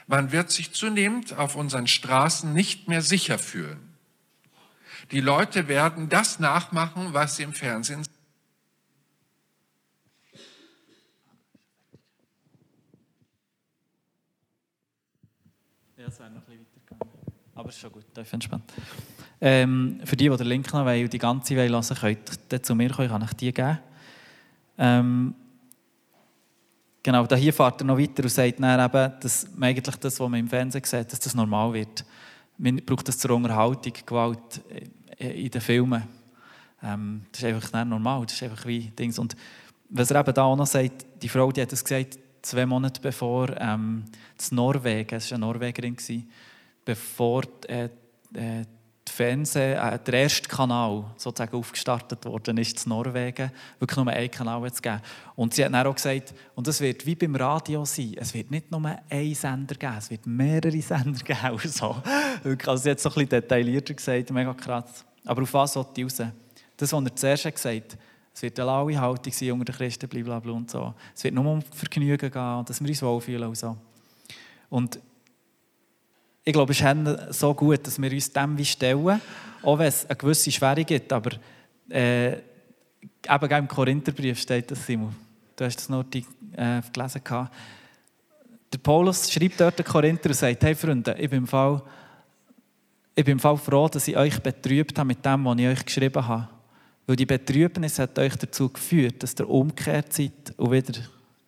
Man 0.07 0.33
wird 0.33 0.51
sich 0.51 0.73
zunehmend 0.73 1.33
auf 1.37 1.57
unseren 1.57 1.87
Straßen 1.87 2.53
nicht 2.53 2.89
mehr 2.89 3.03
sicher 3.03 3.39
fühlen. 3.39 3.95
Die 5.11 5.21
Leute 5.21 5.69
werden 5.69 6.09
das 6.09 6.39
nachmachen, 6.39 7.13
was 7.13 7.37
sie 7.37 7.43
im 7.43 7.53
Fernsehen 7.53 8.05
sehen. 8.05 8.13
Ja, 15.97 16.07
es 16.07 16.19
wäre 16.19 16.31
noch 16.31 16.47
ein 16.49 16.59
bisschen 16.59 16.67
weitergegangen. 16.67 17.13
Aber 17.55 17.69
ist 17.69 17.79
schon 17.79 17.93
gut, 17.93 18.05
da 18.15 18.23
entspannt. 18.23 18.73
Ähm, 19.41 20.01
für 20.05 20.17
die, 20.17 20.29
die 20.29 20.37
den 20.37 20.47
Link 20.47 20.73
noch 20.73 20.85
wollen 20.85 21.05
und 21.05 21.13
die 21.13 21.19
ganze 21.19 21.55
hören 21.55 21.85
könnt 22.01 22.53
ihr 22.53 22.63
zu 22.63 22.75
mir 22.75 22.91
kommen, 22.91 23.09
kann 23.09 23.23
ich 23.23 23.33
die 23.35 23.53
geben. 23.53 23.79
Ähm, 24.79 25.35
genau, 27.03 27.27
da 27.27 27.37
hier 27.37 27.53
fährt 27.53 27.81
er 27.81 27.85
noch 27.85 27.99
weiter 27.99 28.23
und 28.23 28.31
sagt 28.31 28.61
dann 28.61 28.81
eben, 28.81 29.13
dass 29.21 29.47
eigentlich 29.61 29.97
das, 29.97 30.21
was 30.21 30.29
man 30.29 30.41
im 30.41 30.49
Fernsehen 30.49 30.85
sieht, 30.85 31.13
dass 31.13 31.21
das 31.21 31.35
normal 31.35 31.75
wird. 31.75 32.05
Man 32.59 32.77
braucht 32.77 33.09
das 33.09 33.19
zur 33.19 33.33
Unterhaltung, 33.33 33.93
Gewalt 34.07 34.63
in 35.19 35.51
den 35.51 35.61
Filmen. 35.61 36.03
Ähm, 36.83 37.23
das 37.31 37.43
ist 37.43 37.47
einfach 37.47 37.73
nicht 37.73 37.89
normal, 37.89 38.25
das 38.25 38.35
ist 38.35 38.43
einfach 38.43 38.67
wie 38.67 38.91
Dings. 38.91 39.19
Und 39.19 39.37
was 39.91 40.11
er 40.11 40.21
eben 40.21 40.35
da 40.35 40.45
auch 40.45 40.57
noch 40.57 40.67
sagt, 40.67 41.07
die 41.23 41.29
Frau, 41.29 41.53
die 41.53 41.63
hat 41.63 41.73
das 41.73 41.85
gesagt, 41.85 42.19
zwei 42.43 42.67
Monate 42.67 43.01
bevor 43.01 43.55
ähm, 43.61 44.05
das 44.37 44.53
Norwegen, 44.53 45.17
es 45.17 45.31
war 45.31 45.37
eine 45.37 45.47
Norwegerin, 45.47 45.97
bevor 46.85 47.43
äh, 47.69 47.89
äh, 48.35 48.65
Fernseh, 49.13 49.75
äh, 49.75 49.99
der 49.99 50.15
erste 50.15 50.49
Kanal 50.49 51.05
sozusagen 51.17 51.57
aufgestartet 51.57 52.25
worden 52.25 52.59
ist 52.59 52.85
in 52.85 52.91
Norwegen, 52.91 53.51
wirklich 53.79 53.97
nur 53.97 54.09
einen 54.09 54.31
Kanal 54.31 54.73
zu 54.73 54.83
geben. 54.83 55.01
Und 55.35 55.55
sie 55.55 55.65
hat 55.65 55.73
dann 55.73 55.87
auch 55.87 55.95
gesagt, 55.95 56.35
und 56.55 56.67
es 56.69 56.81
wird 56.81 57.07
wie 57.07 57.15
beim 57.15 57.37
Radio 57.37 57.85
sein, 57.85 58.15
es 58.17 58.35
wird 58.35 58.51
nicht 58.51 58.71
nur 58.71 58.83
einen 59.09 59.35
Sender 59.35 59.75
geben, 59.75 59.95
es 59.99 60.11
wird 60.11 60.27
mehrere 60.27 60.81
Sender 60.83 61.23
geben. 61.25 61.39
Also, 61.43 61.97
also 62.45 62.77
sie 62.77 62.91
hat 62.91 62.97
es 62.97 63.03
so 63.03 63.09
ein 63.09 63.15
bisschen 63.15 63.29
detaillierter 63.29 63.95
gesagt, 63.95 64.31
mega 64.31 64.53
krass. 64.55 65.05
Aber 65.25 65.43
auf 65.43 65.55
was 65.55 65.73
sollte 65.73 66.01
ich 66.01 66.05
raus? 66.05 66.23
Das, 66.77 66.93
was 66.93 67.05
er 67.05 67.17
zuerst 67.17 67.45
gesagt 67.45 67.93
hat, 67.93 67.99
es 68.35 68.43
wird 68.43 68.61
eine 68.61 68.67
laue 68.67 69.01
Haltung 69.01 69.33
sein 69.33 69.53
unter 69.53 69.73
den 69.73 69.77
Christen, 69.77 70.09
blablabla 70.09 70.53
und 70.53 70.71
so. 70.71 70.93
Es 71.15 71.25
wird 71.25 71.35
nur 71.35 71.47
um 71.47 71.63
Vergnügen 71.63 72.31
gehen, 72.31 72.65
dass 72.67 72.81
wir 72.81 72.89
uns 72.89 73.03
wohlfühlen 73.03 73.49
und 73.49 73.57
so. 73.57 73.77
Und 74.69 75.01
ich 76.49 76.53
glaube, 76.53 76.73
es 76.73 76.81
ist 76.81 77.41
so 77.41 77.53
gut, 77.55 77.85
dass 77.85 78.01
wir 78.01 78.13
uns 78.13 78.33
dem 78.33 78.65
stellen, 78.65 79.21
auch 79.65 79.79
wenn 79.79 79.89
es 79.89 80.07
eine 80.07 80.15
gewisse 80.15 80.53
Schwere 80.53 80.85
gibt. 80.85 81.13
Aber 81.13 81.33
äh, 81.91 82.35
eben 82.35 83.51
im 83.51 83.67
Korintherbrief 83.67 84.39
steht 84.39 84.71
das, 84.71 84.87
Simon. 84.87 85.13
Du 85.57 85.65
hast 85.65 85.75
das 85.75 85.89
noch 85.89 86.05
äh, 86.05 86.81
gelesen. 86.93 87.21
Gehabt. 87.25 87.53
Der 88.73 88.79
Paulus 88.79 89.29
schreibt 89.29 89.61
dort 89.61 89.77
den 89.77 89.87
Korinther 89.87 90.29
und 90.29 90.37
sagt, 90.37 90.63
hey 90.63 90.77
Freunde, 90.77 91.17
ich 91.19 91.29
bin 91.29 91.41
im 91.41 91.47
Fall, 91.49 91.83
ich 93.17 93.25
bin 93.25 93.41
im 93.41 93.59
froh, 93.59 93.89
dass 93.89 94.07
ich 94.07 94.17
euch 94.17 94.39
betrübt 94.41 94.97
habe 94.97 95.09
mit 95.09 95.25
dem, 95.27 95.45
was 95.45 95.59
ich 95.59 95.67
euch 95.67 95.85
geschrieben 95.85 96.29
habe. 96.29 96.49
Weil 97.09 97.17
die 97.17 97.27
Betrübnis 97.27 97.99
hat 97.99 98.17
euch 98.21 98.37
dazu 98.37 98.69
geführt, 98.69 99.21
dass 99.21 99.35
ihr 99.37 99.51
umgekehrt 99.51 100.13
seid 100.13 100.55
und 100.57 100.71
wieder 100.71 101.01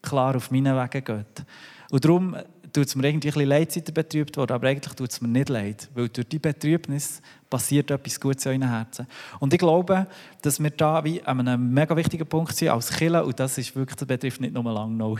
klar 0.02 0.34
auf 0.34 0.50
meinen 0.50 0.74
Wegen 0.74 1.04
geht. 1.04 1.46
Und 1.90 2.04
darum 2.04 2.36
tut 2.78 2.86
es 2.86 2.94
mir 2.94 3.08
irgendwie 3.08 3.28
ein 3.28 3.34
bisschen 3.34 3.48
leid, 3.48 3.72
seid 3.72 3.88
ihr 3.88 3.94
betrübt 3.94 4.36
worden, 4.36 4.52
aber 4.52 4.68
eigentlich 4.68 4.94
tut 4.94 5.10
es 5.10 5.20
mir 5.20 5.28
nicht 5.28 5.48
leid, 5.48 5.88
weil 5.94 6.08
durch 6.08 6.28
die 6.28 6.38
Betrübnis 6.38 7.20
passiert 7.50 7.90
etwas 7.90 8.20
Gutes 8.20 8.46
in 8.46 8.52
euren 8.52 8.70
Herzen. 8.70 9.06
Und 9.40 9.52
ich 9.52 9.58
glaube, 9.58 10.06
dass 10.42 10.62
wir 10.62 10.70
da 10.70 11.02
wie 11.02 11.20
an 11.22 11.40
einem 11.40 11.72
mega 11.72 11.96
wichtigen 11.96 12.26
Punkt 12.26 12.54
sind 12.54 12.68
als 12.68 12.90
Killer 12.90 13.24
und 13.24 13.38
das 13.40 13.58
ist 13.58 13.74
wirklich, 13.74 13.96
das 13.96 14.06
betrifft 14.06 14.40
nicht 14.40 14.54
nur 14.54 14.62
Langnau, 14.64 15.18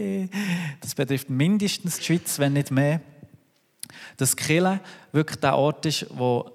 das 0.80 0.94
betrifft 0.94 1.28
mindestens 1.28 1.98
die 1.98 2.04
Schweiz, 2.04 2.38
wenn 2.38 2.52
nicht 2.52 2.70
mehr, 2.70 3.00
dass 4.16 4.36
Killer 4.36 4.78
wirklich 5.10 5.40
der 5.40 5.56
Ort 5.56 5.84
ist, 5.86 6.06
wo 6.10 6.50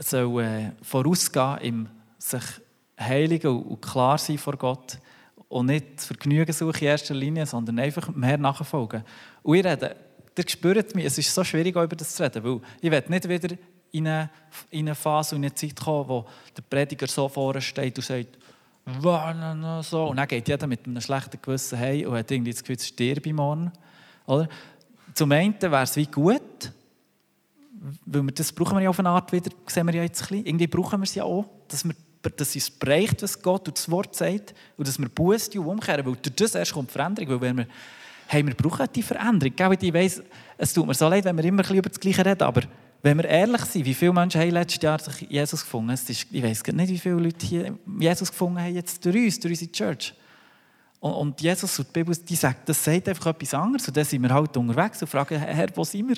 soll, 0.00 0.42
äh, 0.42 0.72
vorausgehen 0.82 1.58
im 1.62 1.88
sich 2.18 2.42
heiligen 3.00 3.62
und 3.62 3.80
klar 3.80 4.18
sein 4.18 4.36
vor 4.36 4.56
Gott 4.56 4.98
und 5.48 5.66
nicht 5.66 6.00
Vergnügen 6.00 6.52
suchen 6.52 6.80
in 6.80 6.86
erster 6.86 7.14
Linie, 7.14 7.46
sondern 7.46 7.78
einfach 7.78 8.14
mehr 8.14 8.38
nachfolgen. 8.38 9.04
Und 9.42 9.56
ich 9.56 9.64
rede, 9.64 9.96
ihr 10.36 10.48
spürt 10.48 10.94
mich, 10.94 11.04
es 11.04 11.18
ist 11.18 11.34
so 11.34 11.44
schwierig, 11.44 11.76
über 11.76 11.86
das 11.88 12.14
zu 12.14 12.22
reden, 12.22 12.44
weil 12.44 12.60
ich 12.80 12.90
will 12.90 13.04
nicht 13.08 13.28
wieder 13.28 13.56
in 13.92 14.08
eine, 14.08 14.30
in 14.70 14.86
eine 14.86 14.94
Phase 14.94 15.36
und 15.36 15.42
eine 15.42 15.54
Zeit 15.54 15.76
kommen, 15.76 16.08
wo 16.08 16.26
der 16.56 16.62
Prediger 16.62 17.06
so 17.06 17.28
vorne 17.28 17.60
steht 17.60 17.96
und 17.96 18.04
sagt. 18.04 18.38
Und 20.08 20.16
dann 20.16 20.28
geht 20.28 20.48
jeder 20.48 20.66
mit 20.66 20.86
einem 20.86 21.00
schlechten 21.00 21.40
Gewissen 21.40 21.78
heim 21.78 22.08
und 22.08 22.16
hat 22.16 22.30
irgendwie 22.30 22.52
das 22.52 22.62
Gefühl, 22.62 22.78
sterbe 22.78 23.32
morgen. 23.32 23.72
Oder? 24.26 24.48
Zum 25.14 25.32
einen 25.32 25.60
wäre 25.60 25.82
es 25.82 25.96
wie 25.96 26.06
gut, 26.06 26.72
weil 28.04 28.22
wir 28.22 28.32
das 28.32 28.52
brauchen 28.52 28.76
wir 28.76 28.82
ja 28.82 28.90
auf 28.90 28.98
eine 28.98 29.08
Art 29.08 29.32
wieder, 29.32 29.50
sehen 29.66 29.86
wir 29.86 29.94
ja 29.94 30.02
jetzt 30.02 30.22
ein 30.22 30.28
bisschen. 30.28 30.46
Irgendwie 30.46 30.66
brauchen 30.66 31.00
wir 31.00 31.04
es 31.04 31.14
ja 31.14 31.24
auch, 31.24 31.46
dass 31.68 31.84
wir 31.84 31.94
dass 32.30 32.56
es 32.56 32.70
bereicht, 32.70 33.22
was 33.22 33.40
Gott 33.40 33.68
und 33.68 33.76
das 33.76 33.90
Wort 33.90 34.14
sagt 34.14 34.54
und 34.76 34.86
dass 34.86 34.98
wir 34.98 35.08
und 35.16 35.56
umkehren, 35.56 36.06
weil 36.06 36.16
durch 36.16 36.34
das 36.34 36.54
erst 36.54 36.72
kommt 36.72 36.90
Veränderung, 36.90 37.30
weil 37.30 37.40
wenn 37.40 37.56
wir, 37.58 37.66
hey, 38.28 38.46
wir 38.46 38.54
brauchen 38.54 38.86
die 38.94 39.02
Veränderung, 39.02 39.54
ich 39.80 39.94
weiss, 39.94 40.22
es 40.58 40.72
tut 40.72 40.86
mir 40.86 40.94
so 40.94 41.08
leid, 41.08 41.24
wenn 41.24 41.36
wir 41.36 41.44
immer 41.44 41.68
über 41.70 41.88
das 41.88 42.00
Gleiche 42.00 42.24
reden, 42.24 42.42
aber 42.42 42.62
wenn 43.02 43.18
wir 43.18 43.24
ehrlich 43.26 43.62
sind, 43.62 43.84
wie 43.84 43.94
viele 43.94 44.12
Menschen 44.12 44.40
haben 44.40 44.50
letztes 44.50 44.82
Jahr 44.82 44.98
sich 44.98 45.28
Jesus 45.30 45.60
gefunden? 45.60 45.90
Es 45.90 46.08
ist, 46.10 46.26
ich 46.30 46.42
weiß 46.42 46.62
nicht, 46.64 46.88
wie 46.88 46.98
viele 46.98 47.14
Leute 47.16 47.46
hier 47.46 47.78
Jesus 48.00 48.30
gefunden 48.30 48.58
haben, 48.58 48.74
jetzt 48.74 49.04
durch 49.04 49.16
uns, 49.16 49.38
durch 49.38 49.52
unsere 49.52 49.70
Church. 49.70 50.14
Und, 50.98 51.12
und 51.12 51.40
Jesus 51.40 51.78
und 51.78 51.88
die 51.88 51.92
Bibel, 51.92 52.16
die 52.16 52.34
sagt, 52.34 52.68
das 52.68 52.82
sagt 52.82 53.08
einfach 53.08 53.26
etwas 53.26 53.54
anderes. 53.54 53.86
Und 53.86 53.96
dann 53.96 54.04
sind 54.04 54.22
wir 54.22 54.30
halt 54.30 54.56
unterwegs 54.56 55.00
und 55.02 55.08
fragen, 55.08 55.38
Herr, 55.38 55.68
wo 55.74 55.84
sind 55.84 56.08
wir? 56.08 56.16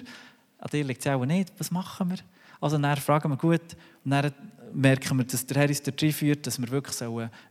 An 0.58 0.68
dir 0.72 0.84
liegt 0.84 1.04
es 1.04 1.12
auch 1.12 1.24
nicht, 1.24 1.52
was 1.58 1.70
machen 1.70 2.10
wir? 2.10 2.18
Also 2.60 2.78
dann 2.78 2.96
fragen 2.96 3.30
wir 3.30 3.36
gut 3.36 3.60
und 4.04 4.10
dann 4.10 4.32
merken 4.72 5.18
wir, 5.18 5.24
dass 5.24 5.46
der 5.46 5.58
Herr 5.58 5.68
uns 5.68 5.82
dort 5.82 6.00
führt, 6.00 6.46
dass 6.46 6.60
wir 6.60 6.68
wirklich 6.70 6.96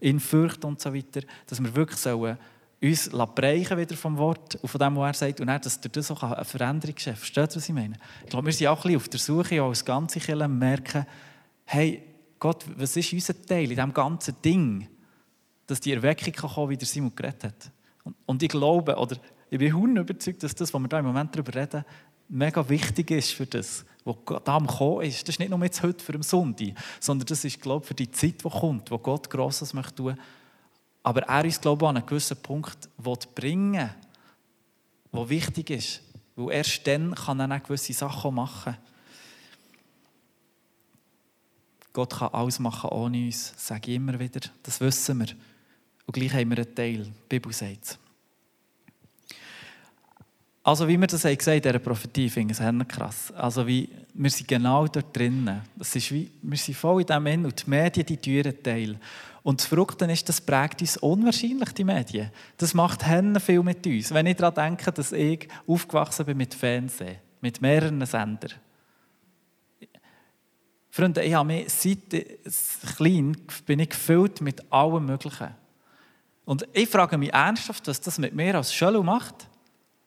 ihn 0.02 0.20
fürchten 0.20 0.66
und 0.66 0.80
so 0.80 0.94
weiter, 0.94 1.22
dass 1.46 1.62
wir 1.62 1.76
wirklich 1.76 2.00
sollen 2.00 2.38
uns 2.82 3.10
bereichen 3.10 3.78
wieder 3.78 3.96
vom 3.96 4.18
Wort 4.18 4.56
und 4.56 4.68
von 4.70 4.80
dem, 4.80 4.96
was 4.98 5.22
er 5.22 5.28
sagt, 5.28 5.42
und 5.42 5.48
dann, 5.48 5.60
dass 5.60 5.82
durch 5.82 5.92
das 5.92 6.12
auch 6.12 6.22
eine 6.22 6.46
Veränderung 6.46 6.94
geschieht. 6.94 7.18
Versteht 7.18 7.52
ihr, 7.52 7.56
was 7.56 7.70
ich 7.70 7.74
meine? 7.74 7.96
Ich 8.24 8.30
glaube, 8.30 8.46
wir 8.46 8.54
sind 8.54 8.68
auch 8.68 8.78
ein 8.78 8.84
bisschen 8.84 8.98
auf 8.98 9.10
der 9.10 9.20
Suche, 9.20 9.64
auch 9.64 9.70
als 9.70 9.84
ganze 9.84 10.20
Kirche, 10.20 10.48
merken, 10.48 11.06
hey, 11.66 12.04
Gott, 12.40 12.66
was 12.76 12.96
ist 12.96 13.12
unser 13.14 13.42
Teil 13.46 13.64
in 13.64 13.70
diesem 13.70 13.94
ganzen 13.94 14.36
Ding, 14.44 14.88
dass 15.66 15.80
die 15.80 15.92
Erweckung 15.92 16.34
kann 16.34 16.50
kommen, 16.52 16.70
wie 16.70 16.78
der 16.78 16.88
Simon 16.88 17.16
geredet 17.16 17.46
hat. 17.46 17.72
Und, 18.26 18.44
ich 18.44 18.50
glaube, 18.50 18.96
oder 18.96 19.18
ich 19.50 19.58
bin 19.58 19.98
überzeugt, 19.98 20.44
dass 20.44 20.54
das, 20.54 20.74
was 20.74 20.82
wir 20.82 20.88
da 20.88 21.00
im 21.00 21.06
Moment 21.06 21.36
darüber 21.36 21.56
reden, 21.56 21.84
mega 22.30 22.68
wichtig 22.70 23.10
ist 23.12 23.32
für 23.32 23.46
das, 23.46 23.86
was 24.08 24.44
da 24.44 24.56
am 24.56 24.68
Kommen 24.68 25.04
ist. 25.04 25.28
Das 25.28 25.36
ist 25.36 25.40
nicht 25.40 25.50
nur 25.50 25.64
jetzt 25.64 25.84
heute 25.84 26.04
für 26.04 26.14
den 26.14 26.24
Sonntag, 26.24 26.70
sondern 27.00 27.26
das 27.28 27.44
ist, 27.44 27.62
glaube 27.62 27.84
ich, 27.84 27.88
für 27.88 27.94
die 27.94 28.12
Zeit, 28.12 28.44
die 28.44 28.50
kommt, 28.50 28.90
wo 28.90 28.98
Gott 28.98 29.30
Grosses 29.30 29.70
tun 29.70 29.80
möchte 29.80 30.18
aber 31.08 31.22
er 31.22 31.46
ist, 31.46 31.62
glaube 31.62 31.86
ich, 31.86 31.90
an 31.90 31.96
einen 31.96 32.06
gewissen 32.06 32.36
Punkt 32.36 32.90
bringen 33.34 33.90
der 35.14 35.30
wichtig 35.30 35.70
ist. 35.70 36.02
Weil 36.36 36.56
erst 36.56 36.86
dann 36.86 37.16
kann 37.16 37.40
er 37.40 37.56
auch 37.56 37.64
gewisse 37.64 37.94
Sachen 37.94 38.36
machen. 38.36 38.78
Gott 41.94 42.14
kann 42.14 42.34
alles 42.34 42.60
machen 42.60 42.90
ohne 42.90 43.26
uns, 43.26 43.54
sage 43.56 43.92
ich 43.92 43.96
immer 43.96 44.20
wieder. 44.20 44.42
Das 44.62 44.82
wissen 44.82 45.20
wir. 45.20 45.28
Und 46.06 46.14
gleich 46.14 46.34
haben 46.34 46.50
wir 46.50 46.58
einen 46.58 46.76
Teil. 46.76 47.06
Die 47.06 47.12
Bibel 47.30 47.54
sagt 47.54 47.86
es. 47.86 48.00
Also 50.68 50.86
wie 50.86 51.00
wir 51.00 51.08
das 51.08 51.24
haben 51.24 51.32
in 51.32 51.62
dieser 51.62 51.80
Prophetie, 51.80 52.30
finde 52.30 52.54
ich 52.54 52.60
es 52.60 52.88
krass. 52.90 53.32
Also 53.38 53.66
wie, 53.66 53.88
wir 54.14 54.30
sind 54.30 54.50
genau 54.50 54.86
dort 54.86 55.16
drinnen. 55.16 55.62
Das 55.78 55.96
ist 55.96 56.12
wie, 56.12 56.30
wir 56.42 56.58
sind 56.58 56.76
voll 56.76 57.00
in 57.00 57.08
dem 57.08 57.26
Ende 57.26 57.48
und 57.48 57.66
die 57.66 57.70
Medien, 57.70 58.06
die 58.06 58.18
teuren 58.18 58.62
Teil. 58.62 59.00
Und 59.44 59.62
das 59.62 59.68
Verrückte 59.68 60.04
ist, 60.12 60.28
das 60.28 60.42
prägt 60.42 60.82
uns 60.82 60.98
unwahrscheinlich, 60.98 61.72
die 61.72 61.86
Medien. 61.86 62.32
Das 62.58 62.74
macht 62.74 63.06
Hennen 63.06 63.40
viel 63.40 63.64
mit 63.64 63.88
uns. 63.88 64.14
Wenn 64.14 64.26
ich 64.26 64.36
daran 64.36 64.56
denke, 64.56 64.92
dass 64.92 65.14
ich 65.14 65.48
aufgewachsen 65.66 66.26
bin 66.26 66.36
mit 66.36 66.54
Fernsehen, 66.54 67.16
mit 67.40 67.62
mehreren 67.62 68.06
Sendern. 68.06 68.52
Freunde, 70.90 71.24
ich 71.24 71.34
habe 71.34 71.48
mich 71.48 71.72
seit 71.72 72.14
klein 72.98 73.38
bin 73.66 73.80
ich 73.80 73.92
gefüllt 73.92 74.42
mit 74.42 74.70
allem 74.70 75.06
Möglichen. 75.06 75.56
Und 76.44 76.68
ich 76.74 76.90
frage 76.90 77.18
mich 77.18 77.32
ernsthaft, 77.32 77.88
was 77.88 78.02
das 78.02 78.18
mit 78.18 78.36
mir 78.36 78.56
als 78.56 78.74
Schölu 78.74 79.02
macht. 79.02 79.48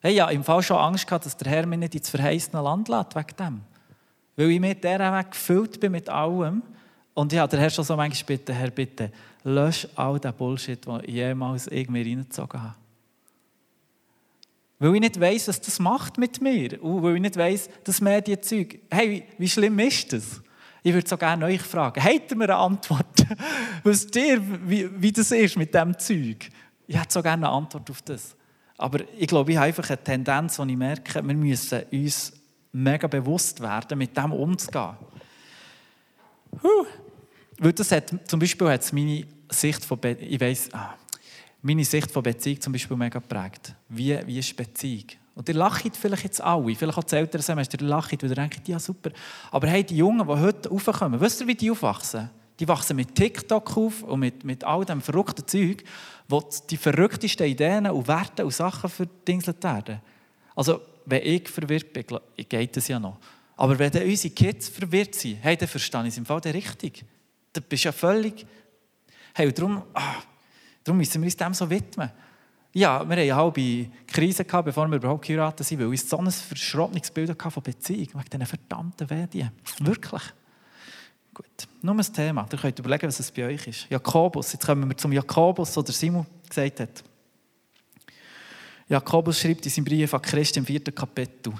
Hey, 0.02 0.14
ja, 0.14 0.30
im 0.30 0.42
Fall 0.42 0.62
schon 0.62 0.78
Angst 0.78 1.06
gehabt, 1.06 1.26
dass 1.26 1.36
der 1.36 1.52
Herr 1.52 1.66
mich 1.66 1.78
nicht 1.78 1.94
ins 1.94 2.08
verheißene 2.08 2.62
Land 2.62 2.88
lässt, 2.88 3.14
wegen 3.14 3.36
dem. 3.38 3.60
Weil 4.36 4.50
ich 4.50 4.60
mit 4.60 4.82
dieser 4.82 5.18
Weg 5.18 5.32
gefüllt 5.32 5.78
bin 5.78 5.92
mit 5.92 6.08
allem. 6.08 6.62
Und 7.12 7.32
ich 7.32 7.38
habe 7.38 7.50
der 7.50 7.60
Herr 7.60 7.70
schon 7.70 7.84
so 7.84 7.96
manchmal 7.96 8.38
gebeten, 8.38 8.56
Herr, 8.56 8.70
bitte, 8.70 9.12
lösch 9.44 9.86
all 9.96 10.18
den 10.18 10.32
Bullshit, 10.32 10.86
den 10.86 11.00
ich 11.04 11.14
jemals 11.14 11.66
irgendwie 11.66 12.02
reingezogen 12.02 12.62
habe. 12.62 12.74
Weil 14.78 14.94
ich 14.94 15.00
nicht 15.00 15.20
weiss, 15.20 15.48
was 15.48 15.60
das 15.60 15.78
macht 15.78 16.16
mit 16.16 16.40
mir. 16.40 16.82
Und 16.82 17.02
weil 17.02 17.16
ich 17.16 17.20
nicht 17.20 17.36
weiss, 17.36 17.68
das 17.84 18.00
Medienzeug. 18.00 18.78
Hey, 18.90 19.26
wie, 19.36 19.48
schlimm 19.48 19.78
ist 19.80 20.10
das? 20.14 20.40
Ich 20.82 20.94
würde 20.94 21.06
so 21.06 21.18
gerne 21.18 21.44
euch 21.44 21.60
fragen, 21.60 22.02
habt 22.02 22.30
ihr 22.30 22.36
mir 22.38 22.44
eine 22.44 22.56
Antwort? 22.56 23.26
Wisst 23.84 24.16
ihr, 24.16 24.40
wie, 24.66 24.88
wie 25.02 25.12
das 25.12 25.30
ist 25.30 25.58
mit 25.58 25.74
diesem 25.74 25.98
Zeug? 25.98 26.48
Ich 26.86 26.96
hätte 26.96 27.12
so 27.12 27.22
gerne 27.22 27.46
eine 27.46 27.54
Antwort 27.54 27.90
auf 27.90 28.00
das. 28.00 28.34
Aber 28.80 29.00
ich 29.18 29.26
glaube, 29.26 29.52
ich 29.52 29.58
habe 29.58 29.66
einfach 29.66 29.90
eine 29.90 30.02
Tendenz, 30.02 30.56
die 30.56 30.70
ich 30.70 30.76
merke, 30.76 31.22
wir 31.22 31.34
müssen 31.34 31.82
uns 31.92 32.32
mega 32.72 33.06
bewusst 33.08 33.60
werden, 33.60 33.98
mit 33.98 34.16
dem 34.16 34.32
umzugehen. 34.32 34.96
Huh. 36.62 36.86
Weil 37.58 37.74
das 37.74 37.92
hat, 37.92 38.10
zum 38.26 38.40
Beispiel 38.40 38.68
hat 38.70 38.80
es 38.80 38.90
meine 38.90 39.26
Sicht 39.50 39.84
von, 39.84 39.98
Be 39.98 40.12
ich 40.12 40.40
weiss, 40.40 40.72
ah, 40.72 40.94
meine 41.60 41.84
Sicht 41.84 42.10
von 42.10 42.22
Beziehung 42.22 42.58
zum 42.58 42.72
Beispiel 42.72 42.96
mega 42.96 43.18
geprägt. 43.18 43.74
Wie, 43.90 44.18
wie 44.26 44.38
ist 44.38 44.56
Beziehung? 44.56 45.04
Und 45.34 45.46
ihr 45.50 45.56
lacht 45.56 45.94
vielleicht 45.94 46.24
jetzt 46.24 46.40
alle, 46.40 46.74
vielleicht 46.74 46.96
auch 46.96 47.04
das 47.04 47.12
ältere 47.12 47.42
Semester, 47.42 47.78
ihr 47.78 47.86
lacht, 47.86 48.22
weil 48.22 48.30
ihr 48.30 48.34
denkt, 48.34 48.66
ja 48.66 48.78
super. 48.78 49.10
Aber 49.50 49.66
hey, 49.66 49.84
die 49.84 49.98
Jungen, 49.98 50.26
die 50.26 50.40
heute 50.40 50.70
aufkommen, 50.70 51.20
wisst 51.20 51.42
ihr, 51.42 51.46
wie 51.46 51.54
die 51.54 51.70
aufwachsen? 51.70 52.30
Die 52.61 52.68
wachsen 52.68 52.96
mit 52.96 53.14
TikTok 53.14 53.77
auf 53.79 54.03
und 54.03 54.20
mit, 54.20 54.44
mit 54.44 54.64
all 54.64 54.85
dem 54.85 55.01
verrückten 55.01 55.49
Zeug, 55.49 55.83
wo 56.29 56.46
die 56.68 56.77
verrücktesten 56.77 57.46
Ideen 57.46 57.87
und 57.87 58.07
Werte 58.07 58.44
und 58.44 58.53
Sachen 58.53 58.90
verdingselt 58.90 59.64
werden. 59.64 60.01
Also, 60.55 60.83
wenn 61.07 61.23
ich 61.25 61.49
verwirrt 61.49 61.92
bin, 61.92 62.05
geht 62.37 62.77
das 62.77 62.88
ja 62.88 63.01
noch. 63.01 63.18
Aber 63.57 63.79
wenn 63.79 63.90
dann 63.90 64.03
unsere 64.03 64.35
Kids 64.35 64.68
verwirrt 64.68 65.14
sind, 65.14 65.38
hey, 65.40 65.57
dann 65.57 65.68
verstehe 65.68 66.03
ich 66.03 66.09
es 66.09 66.18
im 66.18 66.27
Fall 66.27 66.40
richtig. 66.40 67.05
Du 67.53 67.61
bist 67.62 67.85
ja 67.85 67.92
völlig... 67.92 68.46
Hey, 69.35 69.46
und 69.46 69.59
darum, 69.59 69.83
ah, 69.94 70.16
darum 70.85 70.99
müssen 70.99 71.23
wir 71.23 71.27
uns 71.27 71.37
dem 71.37 71.55
so 71.55 71.68
widmen. 71.70 72.11
Ja, 72.73 73.01
wir 73.01 73.01
hatten 73.01 73.12
eine 73.12 73.35
halbe 73.35 73.90
Krise, 74.07 74.44
gehabt, 74.44 74.66
bevor 74.66 74.87
wir 74.87 74.96
überhaupt 74.96 75.27
geheiratet 75.27 75.66
sind, 75.66 75.81
weil 75.81 75.87
uns 75.87 76.09
so 76.09 76.18
ein 76.18 76.31
verschrottenes 76.31 77.11
Bild 77.11 77.40
von 77.40 77.62
Beziehung, 77.62 78.09
wegen 78.14 78.31
diesen 78.31 78.46
verdammten 78.46 79.07
Medien. 79.09 79.51
Wirklich. 79.81 80.23
Gut, 81.40 81.68
nur 81.81 81.94
ein 81.94 82.12
Thema. 82.12 82.46
Ihr 82.53 82.59
könnt 82.59 82.79
überlegen, 82.79 83.09
was 83.09 83.18
es 83.18 83.31
bei 83.31 83.46
euch 83.46 83.66
ist. 83.66 83.87
Jakobus, 83.88 84.53
jetzt 84.53 84.66
kommen 84.66 84.87
wir 84.87 84.96
zum 84.98 85.11
Jakobus, 85.11 85.79
oder 85.79 85.90
Simon 85.90 86.26
gesagt 86.46 86.81
hat. 86.81 87.03
Jakobus 88.87 89.40
schreibt 89.40 89.64
in 89.64 89.72
seinem 89.72 89.87
Brief 89.87 90.12
an 90.12 90.20
Christ 90.20 90.59
im 90.59 90.66
vierten 90.66 90.94
Kapitel. 90.94 91.55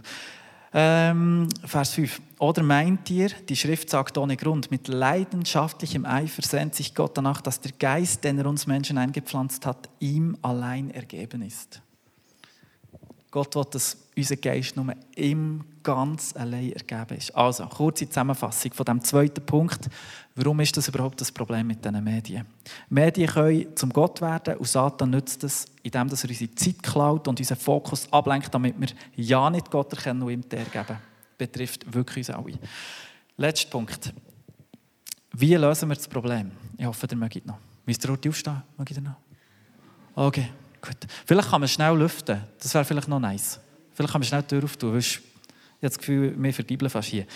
Ähm, 0.75 1.49
Vers 1.65 1.95
5. 1.95 2.21
Oder 2.41 2.63
meint 2.63 3.09
ihr, 3.09 3.31
die 3.49 3.57
Schrift 3.57 3.89
sagt 3.89 4.19
ohne 4.19 4.37
Grund, 4.37 4.71
mit 4.71 4.87
leidenschaftlichem 4.87 6.05
Eifer 6.05 6.43
sehnt 6.43 6.75
sich 6.75 6.95
Gott 6.95 7.17
danach, 7.17 7.41
dass 7.41 7.59
der 7.59 7.73
Geist, 7.73 8.23
den 8.25 8.39
er 8.39 8.45
uns 8.45 8.67
Menschen 8.67 8.99
eingepflanzt 8.99 9.65
hat, 9.65 9.89
ihm 9.99 10.37
allein 10.43 10.91
ergeben 10.91 11.41
ist. 11.41 11.81
Gott 13.31 13.57
will, 13.57 13.65
dass 13.71 13.97
unser 14.21 14.37
Geist 14.37 14.77
nur 14.77 14.95
ihm 15.17 15.65
ganz 15.83 16.35
allein 16.37 16.73
ergeben 16.73 17.19
ist. 17.19 17.35
Also, 17.35 17.67
kurze 17.67 18.09
Zusammenfassung 18.09 18.73
von 18.73 18.85
dem 18.85 19.03
zweiten 19.03 19.45
Punkt. 19.45 19.89
Warum 20.35 20.61
ist 20.61 20.77
das 20.77 20.89
überhaupt 20.89 21.21
das 21.21 21.33
Problem 21.33 21.67
mit 21.67 21.85
diesen 21.85 22.05
Medien? 22.05 22.47
Medien 22.89 23.29
können 23.29 23.77
zum 23.77 23.91
Gott 23.91 24.21
werden 24.21 24.57
und 24.57 24.69
Satan 24.69 25.11
nützt 25.11 25.43
es, 25.45 25.67
indem 25.83 26.09
er 26.09 26.13
unsere 26.13 26.55
Zeit 26.55 26.83
klaut 26.83 27.29
und 27.29 27.39
unseren 27.39 27.59
Fokus 27.59 28.13
ablenkt, 28.13 28.55
damit 28.55 28.79
wir 28.79 28.89
ja 29.17 29.51
nicht 29.51 29.71
Gott 29.71 29.93
erkennen 29.93 30.23
und 30.23 30.31
ihm 30.31 30.45
ergeben. 30.51 30.99
Betrifft 31.37 31.93
wirklich 31.93 32.29
uns 32.29 32.37
alle. 32.37 32.59
Letzter 33.37 33.71
Punkt. 33.71 34.13
Wie 35.33 35.55
lösen 35.55 35.89
wir 35.89 35.97
das 35.97 36.09
Problem? 36.09 36.51
Ich 36.77 36.85
hoffe, 36.85 37.07
ihr 37.11 37.17
mögt 37.17 37.47
noch. 37.47 37.59
Müsst 37.87 38.05
ihr 38.05 38.11
aufstehen? 38.11 38.63
Mögt 38.77 38.91
ihr 38.91 39.01
noch? 39.01 39.17
Okay. 40.15 40.49
Gut. 40.81 40.97
Vielleicht 41.27 41.51
kann 41.51 41.61
man 41.61 41.69
schnell 41.69 41.97
lüften. 41.97 42.41
Das 42.59 42.73
wäre 42.75 42.85
vielleicht 42.85 43.09
noch 43.09 43.19
nice. 43.19 43.61
Vielleicht 43.95 44.13
kann 44.13 44.21
man 44.21 44.27
schnell 44.27 44.43
die 44.43 44.49
Tür 44.49 44.65
auftun. 44.65 44.99
Ich 44.99 45.17
habe 45.17 45.27
das 45.81 45.99
Gefühl, 45.99 46.35
wir 46.37 46.55
vergibeln 46.55 46.91
fast 46.91 47.09
hier. 47.09 47.27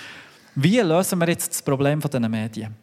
Wie 0.54 0.78
lösen 0.78 1.18
wir 1.18 1.28
jetzt 1.28 1.50
das 1.50 1.62
Problem 1.62 2.00
dieser 2.00 2.28
Medien? 2.28 2.74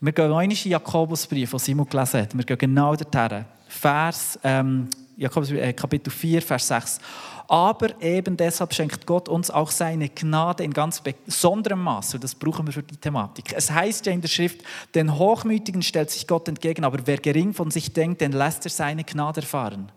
Wir 0.00 0.12
gehen 0.12 0.30
noch 0.30 0.40
in 0.40 0.50
den 0.50 0.70
Jakobusbrief, 0.70 1.50
den 1.50 1.58
Simon 1.58 1.86
gelesen 1.86 2.22
hat. 2.22 2.34
Wir 2.34 2.44
gehen 2.44 2.58
genau 2.58 2.96
dorthin. 2.96 3.44
Vers, 3.68 4.38
ähm, 4.42 4.88
Jakobus, 5.16 5.50
äh, 5.50 5.74
Kapitel 5.74 6.10
4, 6.10 6.40
Vers 6.40 6.68
6. 6.68 6.98
Aber 7.46 8.00
eben 8.00 8.36
deshalb 8.36 8.72
schenkt 8.72 9.04
Gott 9.06 9.28
uns 9.28 9.50
auch 9.50 9.70
seine 9.70 10.08
Gnade 10.08 10.64
in 10.64 10.72
ganz 10.72 11.02
besonderem 11.02 11.82
Maß. 11.82 12.14
Und 12.14 12.24
das 12.24 12.34
brauchen 12.34 12.66
wir 12.66 12.72
für 12.72 12.82
die 12.82 12.96
Thematik. 12.96 13.52
Es 13.54 13.70
heißt 13.70 14.06
ja 14.06 14.12
in 14.12 14.22
der 14.22 14.28
Schrift, 14.28 14.62
den 14.94 15.18
Hochmütigen 15.18 15.82
stellt 15.82 16.10
sich 16.10 16.26
Gott 16.26 16.48
entgegen, 16.48 16.84
aber 16.84 17.00
wer 17.04 17.18
gering 17.18 17.52
von 17.52 17.70
sich 17.70 17.92
denkt, 17.92 18.22
den 18.22 18.32
lässt 18.32 18.64
er 18.64 18.70
seine 18.70 19.04
Gnade 19.04 19.42
erfahren. 19.42 19.92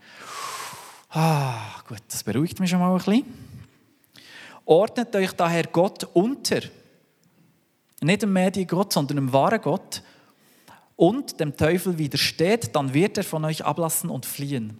Ah, 1.15 1.79
gut, 1.87 2.01
das 2.07 2.23
beruhigt 2.23 2.59
mich 2.59 2.71
schon 2.71 2.79
mal 2.79 2.91
ein 2.91 2.97
bisschen. 2.97 3.23
Ordnet 4.65 5.15
euch 5.15 5.31
daher 5.33 5.65
Gott 5.67 6.05
unter. 6.13 6.61
Nicht 8.01 8.23
dem 8.23 8.33
Mediengott, 8.33 8.91
sondern 8.91 9.17
dem 9.17 9.31
wahren 9.31 9.61
Gott. 9.61 10.01
Und 10.95 11.39
dem 11.39 11.55
Teufel 11.55 11.99
widersteht, 11.99 12.75
dann 12.75 12.95
wird 12.95 13.17
er 13.19 13.23
von 13.23 13.45
euch 13.45 13.63
ablassen 13.63 14.09
und 14.09 14.25
fliehen. 14.25 14.79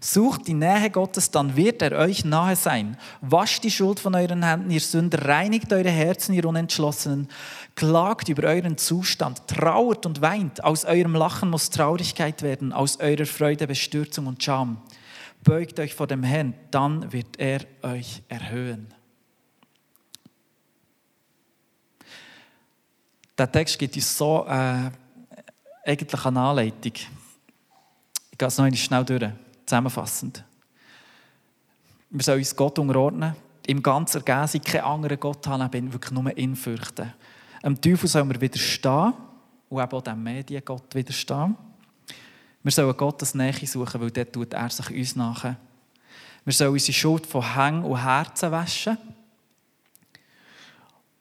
Sucht 0.00 0.46
die 0.46 0.54
Nähe 0.54 0.90
Gottes, 0.90 1.30
dann 1.30 1.54
wird 1.54 1.82
er 1.82 1.98
euch 1.98 2.24
nahe 2.24 2.56
sein. 2.56 2.96
Wascht 3.20 3.62
die 3.62 3.70
Schuld 3.70 4.00
von 4.00 4.14
euren 4.14 4.42
Händen, 4.42 4.70
ihr 4.70 4.80
Sünder, 4.80 5.26
reinigt 5.26 5.72
eure 5.72 5.90
Herzen, 5.90 6.34
ihr 6.34 6.46
Unentschlossenen. 6.46 7.28
Klagt 7.74 8.30
über 8.30 8.48
euren 8.48 8.78
Zustand, 8.78 9.46
trauert 9.46 10.06
und 10.06 10.22
weint. 10.22 10.64
Aus 10.64 10.86
eurem 10.86 11.14
Lachen 11.14 11.50
muss 11.50 11.70
Traurigkeit 11.70 12.42
werden, 12.42 12.72
aus 12.72 13.00
eurer 13.00 13.26
Freude 13.26 13.66
Bestürzung 13.66 14.26
und 14.26 14.42
Scham. 14.42 14.78
Beugt 15.42 15.78
euch 15.80 15.94
vor 15.94 16.06
dem 16.06 16.22
Herrn, 16.22 16.54
dann 16.70 17.12
wird 17.12 17.38
er 17.38 17.60
euch 17.82 18.22
erhöhen. 18.28 18.92
Der 23.36 23.50
Text 23.50 23.78
gibt 23.78 23.94
uns 23.94 24.18
so 24.18 24.44
äh, 24.48 24.90
eigentlich 25.84 26.24
eine 26.24 26.40
Anleitung. 26.40 26.92
Ich 28.30 28.38
gehe 28.38 28.48
es 28.48 28.58
noch 28.58 28.74
schnell 28.74 29.04
durch, 29.04 29.30
zusammenfassend. 29.64 30.44
Wir 32.10 32.22
sollen 32.22 32.38
uns 32.38 32.56
Gott 32.56 32.78
unterordnen, 32.78 33.36
im 33.66 33.82
ganzen 33.82 34.24
Ergehen 34.24 34.62
keinen 34.62 34.84
anderen 34.84 35.20
Gott 35.20 35.46
haben, 35.46 35.92
wirklich 35.92 36.10
nur 36.10 36.36
ihn 36.36 36.56
fürchten. 36.56 37.12
Am 37.62 37.80
Teufel 37.80 38.08
sollen 38.08 38.30
wir 38.30 38.40
widerstehen 38.40 39.12
und 39.68 39.82
eben 39.82 39.92
auch 39.92 40.02
dem 40.02 40.22
Mediengott 40.22 40.94
widerstehen. 40.94 41.56
Wir 42.68 42.72
sollen 42.72 42.94
Gottes 42.98 43.34
Nähe 43.34 43.66
suchen, 43.66 43.98
weil 43.98 44.10
dort 44.10 44.30
tut 44.30 44.52
er 44.52 44.68
sich 44.68 44.90
uns 44.90 45.16
nach. 45.16 45.54
Wir 46.44 46.52
sollen 46.52 46.72
unsere 46.72 46.92
Schuld 46.92 47.24
von 47.26 47.54
Hängen 47.54 47.82
und 47.82 48.04
Herzen 48.04 48.50
waschen. 48.50 48.98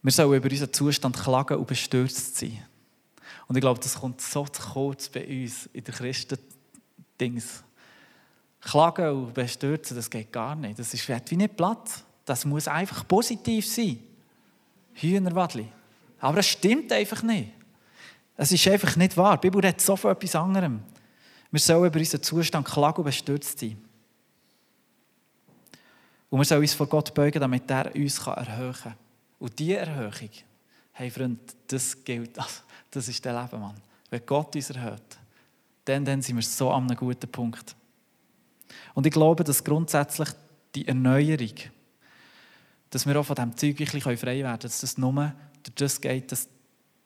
Wir 0.01 0.11
sollen 0.11 0.33
über 0.33 0.51
unseren 0.51 0.73
Zustand 0.73 1.17
klagen 1.17 1.57
und 1.57 1.65
bestürzt 1.65 2.35
sein. 2.35 2.61
Und 3.47 3.55
ich 3.55 3.61
glaube, 3.61 3.79
das 3.79 3.95
kommt 3.95 4.19
so 4.19 4.45
zu 4.45 4.61
kurz 4.61 5.07
bei 5.07 5.25
uns 5.25 5.69
in 5.71 5.85
der 5.85 5.93
Christen-Dings. 5.93 7.63
Klagen 8.59 9.09
und 9.09 9.33
bestürzen, 9.33 9.95
das 9.95 10.09
geht 10.09 10.33
gar 10.33 10.53
nicht. 10.53 10.77
Das 10.77 10.93
ist 10.93 11.07
wie 11.07 11.35
nicht 11.37 11.55
Platz. 11.55 12.03
Das 12.25 12.43
muss 12.43 12.67
einfach 12.67 13.07
positiv 13.07 13.65
sein. 13.65 13.99
Hühnerwadli. 14.95 15.69
Aber 16.19 16.39
es 16.39 16.47
stimmt 16.49 16.91
einfach 16.91 17.23
nicht. 17.23 17.53
Es 18.35 18.51
ist 18.51 18.67
einfach 18.67 18.97
nicht 18.97 19.15
wahr. 19.15 19.37
Die 19.37 19.47
Bibel 19.47 19.61
redet 19.61 19.79
so 19.79 19.95
von 19.95 20.11
etwas 20.11 20.35
anderem. 20.35 20.83
Wir 21.51 21.59
sollen 21.59 21.85
über 21.85 21.99
unseren 21.99 22.23
Zustand 22.23 22.67
klagen 22.67 22.97
und 22.97 23.05
bestürzt 23.05 23.59
sein. 23.59 23.77
Und 26.29 26.39
wir 26.39 26.45
sollen 26.45 26.61
uns 26.61 26.73
vor 26.73 26.87
Gott 26.87 27.13
beugen, 27.13 27.39
damit 27.39 27.69
er 27.71 27.95
uns 27.95 28.19
erhöhen 28.19 28.73
kann. 28.73 28.95
Und 29.39 29.57
diese 29.57 29.77
Erhöhung, 29.77 30.29
hey 30.93 31.09
Freund, 31.09 31.39
das 31.67 32.03
gilt, 32.03 32.37
also, 32.39 32.61
das 32.91 33.07
ist 33.07 33.23
der 33.23 33.41
Leben, 33.41 33.61
Mann. 33.61 33.75
Wenn 34.09 34.25
Gott 34.25 34.55
uns 34.55 34.69
erhöht, 34.69 35.17
dann, 35.85 36.03
dann 36.03 36.21
sind 36.21 36.35
wir 36.35 36.43
so 36.43 36.71
an 36.71 36.83
einem 36.83 36.97
guten 36.97 37.29
Punkt. 37.31 37.75
Und 38.93 39.05
ich 39.05 39.13
glaube, 39.13 39.43
dass 39.43 39.63
grundsätzlich 39.63 40.29
die 40.75 40.87
Erneuerung, 40.87 41.53
dass 42.89 43.05
wir 43.05 43.19
auch 43.19 43.25
von 43.25 43.35
diesem 43.35 43.55
Zeug 43.55 43.79
ein 43.79 43.85
bisschen 43.85 44.17
frei 44.17 44.37
werden 44.37 44.43
können, 44.43 44.59
dass 44.59 44.81
das 44.81 44.97
nur 44.97 45.13
durch 45.13 45.75
das 45.75 46.01
geht, 46.01 46.31
dass, 46.31 46.47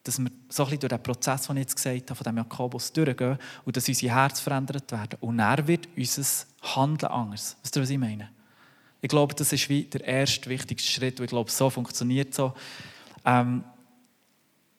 dass 0.03 0.19
wir 0.19 0.31
so 0.49 0.65
ein 0.65 0.79
durch 0.79 0.89
den 0.89 1.03
Prozess, 1.03 1.47
den 1.47 1.57
ich 1.57 1.61
jetzt 1.61 1.75
gesagt 1.75 2.09
habe, 2.09 2.15
von 2.15 2.23
dem 2.23 2.37
Jakobus 2.37 2.91
durchgehen 2.91 3.37
und 3.65 3.77
dass 3.77 3.87
unsere 3.87 4.15
Herzen 4.15 4.43
verändert 4.43 4.91
werden. 4.91 5.17
Und 5.21 5.39
er 5.39 5.67
wird 5.67 5.87
unser 5.95 6.45
Handeln 6.75 7.11
anders. 7.11 7.57
Weißt 7.63 7.75
du, 7.75 7.81
was 7.81 7.89
ich 7.89 7.97
meine? 7.97 8.29
Ich 9.01 9.09
glaube, 9.09 9.35
das 9.35 9.53
ist 9.53 9.69
wie 9.69 9.83
der 9.83 10.03
erste 10.03 10.49
wichtigste 10.49 10.91
Schritt. 10.91 11.19
Und 11.19 11.25
ich 11.25 11.31
glaube, 11.31 11.51
so 11.51 11.69
funktioniert 11.69 12.33
so. 12.33 12.53
Ähm, 13.25 13.63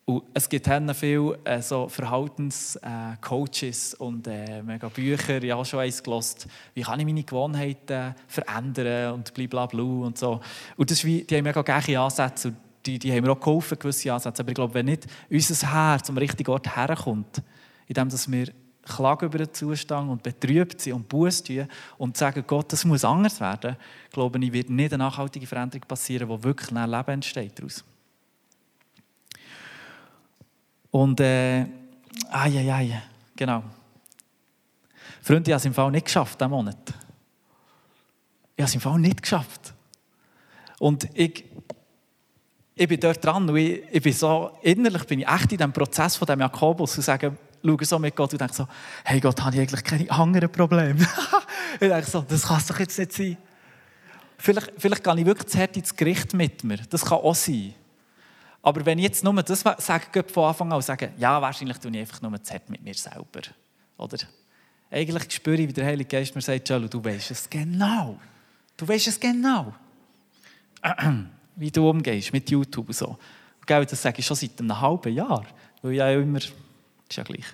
und 0.04 0.24
es 0.34 0.48
gibt 0.48 0.68
viele 0.94 1.38
äh, 1.44 1.62
so 1.62 1.88
Verhaltenscoaches 1.88 3.94
äh, 3.94 3.96
und 3.98 4.26
äh, 4.26 4.60
mega 4.62 4.88
Bücher. 4.88 5.40
Ich 5.40 5.52
habe 5.52 5.64
schon 5.64 5.80
eins 5.80 6.02
gelesen, 6.02 6.50
wie 6.74 6.82
kann 6.82 6.98
ich 6.98 7.06
meine 7.06 7.22
Gewohnheiten 7.22 8.16
verändern 8.26 9.14
und 9.14 9.32
blablabla 9.32 9.82
und 9.82 10.18
so. 10.18 10.40
Und 10.76 10.90
das 10.90 10.98
ist 10.98 11.04
wie, 11.04 11.22
die 11.22 11.36
haben 11.36 11.44
mega 11.44 11.62
gleiche 11.62 12.00
Ansätze 12.00 12.52
die, 12.86 12.98
die 12.98 13.12
haben 13.12 13.24
mir 13.24 13.32
auch 13.32 13.40
geholfen, 13.40 13.78
gewisse 13.78 14.12
Ansätze. 14.12 14.42
Aber 14.42 14.50
ich 14.50 14.54
glaube, 14.54 14.74
wenn 14.74 14.86
nicht 14.86 15.06
unser 15.30 15.72
Herz 15.72 16.08
am 16.08 16.18
richtigen 16.18 16.50
Ort 16.50 16.76
herkommt, 16.76 17.42
indem 17.86 18.10
wir 18.10 18.52
klagen 18.82 19.26
über 19.26 19.38
den 19.38 19.52
Zustand 19.54 20.10
und 20.10 20.22
betrübt 20.22 20.80
sind 20.80 20.94
und 20.94 21.08
Buß 21.08 21.44
tun 21.44 21.68
und 21.98 22.16
sagen, 22.16 22.44
Gott, 22.46 22.72
das 22.72 22.84
muss 22.84 23.04
anders 23.04 23.40
werden, 23.40 23.76
glaube 24.10 24.38
ich, 24.44 24.52
wird 24.52 24.70
nicht 24.70 24.92
eine 24.92 25.04
nachhaltige 25.04 25.46
Veränderung 25.46 25.86
passieren, 25.86 26.28
wo 26.28 26.42
wirklich 26.42 26.72
ein 26.72 26.90
Leben 26.90 27.10
entsteht 27.10 27.58
daraus. 27.58 27.84
Und, 30.90 31.20
äh, 31.20 31.62
ai, 32.30 32.58
ai, 32.58 32.72
ai, 32.72 33.02
genau. 33.36 33.62
Freunde, 35.22 35.50
ich 35.50 35.52
habe 35.52 35.58
es 35.58 35.64
im 35.64 35.74
Fall 35.74 35.90
nicht 35.90 36.06
geschafft, 36.06 36.40
diesen 36.40 36.50
Monat. 36.50 36.92
Ich 38.56 38.62
habe 38.62 38.68
es 38.68 38.74
im 38.74 38.80
Fall 38.80 38.98
nicht 38.98 39.22
geschafft. 39.22 39.72
Und 40.78 41.08
ich, 41.14 41.44
ich 42.74 42.88
bin 42.88 42.98
dort 42.98 43.24
dran 43.24 43.48
und 43.48 43.56
ich, 43.56 43.82
ich 43.90 44.02
bin 44.02 44.12
so, 44.12 44.50
innerlich 44.62 45.04
bin 45.04 45.20
ich 45.20 45.28
echt 45.28 45.52
in 45.52 45.58
diesem 45.58 45.72
Prozess 45.72 46.16
von 46.16 46.26
dem 46.26 46.40
Jakobus 46.40 46.96
und 46.96 47.02
sage, 47.02 47.36
schaue 47.64 47.84
so 47.84 47.98
mit 47.98 48.16
Gott 48.16 48.32
und 48.32 48.40
denke 48.40 48.54
so, 48.54 48.66
hey 49.04 49.20
Gott, 49.20 49.40
habe 49.42 49.56
ich 49.56 49.60
eigentlich 49.62 49.84
keine 49.84 50.10
anderen 50.10 50.50
Probleme? 50.50 51.00
ich 51.74 51.78
denke 51.88 52.10
so, 52.10 52.22
das 52.22 52.46
kann 52.46 52.58
es 52.58 52.66
doch 52.66 52.78
jetzt 52.78 52.98
nicht 52.98 53.12
sein. 53.12 53.36
Vielleicht, 54.38 54.72
vielleicht 54.78 55.04
gehe 55.04 55.18
ich 55.18 55.26
wirklich 55.26 55.48
zu 55.48 55.58
hart 55.58 55.76
ins 55.76 55.94
Gericht 55.94 56.34
mit 56.34 56.64
mir. 56.64 56.78
Das 56.90 57.04
kann 57.04 57.18
auch 57.18 57.34
sein. 57.34 57.74
Aber 58.62 58.84
wenn 58.86 58.98
ich 58.98 59.04
jetzt 59.04 59.22
nur 59.22 59.40
das 59.42 59.60
sage, 59.78 60.24
von 60.24 60.44
Anfang 60.44 60.72
an 60.72 60.82
sage, 60.82 61.12
ja, 61.18 61.40
wahrscheinlich 61.40 61.78
tue 61.78 61.90
ich 61.92 61.98
einfach 61.98 62.22
nur 62.22 62.42
zu 62.42 62.54
hart 62.54 62.68
mit 62.70 62.82
mir 62.82 62.94
selber. 62.94 63.42
Oder? 63.98 64.18
Eigentlich 64.90 65.32
spüre 65.32 65.56
ich, 65.56 65.68
wie 65.68 65.72
der 65.72 65.86
Heilige 65.86 66.08
Geist 66.08 66.34
mir 66.34 66.40
sagt, 66.40 66.68
du 66.70 67.04
weißt 67.04 67.30
es 67.30 67.48
genau. 67.48 68.18
Du 68.76 68.88
weißt 68.88 69.08
es 69.08 69.20
genau. 69.20 69.74
wie 71.56 71.70
du 71.70 71.88
umgehst 71.88 72.32
mit 72.32 72.50
YouTube 72.50 72.88
und 72.88 72.96
so. 72.96 73.18
das 73.66 74.02
sage 74.02 74.18
ich 74.18 74.26
schon 74.26 74.36
seit 74.36 74.58
einem 74.58 74.80
halben 74.80 75.14
Jahr. 75.14 75.44
Weil 75.82 75.92
ja 75.92 76.10
immer 76.10 76.38
ist 76.38 76.52
ja 77.10 77.22
gleich. 77.22 77.44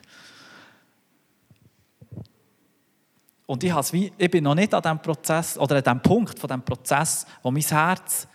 Und 3.46 3.64
ich, 3.64 3.72
wie, 3.92 4.12
ich 4.18 4.30
bin 4.30 4.44
noch 4.44 4.54
nicht 4.54 4.74
an 4.74 4.82
diesem 4.82 5.00
Prozess, 5.00 5.56
oder 5.58 5.76
an 5.76 5.82
dem 5.82 6.02
Punkt 6.02 6.38
von 6.38 6.48
diesem 6.48 6.62
Prozess, 6.62 7.26
wo 7.42 7.50
mein 7.50 7.62
Herz 7.62 8.28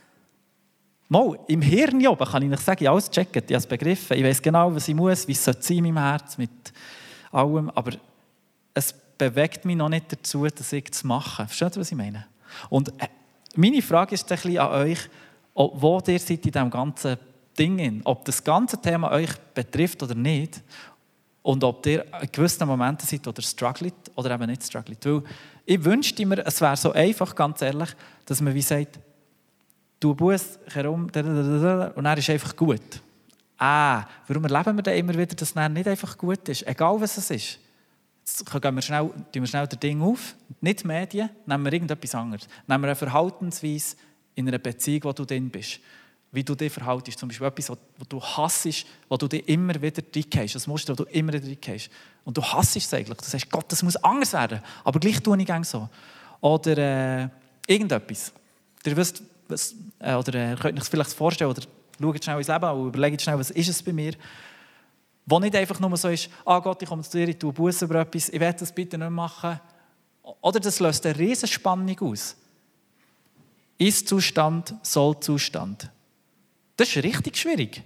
Mal, 1.13 1.37
im 1.47 1.61
Hirn 1.61 2.07
oben 2.07 2.25
kann 2.25 2.41
ich 2.41 2.49
nicht 2.49 2.63
sagen, 2.63 2.83
ich 2.83 2.89
alles 2.89 3.11
checken, 3.11 3.43
ich 3.45 3.53
habe 3.53 3.57
es 3.57 3.67
begriffen, 3.67 4.17
ich 4.17 4.23
weiß 4.23 4.41
genau, 4.41 4.73
was 4.73 4.87
ich 4.87 4.95
muss, 4.95 5.27
wie 5.27 5.33
es 5.33 5.43
sein 5.43 5.55
in 5.69 5.83
meinem 5.83 5.99
Herz, 5.99 6.39
mit 6.39 6.49
allem, 7.31 7.69
aber 7.69 7.91
es 8.73 8.95
bewegt 9.15 9.63
mich 9.63 9.75
noch 9.75 9.89
nicht 9.89 10.11
dazu, 10.11 10.47
das 10.47 10.69
zu 10.69 11.05
machen. 11.05 11.47
Versteht 11.47 11.77
ihr, 11.77 11.81
was 11.81 11.91
ich 11.91 11.97
meine? 11.97 12.25
Und 12.67 12.89
äh, 12.99 13.09
meine 13.55 13.83
Frage 13.83 14.15
ist 14.15 14.23
ein 14.31 14.35
bisschen 14.35 14.57
an 14.57 14.71
euch, 14.71 15.07
wo 15.53 16.01
ihr 16.07 16.19
seid 16.19 16.45
in 16.45 16.51
diesem 16.51 16.69
ganzen 16.69 17.17
Ding, 17.57 18.01
ob 18.03 18.25
das 18.25 18.43
ganze 18.43 18.81
Thema 18.81 19.11
euch 19.11 19.31
betrifft 19.53 20.01
oder 20.01 20.15
nicht 20.15 20.61
und 21.43 21.63
ob 21.63 21.85
ihr 21.85 22.05
in 22.21 22.31
gewissen 22.31 22.67
Momenten 22.67 23.07
seid, 23.07 23.27
oder 23.27 23.41
struggelt 23.41 23.93
oder 24.15 24.31
eben 24.31 24.47
nicht 24.47 24.63
struggelt. 24.63 25.05
Weil 25.05 25.23
ich 25.65 25.83
wünschte 25.83 26.25
mir, 26.25 26.45
es 26.45 26.59
wäre 26.61 26.77
so 26.77 26.91
einfach, 26.91 27.35
ganz 27.35 27.61
ehrlich, 27.61 27.89
dass 28.25 28.41
man 28.41 28.53
wie 28.55 28.61
sagt, 28.61 28.99
du 29.99 30.15
Buß 30.15 30.59
herum 30.73 31.03
und 31.05 31.15
er 31.15 32.17
ist 32.17 32.29
einfach 32.29 32.55
gut. 32.55 33.01
Ah, 33.57 34.05
warum 34.27 34.43
erleben 34.45 34.77
wir 34.77 34.83
dann 34.83 34.95
immer 34.95 35.13
wieder, 35.13 35.35
dass 35.35 35.49
es 35.49 35.55
nicht 35.55 35.87
einfach 35.87 36.17
gut 36.17 36.49
ist? 36.49 36.67
Egal 36.67 36.99
was 36.99 37.17
es 37.17 37.29
ist. 37.29 37.59
Jetzt 38.19 38.61
gehen 38.61 38.75
wir 38.75 38.81
schnell, 38.81 39.11
wir 39.31 39.45
schnell 39.45 39.67
das 39.67 39.79
Ding 39.79 40.01
auf, 40.01 40.35
nicht 40.61 40.85
Medien, 40.85 41.29
nehmen 41.45 41.65
wir 41.65 41.73
irgendetwas 41.73 42.15
anderes. 42.15 42.47
Nehmen 42.67 42.83
wir 42.83 42.87
eine 42.87 42.95
Verhaltensweise 42.95 43.97
in 44.35 44.47
einer 44.47 44.59
Beziehung, 44.59 45.03
wo 45.05 45.13
du 45.13 45.25
drin 45.25 45.49
bist 45.49 45.79
wie 46.33 46.43
du 46.43 46.55
dich 46.55 46.73
verhaltest. 46.73 47.19
Zum 47.19 47.29
Beispiel 47.29 47.45
etwas, 47.45 47.69
was 47.69 48.07
du 48.09 48.19
hassest, 48.19 48.87
wo 49.07 49.15
du 49.15 49.27
dich 49.27 49.47
immer 49.47 49.79
wieder 49.79 50.01
reingehst. 50.03 50.55
Das 50.55 50.65
Muster, 50.65 50.93
wo 50.93 51.03
du 51.03 51.09
immer 51.11 51.31
wieder 51.31 51.45
reingehst. 51.45 51.91
Und 52.25 52.35
du 52.35 52.41
hassest 52.41 52.87
es 52.87 52.93
eigentlich. 52.93 53.19
Du 53.19 53.23
sagst, 53.23 53.49
Gott, 53.51 53.71
das 53.71 53.83
muss 53.83 53.95
anders 53.97 54.33
werden. 54.33 54.59
Aber 54.83 54.99
gleich 54.99 55.21
tue 55.21 55.37
ich 55.37 55.45
gerne 55.45 55.63
so. 55.63 55.87
Oder 56.41 56.77
äh, 56.77 57.29
irgendetwas. 57.67 58.33
Ihr 58.83 58.97
wisst, 58.97 59.21
was, 59.47 59.75
äh, 59.99 60.15
oder 60.15 60.33
äh, 60.33 60.55
könnt 60.55 60.81
euch 60.81 60.87
vielleicht 60.87 61.13
vorstellen, 61.13 61.51
oder 61.51 61.61
schaut 62.01 62.23
schnell 62.23 62.39
ins 62.39 62.47
Leben 62.47 62.65
und 62.65 62.87
überlegt 62.87 63.21
schnell, 63.21 63.37
was 63.37 63.51
ist 63.51 63.69
es 63.69 63.83
bei 63.83 63.93
mir, 63.93 64.13
wo 65.27 65.39
nicht 65.39 65.55
einfach 65.55 65.79
nur 65.79 65.95
so 65.95 66.09
ist, 66.09 66.29
ah 66.45 66.59
Gott, 66.59 66.81
ich 66.81 66.89
komme 66.89 67.03
zu 67.03 67.15
dir, 67.15 67.29
ich 67.29 67.37
tue 67.37 67.53
Buße 67.53 67.85
über 67.85 68.01
etwas, 68.01 68.29
ich 68.29 68.39
werde 68.39 68.59
das 68.59 68.73
bitte 68.73 68.97
nicht 68.97 69.11
machen. 69.11 69.59
Oder 70.41 70.59
das 70.59 70.79
löst 70.79 71.05
eine 71.05 71.17
riesen 71.17 71.47
Spannung 71.47 71.97
aus. 71.99 72.35
Ist-Zustand, 73.87 74.75
Soll-Zustand. 74.81 75.89
Das 76.77 76.89
ist 76.89 77.03
richtig 77.03 77.37
schwierig. 77.37 77.83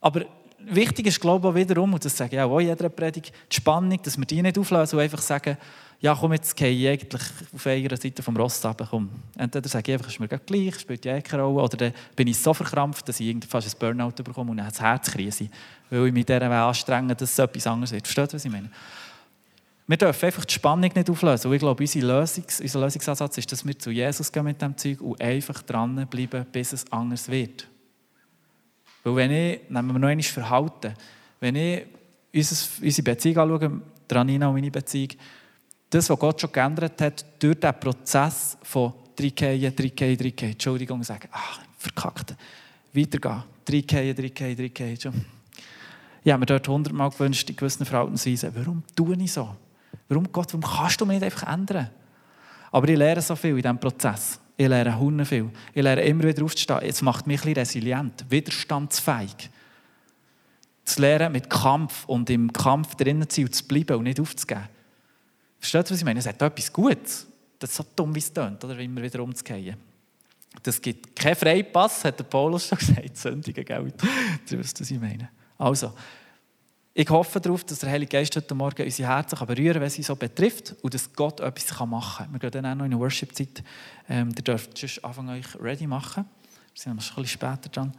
Aber 0.00 0.24
wichtig 0.58 1.06
ist, 1.06 1.20
glaube 1.20 1.48
ich, 1.48 1.52
auch 1.52 1.56
wiederum, 1.56 1.94
und 1.94 2.04
das 2.04 2.16
sage 2.16 2.36
ich 2.36 2.42
auch 2.42 2.58
in 2.58 2.68
jeder 2.68 2.88
Predigt, 2.88 3.32
die 3.50 3.56
Spannung, 3.56 4.00
dass 4.02 4.16
wir 4.16 4.24
die 4.24 4.42
nicht 4.42 4.58
auflösen 4.58 4.96
und 4.96 5.02
einfach 5.02 5.20
sagen, 5.20 5.56
ja, 6.00 6.14
komm, 6.14 6.34
jetzt 6.34 6.54
gehe 6.54 6.70
ich 6.70 6.88
eigentlich 6.88 7.22
auf 7.54 7.66
einer 7.66 7.96
Seite 7.96 8.22
vom 8.22 8.36
Ross 8.36 8.62
runter. 8.64 9.08
Entweder 9.38 9.68
sage 9.68 9.92
ich 9.92 9.98
einfach, 9.98 10.10
ist 10.10 10.20
mir 10.20 10.28
gleich, 10.28 10.78
spielt 10.78 11.04
ja 11.04 11.20
keine 11.20 11.42
Rolle, 11.42 11.62
oder 11.62 11.76
dann 11.76 11.92
bin 12.14 12.28
ich 12.28 12.38
so 12.38 12.52
verkrampft, 12.52 13.08
dass 13.08 13.20
ich 13.20 13.36
fast 13.48 13.74
ein 13.74 13.78
Burnout 13.78 14.22
bekomme 14.22 14.50
und 14.50 14.58
dann 14.58 14.66
eine 14.66 14.78
Herzkrise, 14.78 15.48
weil 15.88 16.08
ich 16.08 16.12
mich 16.12 16.26
dieser 16.26 16.42
anstrenge, 16.42 17.14
dass 17.14 17.30
es 17.30 17.38
etwas 17.38 17.66
anderes 17.66 17.92
wird. 17.92 18.06
Versteht 18.06 18.30
ihr, 18.30 18.34
was 18.34 18.44
ich 18.44 18.52
meine? 18.52 18.70
Wir 19.86 19.98
dürfen 19.98 20.26
einfach 20.26 20.44
die 20.46 20.54
Spannung 20.54 20.90
nicht 20.94 21.10
auflösen. 21.10 21.48
Und 21.48 21.54
ich 21.54 21.60
glaube, 21.60 21.82
unser, 21.82 22.00
Lösungs-, 22.00 22.62
unser 22.62 22.80
Lösungsansatz 22.80 23.38
ist, 23.38 23.52
dass 23.52 23.66
wir 23.66 23.78
zu 23.78 23.90
Jesus 23.90 24.32
gehen 24.32 24.44
mit 24.44 24.60
diesem 24.60 24.76
Zeug 24.76 25.00
und 25.02 25.20
einfach 25.20 25.62
dranbleiben, 25.62 26.46
bis 26.50 26.72
es 26.72 26.90
anders 26.90 27.28
wird. 27.28 27.68
Weil 29.02 29.16
wenn 29.16 29.30
ich, 29.30 29.60
nehmen 29.68 29.92
wir 29.92 29.98
noch 29.98 30.08
einmal 30.08 30.22
Verhalten, 30.22 30.94
wenn 31.40 31.56
ich 31.56 31.84
unsere 32.34 33.02
Beziehung 33.02 33.38
anschaue, 33.38 33.80
Ranina 34.10 34.48
und 34.48 34.54
meine 34.54 34.70
Beziehung, 34.70 35.10
das, 35.90 36.08
was 36.08 36.18
Gott 36.18 36.40
schon 36.40 36.52
geändert 36.52 37.00
hat, 37.00 37.24
durch 37.38 37.60
den 37.60 37.78
Prozess 37.78 38.56
von 38.62 38.94
3K, 39.18 39.70
3K, 39.70 40.16
3K, 40.18 40.50
Entschuldigung, 40.52 41.02
sagen, 41.02 41.28
ach, 41.30 41.60
verkackt, 41.78 42.34
weitergehen, 42.92 43.42
3K, 43.66 44.14
3K, 44.14 44.56
3K, 44.56 45.02
schon. 45.02 45.24
Ich 46.24 46.32
habe 46.32 46.40
mir 46.40 46.46
dort 46.46 46.66
hundertmal 46.66 47.10
gewünscht, 47.10 47.50
in 47.50 47.56
gewissen 47.56 47.84
Verhaltensweisen, 47.84 48.50
warum 48.54 48.82
tue 48.96 49.16
ich 49.16 49.32
so? 49.32 49.54
Warum, 50.08 50.30
Gott, 50.30 50.52
warum 50.52 50.62
kannst 50.62 51.00
du 51.00 51.06
mich 51.06 51.20
nicht 51.20 51.24
einfach 51.24 51.52
ändern? 51.52 51.90
Aber 52.70 52.88
ich 52.88 52.98
lerne 52.98 53.22
so 53.22 53.36
viel 53.36 53.50
in 53.50 53.62
diesem 53.62 53.78
Prozess. 53.78 54.38
Ich 54.56 54.68
lerne 54.68 54.98
Hunde 54.98 55.24
viel. 55.24 55.50
Ich 55.72 55.82
lerne 55.82 56.02
immer 56.02 56.24
wieder 56.24 56.44
aufzustehen. 56.44 56.80
Es 56.82 57.02
macht 57.02 57.26
mich 57.26 57.44
ein 57.44 57.52
resilient, 57.52 58.24
widerstandsfähig. 58.28 59.50
Zu 60.84 61.00
lernen 61.00 61.32
mit 61.32 61.48
Kampf 61.48 62.04
und 62.06 62.28
im 62.30 62.52
Kampf 62.52 62.94
drinnen 62.94 63.28
zu 63.28 63.44
bleiben 63.66 63.96
und 63.96 64.04
nicht 64.04 64.20
aufzugeben. 64.20 64.68
Versteht 65.58 65.86
ihr, 65.86 65.90
was 65.90 65.98
ich 65.98 66.04
meine? 66.04 66.20
Es 66.20 66.26
hat 66.26 66.40
etwas 66.42 66.72
Gutes. 66.72 67.26
Das 67.58 67.70
ist 67.70 67.76
so 67.76 67.86
dumm, 67.96 68.14
wie 68.14 68.18
es 68.18 68.32
tönt, 68.32 68.62
oder 68.62 68.78
immer 68.78 69.00
wieder 69.00 69.22
umzugehen. 69.22 69.76
Das 70.62 70.80
gibt 70.80 71.16
keinen 71.16 71.36
Freipass, 71.36 72.04
hat 72.04 72.18
der 72.18 72.24
Paulus 72.24 72.66
schon 72.68 72.78
gesagt. 72.78 73.16
Sündigen, 73.16 73.64
Geld. 73.64 73.94
Du 74.48 74.58
weißt, 74.58 74.80
was 74.80 74.90
ich 74.90 75.00
meine. 75.00 75.30
Also, 75.56 75.94
ich 76.96 77.10
hoffe 77.10 77.40
darauf, 77.40 77.64
dass 77.64 77.80
der 77.80 77.90
Heilige 77.90 78.10
Geist 78.10 78.36
heute 78.36 78.54
Morgen 78.54 78.84
unsere 78.84 79.08
Herzen 79.08 79.36
berühren 79.46 79.74
kann, 79.74 79.82
wenn 79.82 79.90
sie 79.90 80.04
so 80.04 80.14
betrifft 80.14 80.76
und 80.80 80.94
dass 80.94 81.12
Gott 81.12 81.40
etwas 81.40 81.86
machen 81.86 82.26
kann. 82.26 82.32
Wir 82.32 82.38
gehen 82.38 82.62
dann 82.62 82.66
auch 82.66 82.74
noch 82.76 82.84
in 82.84 82.92
eine 82.92 83.00
Worship-Zeit. 83.00 83.64
Ähm, 84.08 84.32
ihr 84.36 84.44
dürft 84.44 84.78
sonst 84.78 85.04
anfangen, 85.04 85.30
euch 85.30 85.60
ready 85.60 85.88
machen. 85.88 86.24
Wir 86.72 86.80
sind 86.80 86.92
ein 86.92 86.96
bisschen 86.96 87.26
später 87.26 87.68
dran. 87.72 87.92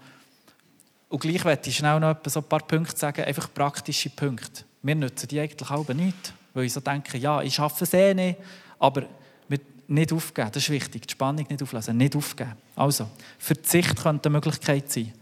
Und 1.09 1.19
gleich 1.19 1.43
möchte 1.43 1.69
ich 1.69 1.75
schnell 1.75 1.99
noch 1.99 2.15
so 2.25 2.39
ein 2.39 2.45
paar 2.45 2.61
Punkte 2.61 2.97
sagen, 2.97 3.25
einfach 3.25 3.53
praktische 3.53 4.09
Punkte. 4.09 4.63
Wir 4.81 4.95
nutzen 4.95 5.27
die 5.27 5.41
eigentlich 5.41 5.69
auch 5.69 5.87
nicht, 5.89 6.33
weil 6.53 6.63
ich 6.63 6.73
so 6.73 6.79
denke, 6.79 7.17
ja, 7.17 7.41
ich 7.41 7.55
schaffe 7.55 7.83
es 7.83 7.93
eh 7.93 8.13
nicht, 8.13 8.39
aber 8.79 9.03
nicht 9.87 10.13
aufgeben, 10.13 10.49
das 10.51 10.63
ist 10.63 10.69
wichtig, 10.69 11.07
die 11.07 11.11
Spannung 11.11 11.45
nicht 11.47 11.61
auflassen, 11.61 11.97
nicht 11.97 12.15
aufgeben. 12.15 12.53
Also, 12.75 13.07
Verzicht 13.37 13.95
könnte 14.01 14.29
eine 14.29 14.37
Möglichkeit 14.37 14.91
sein. 14.91 15.13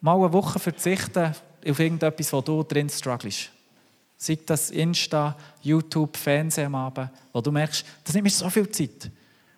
Mal 0.00 0.16
eine 0.16 0.32
Woche 0.32 0.58
verzichten 0.58 1.34
auf 1.68 1.78
irgendetwas, 1.78 2.32
wo 2.32 2.40
du 2.40 2.62
drin 2.62 2.88
strugglest. 2.88 3.50
Sei 4.16 4.38
das 4.46 4.70
Insta, 4.70 5.36
YouTube, 5.60 6.16
Fernsehen 6.16 6.66
am 6.66 6.74
Abend, 6.76 7.10
wo 7.32 7.40
du 7.40 7.52
merkst, 7.52 7.84
das 8.04 8.14
nimmt 8.14 8.24
mir 8.24 8.30
so 8.30 8.48
viel 8.48 8.68
Zeit. 8.70 9.10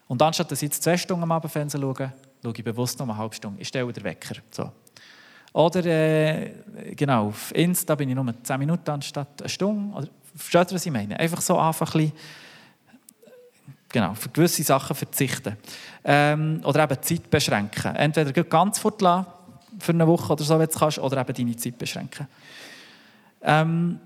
Und 0.08 0.20
anstatt 0.20 0.50
dass 0.50 0.62
ich 0.62 0.68
jetzt 0.68 0.82
zwei 0.82 0.96
Stunden 0.96 1.22
am 1.22 1.32
Abend 1.32 1.52
Fernsehen 1.52 1.80
schaue, 1.80 2.12
schaue 2.42 2.52
ich 2.56 2.64
bewusst 2.64 2.98
noch 2.98 3.08
eine 3.08 3.16
halbe 3.16 3.34
Stunde. 3.34 3.60
Ich 3.60 3.68
stelle 3.68 3.92
den 3.92 4.02
Wecker. 4.02 4.36
So. 4.50 4.72
Oder, 5.52 5.84
äh, 5.84 6.52
genau, 6.94 7.28
auf 7.28 7.54
Insta 7.54 7.94
bin 7.94 8.08
ich 8.08 8.14
nur 8.14 8.34
10 8.42 8.58
Minuten 8.58 8.90
anstatt 8.90 9.40
eine 9.40 9.48
Stunde. 9.48 9.96
Oder, 9.96 10.08
versteht 10.34 10.72
ihr, 10.72 10.74
was 10.74 10.86
ich 10.86 10.92
meine? 10.92 11.18
Einfach 11.18 11.40
so 11.40 11.58
einfach 11.58 11.94
ein 11.94 12.00
bisschen 12.00 12.18
genau, 13.88 14.14
für 14.14 14.28
gewisse 14.28 14.62
Sachen 14.62 14.94
verzichten. 14.94 15.56
Ähm, 16.04 16.60
oder 16.64 16.84
eben 16.84 17.02
Zeit 17.02 17.30
beschränken. 17.30 17.94
Entweder 17.96 18.32
ganz 18.44 18.78
fortlassen 18.78 19.26
für 19.78 19.92
eine 19.92 20.06
Woche 20.06 20.32
oder 20.32 20.44
so, 20.44 20.58
wenn 20.58 20.68
du 20.68 20.78
kannst, 20.78 20.98
oder 20.98 21.20
eben 21.20 21.34
deine 21.34 21.56
Zeit 21.56 21.78
beschränken. 21.78 22.26
Ähm, 23.42 24.00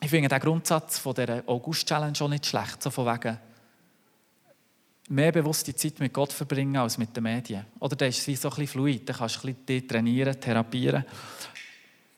ich 0.00 0.10
finde 0.10 0.28
den 0.28 0.40
Grundsatz 0.40 0.98
von 0.98 1.14
der 1.14 1.42
August-Challenge 1.46 2.14
schon 2.14 2.30
nicht 2.30 2.46
schlecht, 2.46 2.82
so 2.82 2.90
von 2.90 3.06
wegen 3.06 3.38
mehr 5.08 5.32
bewusste 5.32 5.74
Zeit 5.74 5.98
mit 6.00 6.12
Gott 6.12 6.32
verbringen 6.32 6.76
als 6.76 6.98
mit 6.98 7.16
den 7.16 7.24
Medien. 7.24 7.64
Oder 7.80 7.96
das 7.96 8.18
ist 8.18 8.26
wie 8.26 8.36
so 8.36 8.48
ein 8.48 8.50
bisschen 8.50 8.68
fluid, 8.68 9.08
da 9.08 9.12
kannst 9.14 9.42
du 9.42 9.48
ein 9.48 9.54
bisschen 9.54 9.88
trainieren, 9.88 10.40
therapieren. 10.40 11.04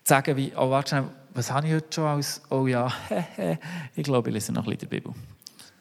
Sagen 0.05 0.37
wie, 0.37 0.53
oh 0.57 0.71
warte 0.71 1.09
was 1.33 1.51
habe 1.51 1.69
ich 1.69 1.75
heute 1.75 1.95
schon 1.95 2.05
als, 2.05 2.43
oh 2.51 2.67
ja, 2.67 2.93
ich 3.95 4.03
glaube, 4.03 4.31
ich 4.31 4.35
lese 4.35 4.53
noch 4.53 4.65
ein 4.65 4.77
bisschen 4.77 4.81
die 4.81 4.87
Bibel. 4.87 5.15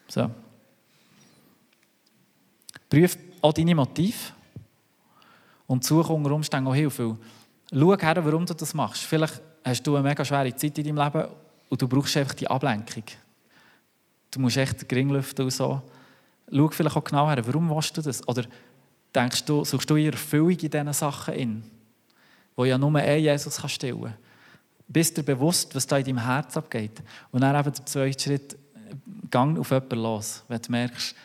So. 0.08 0.30
Prüf 2.90 3.18
auch 3.42 3.54
deine 3.54 3.76
Motive 3.76 4.34
und 5.70 5.84
suche 5.84 6.11
unter 6.11 6.32
Umständen 6.32 6.67
auch 6.67 6.74
Hilfe. 6.74 7.15
Schau 7.72 7.95
her, 7.95 8.26
warum 8.26 8.43
du 8.43 8.55
das 8.55 8.74
machst. 8.74 9.03
Vielleicht 9.03 9.39
hast 9.63 9.86
du 9.86 9.95
eine 9.95 10.09
mega 10.09 10.26
schwere 10.26 10.53
Zeit 10.55 10.76
in 10.80 10.84
deinem 10.84 10.97
Leben 10.97 11.28
und 11.70 11.80
du 11.80 11.88
brauchst 11.88 12.17
einfach 12.17 12.34
die 12.34 12.47
Ablenkung. 12.47 13.03
Du 14.32 14.39
musst 14.39 14.57
echt 14.57 14.82
den 14.82 14.88
Gring 14.88 15.09
lüften 15.09 15.45
und 15.45 15.51
so. 15.51 15.80
Schau 16.51 16.67
vielleicht 16.70 16.97
auch 16.97 17.03
genau 17.03 17.30
her, 17.30 17.45
warum 17.45 17.70
willst 17.70 17.95
du 17.95 18.01
das? 18.01 18.28
Oder 18.28 18.45
denkst 19.13 19.45
du, 19.45 19.63
suchst 19.63 19.88
du 19.88 19.95
ihre 19.95 20.13
Erfüllung 20.13 20.49
in 20.49 20.72
diesen 20.72 20.93
Sachen 20.93 21.36
in, 21.36 21.63
wo 22.55 22.65
ja 22.65 22.76
nur 22.76 22.95
ein 22.95 23.20
Jesus 23.20 23.57
kann 23.57 23.70
stillen 23.70 24.01
kann? 24.01 24.15
Bist 24.88 25.20
du 25.20 25.22
bewusst, 25.22 25.76
was 25.76 25.86
da 25.86 25.99
in 25.99 26.05
deinem 26.05 26.26
Herz 26.26 26.57
abgeht? 26.57 27.03
Und 27.32 27.41
dann 27.41 27.55
eben 27.55 27.72
der 27.72 27.86
zweite 27.86 28.20
Schritt, 28.20 28.57
gang 29.30 29.59
auf 29.59 29.70
jemanden 29.70 29.99
los, 29.99 30.43
wenn 30.47 30.59
du 30.59 30.72
merkst, 30.72 31.15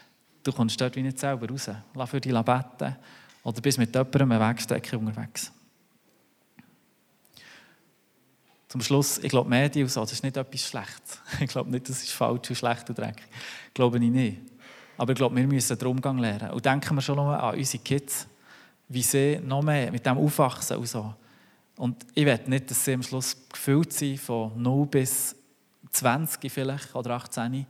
du 0.43 0.53
kommst 0.53 0.79
dort 0.79 0.97
wie 0.97 1.03
nicht 1.03 1.19
selber 1.19 1.49
raus. 1.49 1.71
Lass 1.95 2.11
für 2.11 2.21
dich 2.21 2.35
beten 2.35 2.97
oder 3.45 3.61
bist 3.61 3.79
mit 3.79 3.95
jemandem 3.95 4.33
eine 4.33 4.51
Wegstrecke 4.51 4.99
unterwegs. 4.99 5.53
Zum 8.69 8.81
Schluss, 8.81 9.19
ich 9.19 9.29
glaube, 9.29 9.49
Medien 9.49 9.87
so, 9.87 10.01
das 10.01 10.13
ist 10.13 10.25
nicht 10.25 10.37
etwas 10.37 10.63
Schlechtes. 10.63 11.21
Ich 11.41 11.49
glaube 11.49 11.71
nicht, 11.71 11.89
das 11.89 12.03
ist 12.03 12.11
falsch 12.11 12.51
und 12.51 12.57
schlecht 12.57 12.89
und 12.89 12.99
dreckig. 12.99 13.27
Glaube 13.73 13.99
ich 13.99 14.11
nicht. 14.11 14.41
Aber 14.97 15.13
ich 15.13 15.17
glaube, 15.17 15.37
wir 15.37 15.47
müssen 15.47 15.79
den 15.79 15.87
Umgang 15.87 16.19
lernen. 16.19 16.51
Und 16.51 16.65
denken 16.65 16.95
wir 16.97 17.01
schon 17.01 17.17
noch 17.17 17.31
an 17.31 17.57
unsere 17.57 17.83
Kids, 17.85 18.27
wie 18.89 19.03
sie 19.03 19.39
noch 19.45 19.63
mehr 19.63 19.93
mit 19.93 20.05
dem 20.05 20.19
aufwachsen 20.19 20.79
und 20.79 20.89
so. 20.89 21.15
Und 21.77 22.05
ich 22.15 22.25
will 22.25 22.41
nicht, 22.47 22.71
dass 22.71 22.85
sie 22.85 22.95
am 22.95 23.03
Schluss 23.03 23.37
gefüllt 23.49 23.93
sind 23.93 24.19
von 24.19 24.61
0 24.61 24.87
bis 24.87 25.37
20 25.91 26.51
vielleicht 26.51 26.95
oder 26.95 27.11
18 27.11 27.67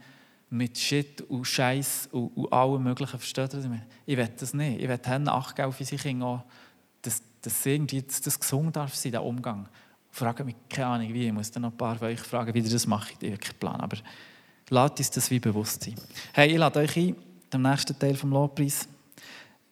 mit 0.51 0.79
Shit 0.79 1.23
und 1.23 1.45
Scheiß 1.45 2.09
und, 2.13 2.29
und 2.37 2.53
allem 2.53 2.83
Möglichen. 2.83 3.19
Versteht? 3.19 3.55
Ich 4.07 4.17
will 4.17 4.29
das 4.39 4.55
nicht. 4.55 4.81
Ich 4.81 4.89
will 4.89 5.01
Hände 5.05 5.33
achten 5.33 5.63
auf 5.63 5.79
unsere 5.79 6.01
Kinder, 6.01 6.45
dass, 7.03 7.23
dass 7.43 7.67
irgendwie 7.67 8.03
das, 8.03 8.21
das 8.21 8.39
gesungen 8.39 8.73
darf 8.73 8.95
sein, 8.95 9.13
der 9.13 9.23
Umgang. 9.23 9.69
Frage 10.11 10.45
mich, 10.45 10.55
keine 10.69 10.87
Ahnung 10.87 11.13
wie, 11.13 11.27
ich 11.27 11.33
muss 11.33 11.51
dann 11.51 11.63
noch 11.63 11.73
ein 11.73 11.77
paar 11.77 11.97
von 11.97 12.09
euch 12.09 12.21
fragen, 12.21 12.55
wie 12.55 12.61
ihr 12.61 12.71
das 12.71 12.87
macht. 12.87 13.21
Ich 13.23 13.33
habe 13.33 13.55
Plan, 13.59 13.81
aber 13.81 13.97
lasst 14.71 14.99
uns 14.99 15.11
das 15.11 15.31
wie 15.31 15.41
bewusst 15.41 15.83
sein. 15.83 15.97
Hey, 16.33 16.53
ich 16.53 16.59
lade 16.59 16.79
euch 16.79 16.97
ein, 16.97 17.17
dem 17.53 17.63
nächsten 17.63 17.99
Teil 17.99 18.15
vom 18.15 18.31
Lobpreis, 18.31 18.89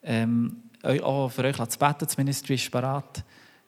ähm, 0.03 0.65
auch 0.83 1.29
für 1.29 1.45
euch 1.45 1.57
zu 1.69 1.79
beten, 1.79 2.05
das 2.07 2.17
Ministry 2.17 2.55
ist 2.57 2.71
bereit, 2.73 3.23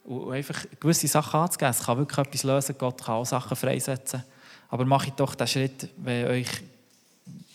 und 0.04 0.32
einfach 0.32 0.66
gewisse 0.80 1.08
Sachen 1.08 1.40
anzugeben. 1.40 1.70
Es 1.70 1.84
kann 1.84 1.96
wirklich 1.96 2.18
etwas 2.18 2.42
lösen, 2.42 2.74
Gott 2.76 3.02
kann 3.02 3.14
auch 3.14 3.24
Sachen 3.24 3.56
freisetzen. 3.56 4.22
Aber 4.68 4.84
mache 4.84 5.08
ich 5.08 5.12
doch 5.12 5.34
den 5.34 5.46
Schritt, 5.46 5.88
wenn 5.96 6.26
euch 6.26 6.48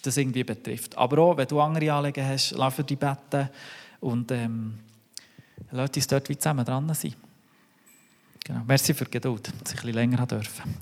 das 0.01 0.17
irgendwie 0.17 0.43
betrifft. 0.43 0.97
Aber 0.97 1.19
auch, 1.19 1.37
wenn 1.37 1.47
du 1.47 1.59
andere 1.59 1.93
Anliegen 1.93 2.25
hast, 2.25 2.51
lass 2.51 2.73
für 2.73 2.83
die 2.83 2.95
beten 2.95 3.49
und 3.99 4.31
ähm, 4.31 4.79
lass 5.71 5.91
uns 5.95 6.07
dort 6.07 6.29
wie 6.29 6.37
zusammen 6.37 6.65
dran 6.65 6.93
sein. 6.93 7.15
Genau. 8.43 8.61
Merci 8.65 8.93
für 8.93 9.05
die 9.05 9.11
Geduld, 9.11 9.47
dass 9.47 9.73
ich 9.73 9.79
ein 9.79 9.85
bisschen 9.85 9.93
länger 9.93 10.25
dürfen. 10.25 10.75